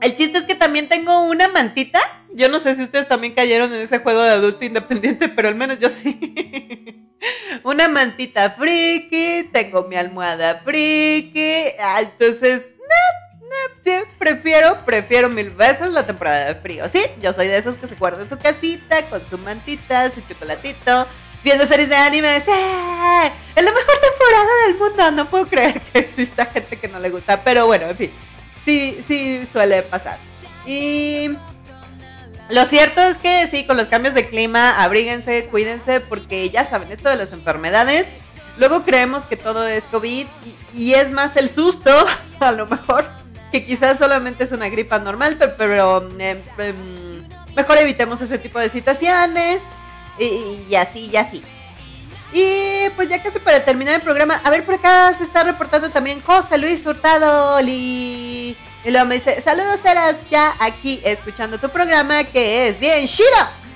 El 0.00 0.14
chiste 0.14 0.38
es 0.38 0.44
que 0.44 0.54
también 0.54 0.88
tengo 0.88 1.24
una 1.24 1.48
mantita. 1.48 2.00
Yo 2.32 2.48
no 2.48 2.60
sé 2.60 2.74
si 2.74 2.82
ustedes 2.82 3.08
también 3.08 3.34
cayeron 3.34 3.72
en 3.72 3.80
ese 3.80 3.98
juego 3.98 4.22
de 4.22 4.30
adulto 4.30 4.64
independiente, 4.64 5.28
pero 5.28 5.48
al 5.48 5.54
menos 5.54 5.78
yo 5.78 5.88
sí. 5.88 7.05
Una 7.64 7.88
mantita 7.88 8.50
friki, 8.50 9.48
tengo 9.52 9.84
mi 9.84 9.96
almohada 9.96 10.60
friki, 10.64 11.72
ah, 11.80 12.00
entonces, 12.02 12.62
no, 12.78 13.48
no, 13.48 14.04
prefiero, 14.18 14.84
prefiero 14.84 15.28
mil 15.28 15.50
veces 15.50 15.90
la 15.90 16.06
temporada 16.06 16.46
de 16.46 16.54
frío, 16.56 16.88
sí, 16.88 17.02
yo 17.20 17.32
soy 17.32 17.48
de 17.48 17.58
esos 17.58 17.76
que 17.76 17.86
se 17.86 17.94
guardan 17.94 18.28
su 18.28 18.38
casita 18.38 19.02
con 19.06 19.22
su 19.28 19.38
mantita, 19.38 20.10
su 20.10 20.20
chocolatito, 20.22 21.06
viendo 21.42 21.66
series 21.66 21.88
de 21.88 21.96
anime, 21.96 22.40
sí, 22.40 22.50
es 22.50 23.64
la 23.64 23.72
mejor 23.72 23.94
temporada 24.00 24.66
del 24.66 24.76
mundo, 24.76 25.10
no 25.12 25.28
puedo 25.28 25.46
creer 25.46 25.80
que 25.80 26.00
exista 26.00 26.46
gente 26.46 26.76
que 26.76 26.88
no 26.88 26.98
le 26.98 27.10
gusta, 27.10 27.42
pero 27.42 27.66
bueno, 27.66 27.86
en 27.86 27.96
fin, 27.96 28.10
sí, 28.64 29.04
sí 29.06 29.46
suele 29.52 29.82
pasar. 29.82 30.18
Y 30.66 31.30
lo 32.48 32.64
cierto 32.66 33.00
es 33.00 33.18
que 33.18 33.46
sí, 33.48 33.66
con 33.66 33.76
los 33.76 33.88
cambios 33.88 34.14
de 34.14 34.28
clima, 34.28 34.82
abríguense, 34.82 35.46
cuídense, 35.46 36.00
porque 36.00 36.48
ya 36.50 36.64
saben, 36.64 36.92
esto 36.92 37.08
de 37.08 37.16
las 37.16 37.32
enfermedades, 37.32 38.06
luego 38.56 38.84
creemos 38.84 39.24
que 39.24 39.36
todo 39.36 39.66
es 39.66 39.84
COVID 39.84 40.26
y, 40.74 40.94
es 40.94 41.10
más 41.10 41.36
el 41.36 41.50
susto, 41.50 41.92
a 42.40 42.52
lo 42.52 42.66
mejor, 42.66 43.08
que 43.50 43.64
quizás 43.66 43.98
solamente 43.98 44.44
es 44.44 44.52
una 44.52 44.68
gripa 44.68 44.98
normal, 44.98 45.38
pero, 45.58 46.08
em, 46.18 46.38
em, 46.58 47.28
mejor 47.54 47.78
evitemos 47.78 48.20
ese 48.20 48.38
tipo 48.38 48.58
de 48.58 48.68
situaciones 48.68 49.60
y, 50.18 50.58
y 50.68 50.74
así, 50.76 51.10
y 51.12 51.16
así. 51.16 51.42
Y 52.32 52.90
pues 52.96 53.08
ya 53.08 53.22
casi 53.22 53.38
para 53.38 53.64
terminar 53.64 53.94
el 53.94 54.02
programa, 54.02 54.40
a 54.44 54.50
ver 54.50 54.64
por 54.64 54.74
acá 54.74 55.14
se 55.14 55.24
está 55.24 55.44
reportando 55.44 55.90
también 55.90 56.20
José 56.20 56.58
Luis 56.58 56.84
Hurtado. 56.84 57.60
Y 57.62 58.56
y 58.86 58.92
luego 58.92 59.06
me 59.06 59.16
dice, 59.16 59.42
saludos 59.42 59.84
Eras, 59.84 60.14
ya 60.30 60.54
aquí 60.60 61.00
escuchando 61.04 61.58
tu 61.58 61.68
programa 61.70 62.22
que 62.22 62.68
es 62.68 62.78
bien 62.78 63.04
chido. 63.08 63.28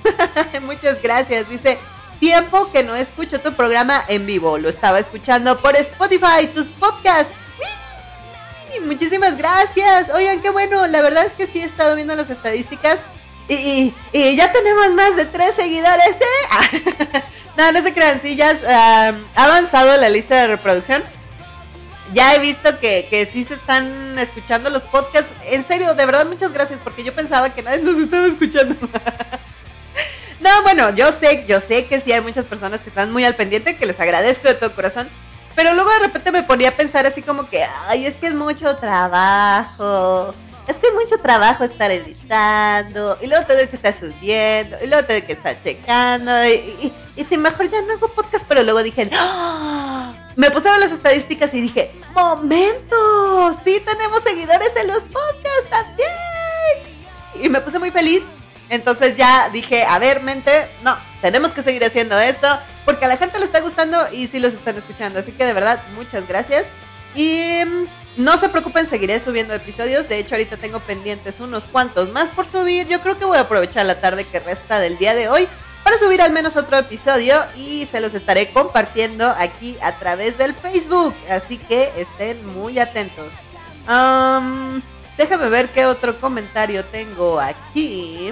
Muchas 0.61 1.01
gracias. 1.01 1.49
Dice, 1.49 1.77
tiempo 2.21 2.71
que 2.71 2.81
no 2.83 2.95
escucho 2.95 3.41
tu 3.41 3.51
programa 3.51 4.05
en 4.07 4.25
vivo. 4.25 4.57
Lo 4.57 4.69
estaba 4.69 4.99
escuchando 4.99 5.59
por 5.59 5.75
Spotify, 5.75 6.47
tus 6.55 6.67
podcasts. 6.67 7.33
Muchísimas 8.85 9.37
gracias. 9.37 10.09
Oigan, 10.13 10.41
qué 10.41 10.49
bueno. 10.49 10.87
La 10.87 11.01
verdad 11.01 11.25
es 11.25 11.33
que 11.33 11.45
sí 11.45 11.59
he 11.59 11.65
estado 11.65 11.93
viendo 11.95 12.15
las 12.15 12.29
estadísticas. 12.29 12.99
Y, 13.49 13.93
ya 14.13 14.53
tenemos 14.53 14.93
más 14.93 15.17
de 15.17 15.25
tres 15.25 15.55
seguidores, 15.55 16.15
¿eh? 16.15 16.83
no, 17.57 17.69
no 17.73 17.81
se 17.81 17.93
crean, 17.93 18.21
sí, 18.21 18.37
ya 18.37 18.57
ha 19.35 19.43
avanzado 19.43 19.97
la 19.97 20.07
lista 20.07 20.35
de 20.35 20.47
reproducción 20.47 21.03
ya 22.13 22.35
he 22.35 22.39
visto 22.39 22.79
que, 22.79 23.07
que 23.09 23.25
sí 23.25 23.43
se 23.45 23.55
están 23.55 24.17
escuchando 24.19 24.69
los 24.69 24.83
podcasts. 24.83 25.31
En 25.45 25.63
serio, 25.63 25.93
de 25.93 26.05
verdad, 26.05 26.25
muchas 26.25 26.51
gracias, 26.51 26.79
porque 26.83 27.03
yo 27.03 27.13
pensaba 27.13 27.49
que 27.51 27.61
nadie 27.61 27.81
nos 27.81 27.97
estaba 27.97 28.27
escuchando. 28.27 28.75
no, 30.39 30.63
bueno, 30.63 30.89
yo 30.91 31.11
sé, 31.11 31.45
yo 31.47 31.59
sé 31.59 31.85
que 31.85 31.99
sí 31.99 32.11
hay 32.11 32.21
muchas 32.21 32.45
personas 32.45 32.81
que 32.81 32.89
están 32.89 33.11
muy 33.11 33.23
al 33.23 33.35
pendiente, 33.35 33.77
que 33.77 33.85
les 33.85 33.99
agradezco 33.99 34.47
de 34.47 34.55
todo 34.55 34.73
corazón. 34.73 35.09
Pero 35.55 35.73
luego 35.73 35.89
de 35.91 35.99
repente 35.99 36.31
me 36.31 36.43
ponía 36.43 36.69
a 36.69 36.71
pensar 36.73 37.05
así 37.05 37.21
como 37.21 37.49
que, 37.49 37.65
ay, 37.87 38.05
es 38.05 38.15
que 38.15 38.27
es 38.27 38.33
mucho 38.33 38.75
trabajo. 38.77 40.33
Es 40.67 40.77
que 40.77 40.87
es 40.87 40.93
mucho 40.93 41.17
trabajo 41.21 41.63
estar 41.63 41.91
editando. 41.91 43.17
Y 43.21 43.27
luego 43.27 43.45
tener 43.45 43.69
que 43.69 43.75
estar 43.75 43.93
subiendo. 43.93 44.77
Y 44.81 44.87
luego 44.87 45.05
tener 45.05 45.25
que 45.25 45.33
estar 45.33 45.61
checando. 45.61 46.45
Y, 46.45 46.93
y, 47.17 47.37
mejor 47.37 47.69
ya 47.69 47.81
no 47.81 47.93
hago 47.93 48.07
podcast. 48.09 48.45
Pero 48.47 48.63
luego 48.63 48.81
dije, 48.81 49.09
¡Ah! 49.13 50.20
Me 50.35 50.51
puse 50.51 50.69
a 50.69 50.73
ver 50.73 50.81
las 50.81 50.91
estadísticas 50.91 51.53
y 51.53 51.61
dije, 51.61 51.91
momento, 52.13 53.57
sí 53.63 53.81
tenemos 53.85 54.23
seguidores 54.23 54.71
en 54.75 54.87
los 54.87 55.03
podcasts 55.03 55.69
también. 55.69 56.09
Y 57.41 57.49
me 57.49 57.61
puse 57.61 57.79
muy 57.79 57.91
feliz. 57.91 58.23
Entonces 58.69 59.17
ya 59.17 59.49
dije, 59.49 59.83
a 59.83 59.99
ver, 59.99 60.21
mente, 60.21 60.67
no, 60.83 60.97
tenemos 61.21 61.51
que 61.51 61.61
seguir 61.61 61.83
haciendo 61.83 62.17
esto 62.17 62.47
porque 62.85 63.05
a 63.05 63.07
la 63.09 63.17
gente 63.17 63.37
le 63.37 63.45
está 63.45 63.59
gustando 63.59 64.07
y 64.11 64.27
sí 64.27 64.39
los 64.39 64.53
están 64.53 64.77
escuchando. 64.77 65.19
Así 65.19 65.31
que 65.33 65.45
de 65.45 65.53
verdad, 65.53 65.81
muchas 65.95 66.27
gracias. 66.27 66.65
Y 67.13 67.63
mm, 67.65 68.23
no 68.23 68.37
se 68.37 68.49
preocupen, 68.49 68.87
seguiré 68.87 69.19
subiendo 69.19 69.53
episodios. 69.53 70.07
De 70.07 70.19
hecho, 70.19 70.35
ahorita 70.35 70.57
tengo 70.57 70.79
pendientes 70.79 71.39
unos 71.39 71.65
cuantos 71.65 72.11
más 72.11 72.29
por 72.29 72.45
subir. 72.45 72.87
Yo 72.87 73.01
creo 73.01 73.17
que 73.17 73.25
voy 73.25 73.37
a 73.37 73.41
aprovechar 73.41 73.85
la 73.85 73.99
tarde 73.99 74.23
que 74.23 74.39
resta 74.39 74.79
del 74.79 74.97
día 74.97 75.13
de 75.13 75.27
hoy 75.27 75.47
para 75.83 75.97
subir 75.97 76.21
al 76.21 76.31
menos 76.31 76.55
otro 76.55 76.77
episodio 76.77 77.43
y 77.55 77.87
se 77.91 77.99
los 77.99 78.13
estaré 78.13 78.51
compartiendo 78.51 79.27
aquí 79.37 79.77
a 79.81 79.93
través 79.93 80.37
del 80.37 80.53
Facebook. 80.53 81.15
Así 81.29 81.57
que 81.57 81.91
estén 81.97 82.45
muy 82.53 82.79
atentos. 82.79 83.31
déjame 85.17 85.49
ver 85.49 85.69
qué 85.69 85.85
otro 85.85 86.19
comentario 86.19 86.85
tengo 86.85 87.39
aquí. 87.39 88.31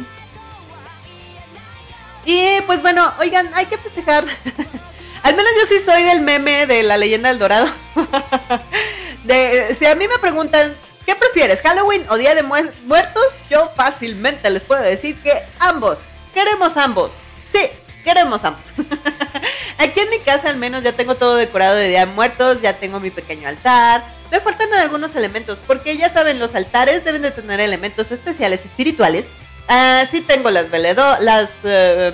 Y 2.25 2.61
pues 2.67 2.81
bueno, 2.81 3.13
oigan, 3.19 3.49
hay 3.53 3.65
que 3.65 3.77
festejar. 3.77 4.25
Al 5.23 5.35
menos 5.35 5.51
yo 5.59 5.67
sí 5.67 5.83
soy 5.83 6.03
del 6.03 6.21
meme 6.21 6.65
de 6.65 6.83
la 6.83 6.97
leyenda 6.97 7.29
del 7.29 7.39
dorado. 7.39 7.67
de, 9.23 9.75
si 9.77 9.85
a 9.85 9.95
mí 9.95 10.07
me 10.07 10.17
preguntan, 10.19 10.75
¿qué 11.05 11.15
prefieres, 11.15 11.61
Halloween 11.61 12.05
o 12.09 12.17
Día 12.17 12.35
de 12.35 12.43
Muertos? 12.43 13.25
Yo 13.49 13.69
fácilmente 13.75 14.49
les 14.49 14.63
puedo 14.63 14.81
decir 14.81 15.21
que 15.21 15.33
ambos. 15.59 15.97
Queremos 16.33 16.77
ambos. 16.77 17.11
Sí, 17.51 17.59
queremos 18.03 18.43
ambos. 18.43 18.65
Aquí 19.77 19.99
en 19.99 20.09
mi 20.09 20.19
casa 20.19 20.49
al 20.49 20.57
menos 20.57 20.83
ya 20.83 20.93
tengo 20.93 21.15
todo 21.15 21.35
decorado 21.35 21.75
de 21.75 21.89
Día 21.89 22.05
de 22.05 22.13
Muertos, 22.13 22.61
ya 22.61 22.73
tengo 22.73 22.99
mi 22.99 23.11
pequeño 23.11 23.47
altar. 23.47 24.03
Me 24.31 24.39
faltan 24.39 24.73
algunos 24.73 25.15
elementos, 25.15 25.59
porque 25.65 25.97
ya 25.97 26.09
saben, 26.09 26.39
los 26.39 26.53
altares 26.53 27.03
deben 27.03 27.23
de 27.23 27.31
tener 27.31 27.59
elementos 27.59 28.11
especiales 28.11 28.63
espirituales. 28.65 29.27
Ah, 29.67 30.03
sí 30.09 30.21
tengo 30.21 30.51
las, 30.51 30.69
veledo 30.69 31.17
las 31.19 31.49
eh, 31.63 32.13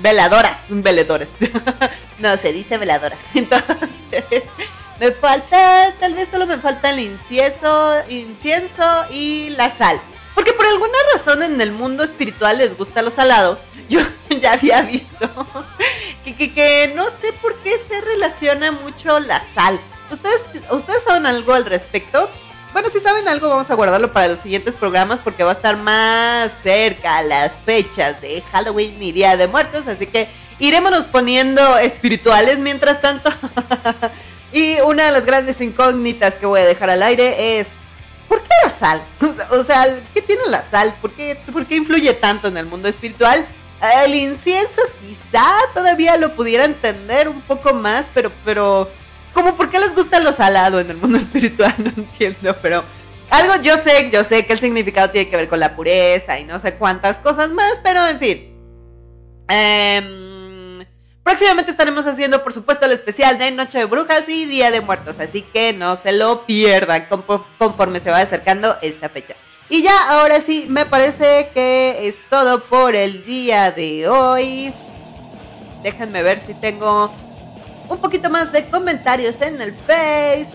veladoras, 0.00 0.60
veladores. 0.68 1.28
no, 2.18 2.36
se 2.36 2.52
dice 2.52 2.78
veladora. 2.78 3.16
Entonces, 3.34 4.44
me 5.00 5.12
falta, 5.12 5.92
tal 5.98 6.14
vez 6.14 6.28
solo 6.30 6.46
me 6.46 6.58
falta 6.58 6.90
el 6.90 7.00
incienso, 7.00 7.94
incienso 8.08 8.84
y 9.10 9.50
la 9.50 9.70
sal. 9.70 10.00
Porque 10.38 10.52
por 10.52 10.66
alguna 10.66 10.96
razón 11.12 11.42
en 11.42 11.60
el 11.60 11.72
mundo 11.72 12.04
espiritual 12.04 12.58
les 12.58 12.78
gusta 12.78 13.02
lo 13.02 13.10
salado. 13.10 13.58
Yo 13.88 13.98
ya 14.40 14.52
había 14.52 14.82
visto 14.82 15.28
que, 16.24 16.54
que, 16.54 16.92
no 16.94 17.06
sé 17.20 17.32
por 17.42 17.56
qué 17.56 17.76
se 17.76 18.00
relaciona 18.00 18.70
mucho 18.70 19.18
la 19.18 19.42
sal. 19.52 19.80
¿Ustedes, 20.12 20.40
¿Ustedes 20.70 21.02
saben 21.02 21.26
algo 21.26 21.54
al 21.54 21.64
respecto? 21.64 22.30
Bueno, 22.72 22.88
si 22.88 23.00
saben 23.00 23.26
algo, 23.26 23.48
vamos 23.48 23.68
a 23.68 23.74
guardarlo 23.74 24.12
para 24.12 24.28
los 24.28 24.38
siguientes 24.38 24.76
programas 24.76 25.18
porque 25.18 25.42
va 25.42 25.50
a 25.50 25.54
estar 25.54 25.76
más 25.76 26.52
cerca 26.62 27.20
las 27.22 27.54
fechas 27.66 28.20
de 28.20 28.40
Halloween 28.52 29.02
y 29.02 29.10
Día 29.10 29.36
de 29.36 29.48
Muertos. 29.48 29.88
Así 29.88 30.06
que 30.06 30.28
iremos 30.60 31.08
poniendo 31.08 31.78
espirituales 31.78 32.60
mientras 32.60 33.00
tanto. 33.00 33.34
y 34.52 34.76
una 34.82 35.06
de 35.06 35.10
las 35.10 35.26
grandes 35.26 35.60
incógnitas 35.60 36.36
que 36.36 36.46
voy 36.46 36.60
a 36.60 36.64
dejar 36.64 36.90
al 36.90 37.02
aire 37.02 37.58
es: 37.58 37.66
¿por 38.28 38.42
qué 38.42 38.48
la 38.62 38.70
sal? 38.70 39.02
O 39.50 39.64
sea, 39.64 39.86
¿qué 40.12 40.22
tiene 40.22 40.42
la 40.48 40.62
sal? 40.70 40.94
¿Por 41.00 41.12
qué, 41.12 41.40
¿Por 41.52 41.66
qué 41.66 41.76
influye 41.76 42.12
tanto 42.14 42.48
en 42.48 42.56
el 42.56 42.66
mundo 42.66 42.88
espiritual? 42.88 43.46
El 44.04 44.14
incienso 44.14 44.82
quizá 45.00 45.46
todavía 45.72 46.16
lo 46.16 46.34
pudiera 46.34 46.64
entender 46.64 47.28
un 47.28 47.40
poco 47.42 47.72
más, 47.72 48.06
pero, 48.12 48.32
pero 48.44 48.90
como 49.32 49.54
por 49.54 49.70
qué 49.70 49.78
les 49.78 49.94
gusta 49.94 50.20
lo 50.20 50.32
salado 50.32 50.80
en 50.80 50.90
el 50.90 50.96
mundo 50.96 51.18
espiritual, 51.18 51.74
no 51.78 51.92
entiendo, 51.96 52.56
pero 52.60 52.82
algo 53.30 53.56
yo 53.62 53.76
sé, 53.76 54.10
yo 54.12 54.24
sé 54.24 54.46
que 54.46 54.54
el 54.54 54.58
significado 54.58 55.10
tiene 55.10 55.30
que 55.30 55.36
ver 55.36 55.48
con 55.48 55.60
la 55.60 55.76
pureza 55.76 56.38
y 56.38 56.44
no 56.44 56.58
sé 56.58 56.74
cuántas 56.74 57.18
cosas 57.18 57.50
más, 57.50 57.80
pero 57.82 58.06
en 58.06 58.18
fin. 58.18 58.54
Em, 59.48 60.37
próximamente 61.28 61.70
estaremos 61.70 62.06
haciendo, 62.06 62.42
por 62.42 62.54
supuesto, 62.54 62.86
el 62.86 62.92
especial 62.92 63.36
de 63.36 63.50
Noche 63.50 63.76
de 63.76 63.84
Brujas 63.84 64.26
y 64.28 64.46
Día 64.46 64.70
de 64.70 64.80
Muertos, 64.80 65.20
así 65.20 65.42
que 65.42 65.74
no 65.74 65.94
se 65.96 66.12
lo 66.12 66.46
pierdan 66.46 67.06
conforme 67.58 68.00
se 68.00 68.10
va 68.10 68.20
acercando 68.20 68.78
esta 68.80 69.10
fecha. 69.10 69.34
Y 69.68 69.82
ya, 69.82 70.08
ahora 70.08 70.40
sí, 70.40 70.64
me 70.70 70.86
parece 70.86 71.50
que 71.52 72.08
es 72.08 72.14
todo 72.30 72.64
por 72.64 72.96
el 72.96 73.26
día 73.26 73.70
de 73.72 74.08
hoy. 74.08 74.72
Déjenme 75.82 76.22
ver 76.22 76.38
si 76.38 76.54
tengo 76.54 77.12
un 77.90 77.98
poquito 77.98 78.30
más 78.30 78.50
de 78.50 78.64
comentarios 78.70 79.38
en 79.42 79.60
el 79.60 79.74
Face. 79.74 80.48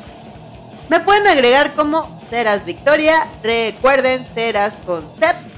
Me 0.90 1.02
pueden 1.02 1.28
agregar 1.28 1.76
como 1.76 2.20
Ceras 2.32 2.66
Victoria. 2.66 3.28
Recuerden, 3.44 4.26
Ceras 4.34 4.74
con 4.88 5.08
set. 5.20 5.53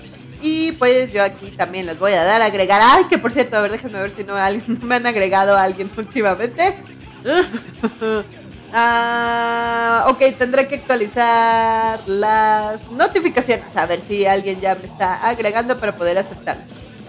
Y 0.47 0.73
pues 0.73 1.11
yo 1.11 1.23
aquí 1.23 1.49
también 1.49 1.87
les 1.87 1.97
voy 1.97 2.13
a 2.13 2.23
dar 2.23 2.39
a 2.39 2.45
agregar. 2.45 2.79
Ay, 2.83 3.05
que 3.05 3.17
por 3.17 3.31
cierto, 3.31 3.57
a 3.57 3.61
ver, 3.61 3.71
déjenme 3.71 3.99
ver 3.99 4.11
si 4.11 4.23
no 4.23 4.35
me 4.83 4.95
han 4.95 5.07
agregado 5.07 5.57
a 5.57 5.63
alguien 5.63 5.89
últimamente. 5.97 6.75
ah, 8.71 10.05
ok, 10.07 10.19
tendré 10.37 10.67
que 10.67 10.75
actualizar 10.75 11.99
las 12.07 12.91
notificaciones. 12.91 13.75
A 13.75 13.87
ver 13.87 14.01
si 14.07 14.27
alguien 14.27 14.61
ya 14.61 14.75
me 14.75 14.85
está 14.85 15.27
agregando 15.27 15.79
para 15.79 15.95
poder 15.97 16.19
aceptar. 16.19 16.57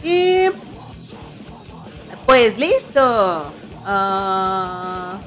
Y 0.02 0.46
pues 2.24 2.56
listo. 2.56 3.52
A 3.84 5.20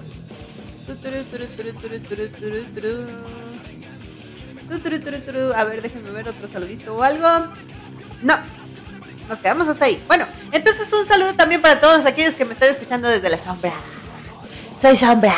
ver, 5.64 5.84
déjenme 5.84 6.10
ver 6.10 6.28
otro 6.28 6.48
saludito 6.48 6.96
o 6.96 7.04
algo. 7.04 7.54
No, 8.22 8.38
nos 9.28 9.40
quedamos 9.40 9.68
hasta 9.68 9.86
ahí. 9.86 10.04
Bueno, 10.08 10.26
entonces 10.52 10.92
un 10.92 11.06
saludo 11.06 11.36
también 11.36 11.62
para 11.62 11.80
todos 11.80 12.06
aquellos 12.06 12.34
que 12.34 12.46
me 12.46 12.54
están 12.54 12.70
escuchando 12.70 13.08
desde 13.08 13.30
la 13.30 13.40
sombra. 13.40 13.72
Soy 14.82 14.96
sombra. 14.96 15.36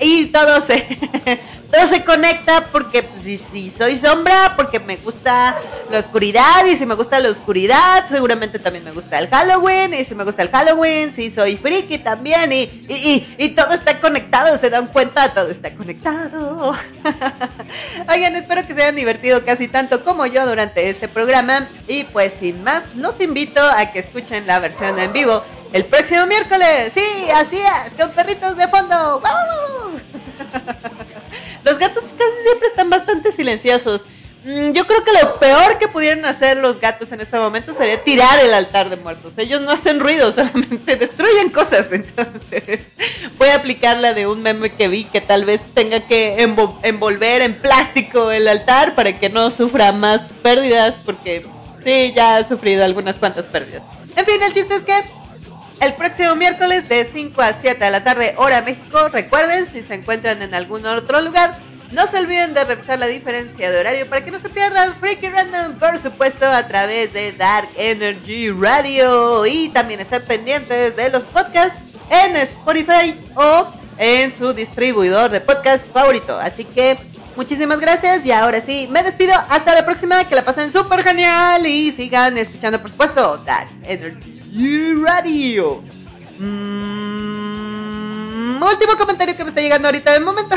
Y 0.00 0.26
todo 0.26 0.60
se, 0.60 0.98
todo 1.74 1.86
se 1.88 2.04
conecta 2.04 2.66
porque 2.70 3.04
si, 3.16 3.36
si 3.36 3.70
soy 3.70 3.96
sombra, 3.96 4.54
porque 4.54 4.78
me 4.78 4.96
gusta 4.96 5.56
la 5.90 5.98
oscuridad 5.98 6.64
y 6.66 6.76
si 6.76 6.86
me 6.86 6.94
gusta 6.94 7.18
la 7.18 7.30
oscuridad, 7.30 8.06
seguramente 8.08 8.60
también 8.60 8.84
me 8.84 8.92
gusta 8.92 9.18
el 9.18 9.28
Halloween 9.28 9.92
y 9.92 10.04
si 10.04 10.14
me 10.14 10.22
gusta 10.22 10.42
el 10.42 10.50
Halloween, 10.50 11.12
si 11.12 11.30
soy 11.30 11.56
friki 11.56 11.98
también 11.98 12.52
y, 12.52 12.62
y, 12.88 13.34
y, 13.38 13.48
todo 13.50 13.72
está 13.72 13.98
conectado, 13.98 14.56
se 14.56 14.70
dan 14.70 14.86
cuenta, 14.86 15.34
todo 15.34 15.50
está 15.50 15.74
conectado. 15.74 16.76
Oigan, 18.08 18.36
espero 18.36 18.64
que 18.64 18.74
se 18.74 18.82
hayan 18.82 18.94
divertido 18.94 19.44
casi 19.44 19.66
tanto 19.66 20.04
como 20.04 20.26
yo 20.26 20.46
durante 20.46 20.88
este 20.88 21.08
programa 21.08 21.66
y 21.88 22.04
pues 22.04 22.34
sin 22.38 22.62
más, 22.62 22.84
los 22.94 23.20
invito 23.20 23.60
a 23.60 23.86
que 23.86 23.98
escuchen 23.98 24.46
la 24.46 24.60
versión 24.60 24.96
en 25.00 25.12
vivo 25.12 25.42
el 25.72 25.84
próximo 25.86 26.24
miércoles. 26.26 26.92
Sí, 26.94 27.28
así 27.34 27.58
es, 27.58 27.94
con 27.94 28.12
perritos 28.12 28.56
de 28.56 28.68
fondo. 28.68 29.20
Los 31.64 31.78
gatos 31.78 32.04
casi 32.04 32.42
siempre 32.44 32.68
están 32.68 32.90
bastante 32.90 33.32
silenciosos. 33.32 34.04
Mm, 34.44 34.72
yo 34.72 34.86
creo 34.86 35.02
que 35.02 35.12
lo 35.12 35.38
peor 35.38 35.78
que 35.78 35.88
pudieran 35.88 36.26
hacer 36.26 36.58
los 36.58 36.78
gatos 36.78 37.10
en 37.12 37.22
este 37.22 37.38
momento 37.38 37.72
sería 37.72 38.04
tirar 38.04 38.38
el 38.40 38.52
altar 38.52 38.90
de 38.90 38.96
muertos. 38.96 39.32
Ellos 39.38 39.62
no 39.62 39.70
hacen 39.70 40.00
ruido, 40.00 40.30
solamente 40.32 40.96
destruyen 40.96 41.48
cosas. 41.48 41.88
Entonces, 41.90 42.80
voy 43.38 43.48
a 43.48 43.56
aplicar 43.56 43.96
la 43.96 44.12
de 44.12 44.26
un 44.26 44.42
meme 44.42 44.70
que 44.70 44.88
vi 44.88 45.04
que 45.04 45.22
tal 45.22 45.46
vez 45.46 45.62
tenga 45.72 46.00
que 46.00 46.42
envolver 46.82 47.40
en 47.40 47.54
plástico 47.54 48.30
el 48.30 48.46
altar 48.46 48.94
para 48.94 49.18
que 49.18 49.30
no 49.30 49.50
sufra 49.50 49.92
más 49.92 50.20
pérdidas, 50.42 50.96
porque 51.06 51.46
sí, 51.82 52.12
ya 52.14 52.36
ha 52.36 52.44
sufrido 52.44 52.84
algunas 52.84 53.16
cuantas 53.16 53.46
pérdidas. 53.46 53.82
En 54.14 54.26
fin, 54.26 54.42
el 54.42 54.52
chiste 54.52 54.74
es 54.74 54.82
que 54.82 54.92
el 55.80 55.94
próximo 55.94 56.34
miércoles 56.34 56.88
de 56.88 57.04
5 57.04 57.42
a 57.42 57.52
7 57.52 57.84
de 57.84 57.90
la 57.90 58.04
tarde, 58.04 58.34
hora 58.36 58.62
México. 58.62 59.08
Recuerden, 59.08 59.66
si 59.66 59.82
se 59.82 59.94
encuentran 59.94 60.40
en 60.42 60.54
algún 60.54 60.84
otro 60.86 61.20
lugar, 61.20 61.58
no 61.92 62.06
se 62.06 62.18
olviden 62.18 62.54
de 62.54 62.64
revisar 62.64 62.98
la 62.98 63.06
diferencia 63.06 63.70
de 63.70 63.78
horario 63.78 64.06
para 64.08 64.24
que 64.24 64.30
no 64.30 64.38
se 64.38 64.48
pierdan 64.48 64.94
Freaky 64.96 65.28
Random, 65.28 65.78
por 65.78 65.98
supuesto, 65.98 66.46
a 66.46 66.66
través 66.66 67.12
de 67.12 67.32
Dark 67.32 67.68
Energy 67.76 68.50
Radio. 68.50 69.46
Y 69.46 69.68
también 69.68 70.00
estén 70.00 70.22
pendientes 70.22 70.96
de 70.96 71.10
los 71.10 71.24
podcasts 71.24 71.78
en 72.10 72.36
Spotify 72.36 73.18
o 73.36 73.68
en 73.98 74.32
su 74.32 74.52
distribuidor 74.52 75.30
de 75.30 75.40
podcast 75.40 75.90
favorito. 75.92 76.38
Así 76.38 76.64
que 76.64 76.98
muchísimas 77.36 77.78
gracias 77.78 78.26
y 78.26 78.32
ahora 78.32 78.60
sí, 78.66 78.88
me 78.90 79.02
despido. 79.02 79.34
Hasta 79.48 79.74
la 79.74 79.84
próxima, 79.84 80.28
que 80.28 80.34
la 80.34 80.44
pasen 80.44 80.72
súper 80.72 81.04
genial 81.04 81.66
y 81.66 81.92
sigan 81.92 82.36
escuchando, 82.38 82.80
por 82.80 82.90
supuesto, 82.90 83.38
Dark 83.46 83.68
Energy 83.84 84.33
Radio. 84.54 85.82
Mm, 86.38 87.14
último 88.62 88.96
comentario 88.96 89.36
que 89.36 89.42
me 89.42 89.48
está 89.50 89.60
llegando 89.60 89.88
ahorita 89.88 90.12
de 90.12 90.20
momento. 90.20 90.54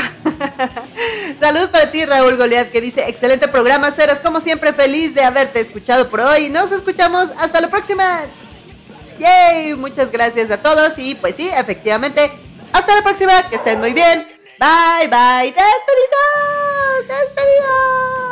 Saludos 1.40 1.70
para 1.70 1.90
ti, 1.90 2.04
Raúl 2.04 2.36
Goliat, 2.36 2.70
que 2.70 2.80
dice, 2.80 3.08
excelente 3.08 3.48
programa, 3.48 3.90
Ceras, 3.90 4.20
como 4.20 4.40
siempre, 4.40 4.72
feliz 4.72 5.14
de 5.14 5.24
haberte 5.24 5.58
escuchado 5.60 6.08
por 6.10 6.20
hoy. 6.20 6.48
Nos 6.48 6.70
escuchamos 6.70 7.28
hasta 7.38 7.60
la 7.60 7.68
próxima. 7.68 8.20
Yay, 9.18 9.74
muchas 9.74 10.12
gracias 10.12 10.48
a 10.52 10.58
todos 10.58 10.96
y 10.96 11.16
pues 11.16 11.34
sí, 11.34 11.48
efectivamente, 11.48 12.30
hasta 12.72 12.94
la 12.94 13.02
próxima, 13.02 13.48
que 13.48 13.56
estén 13.56 13.80
muy 13.80 13.92
bien. 13.92 14.28
Bye, 14.60 15.08
bye, 15.08 15.52
despedidos, 15.52 17.08
despedidos. 17.08 18.27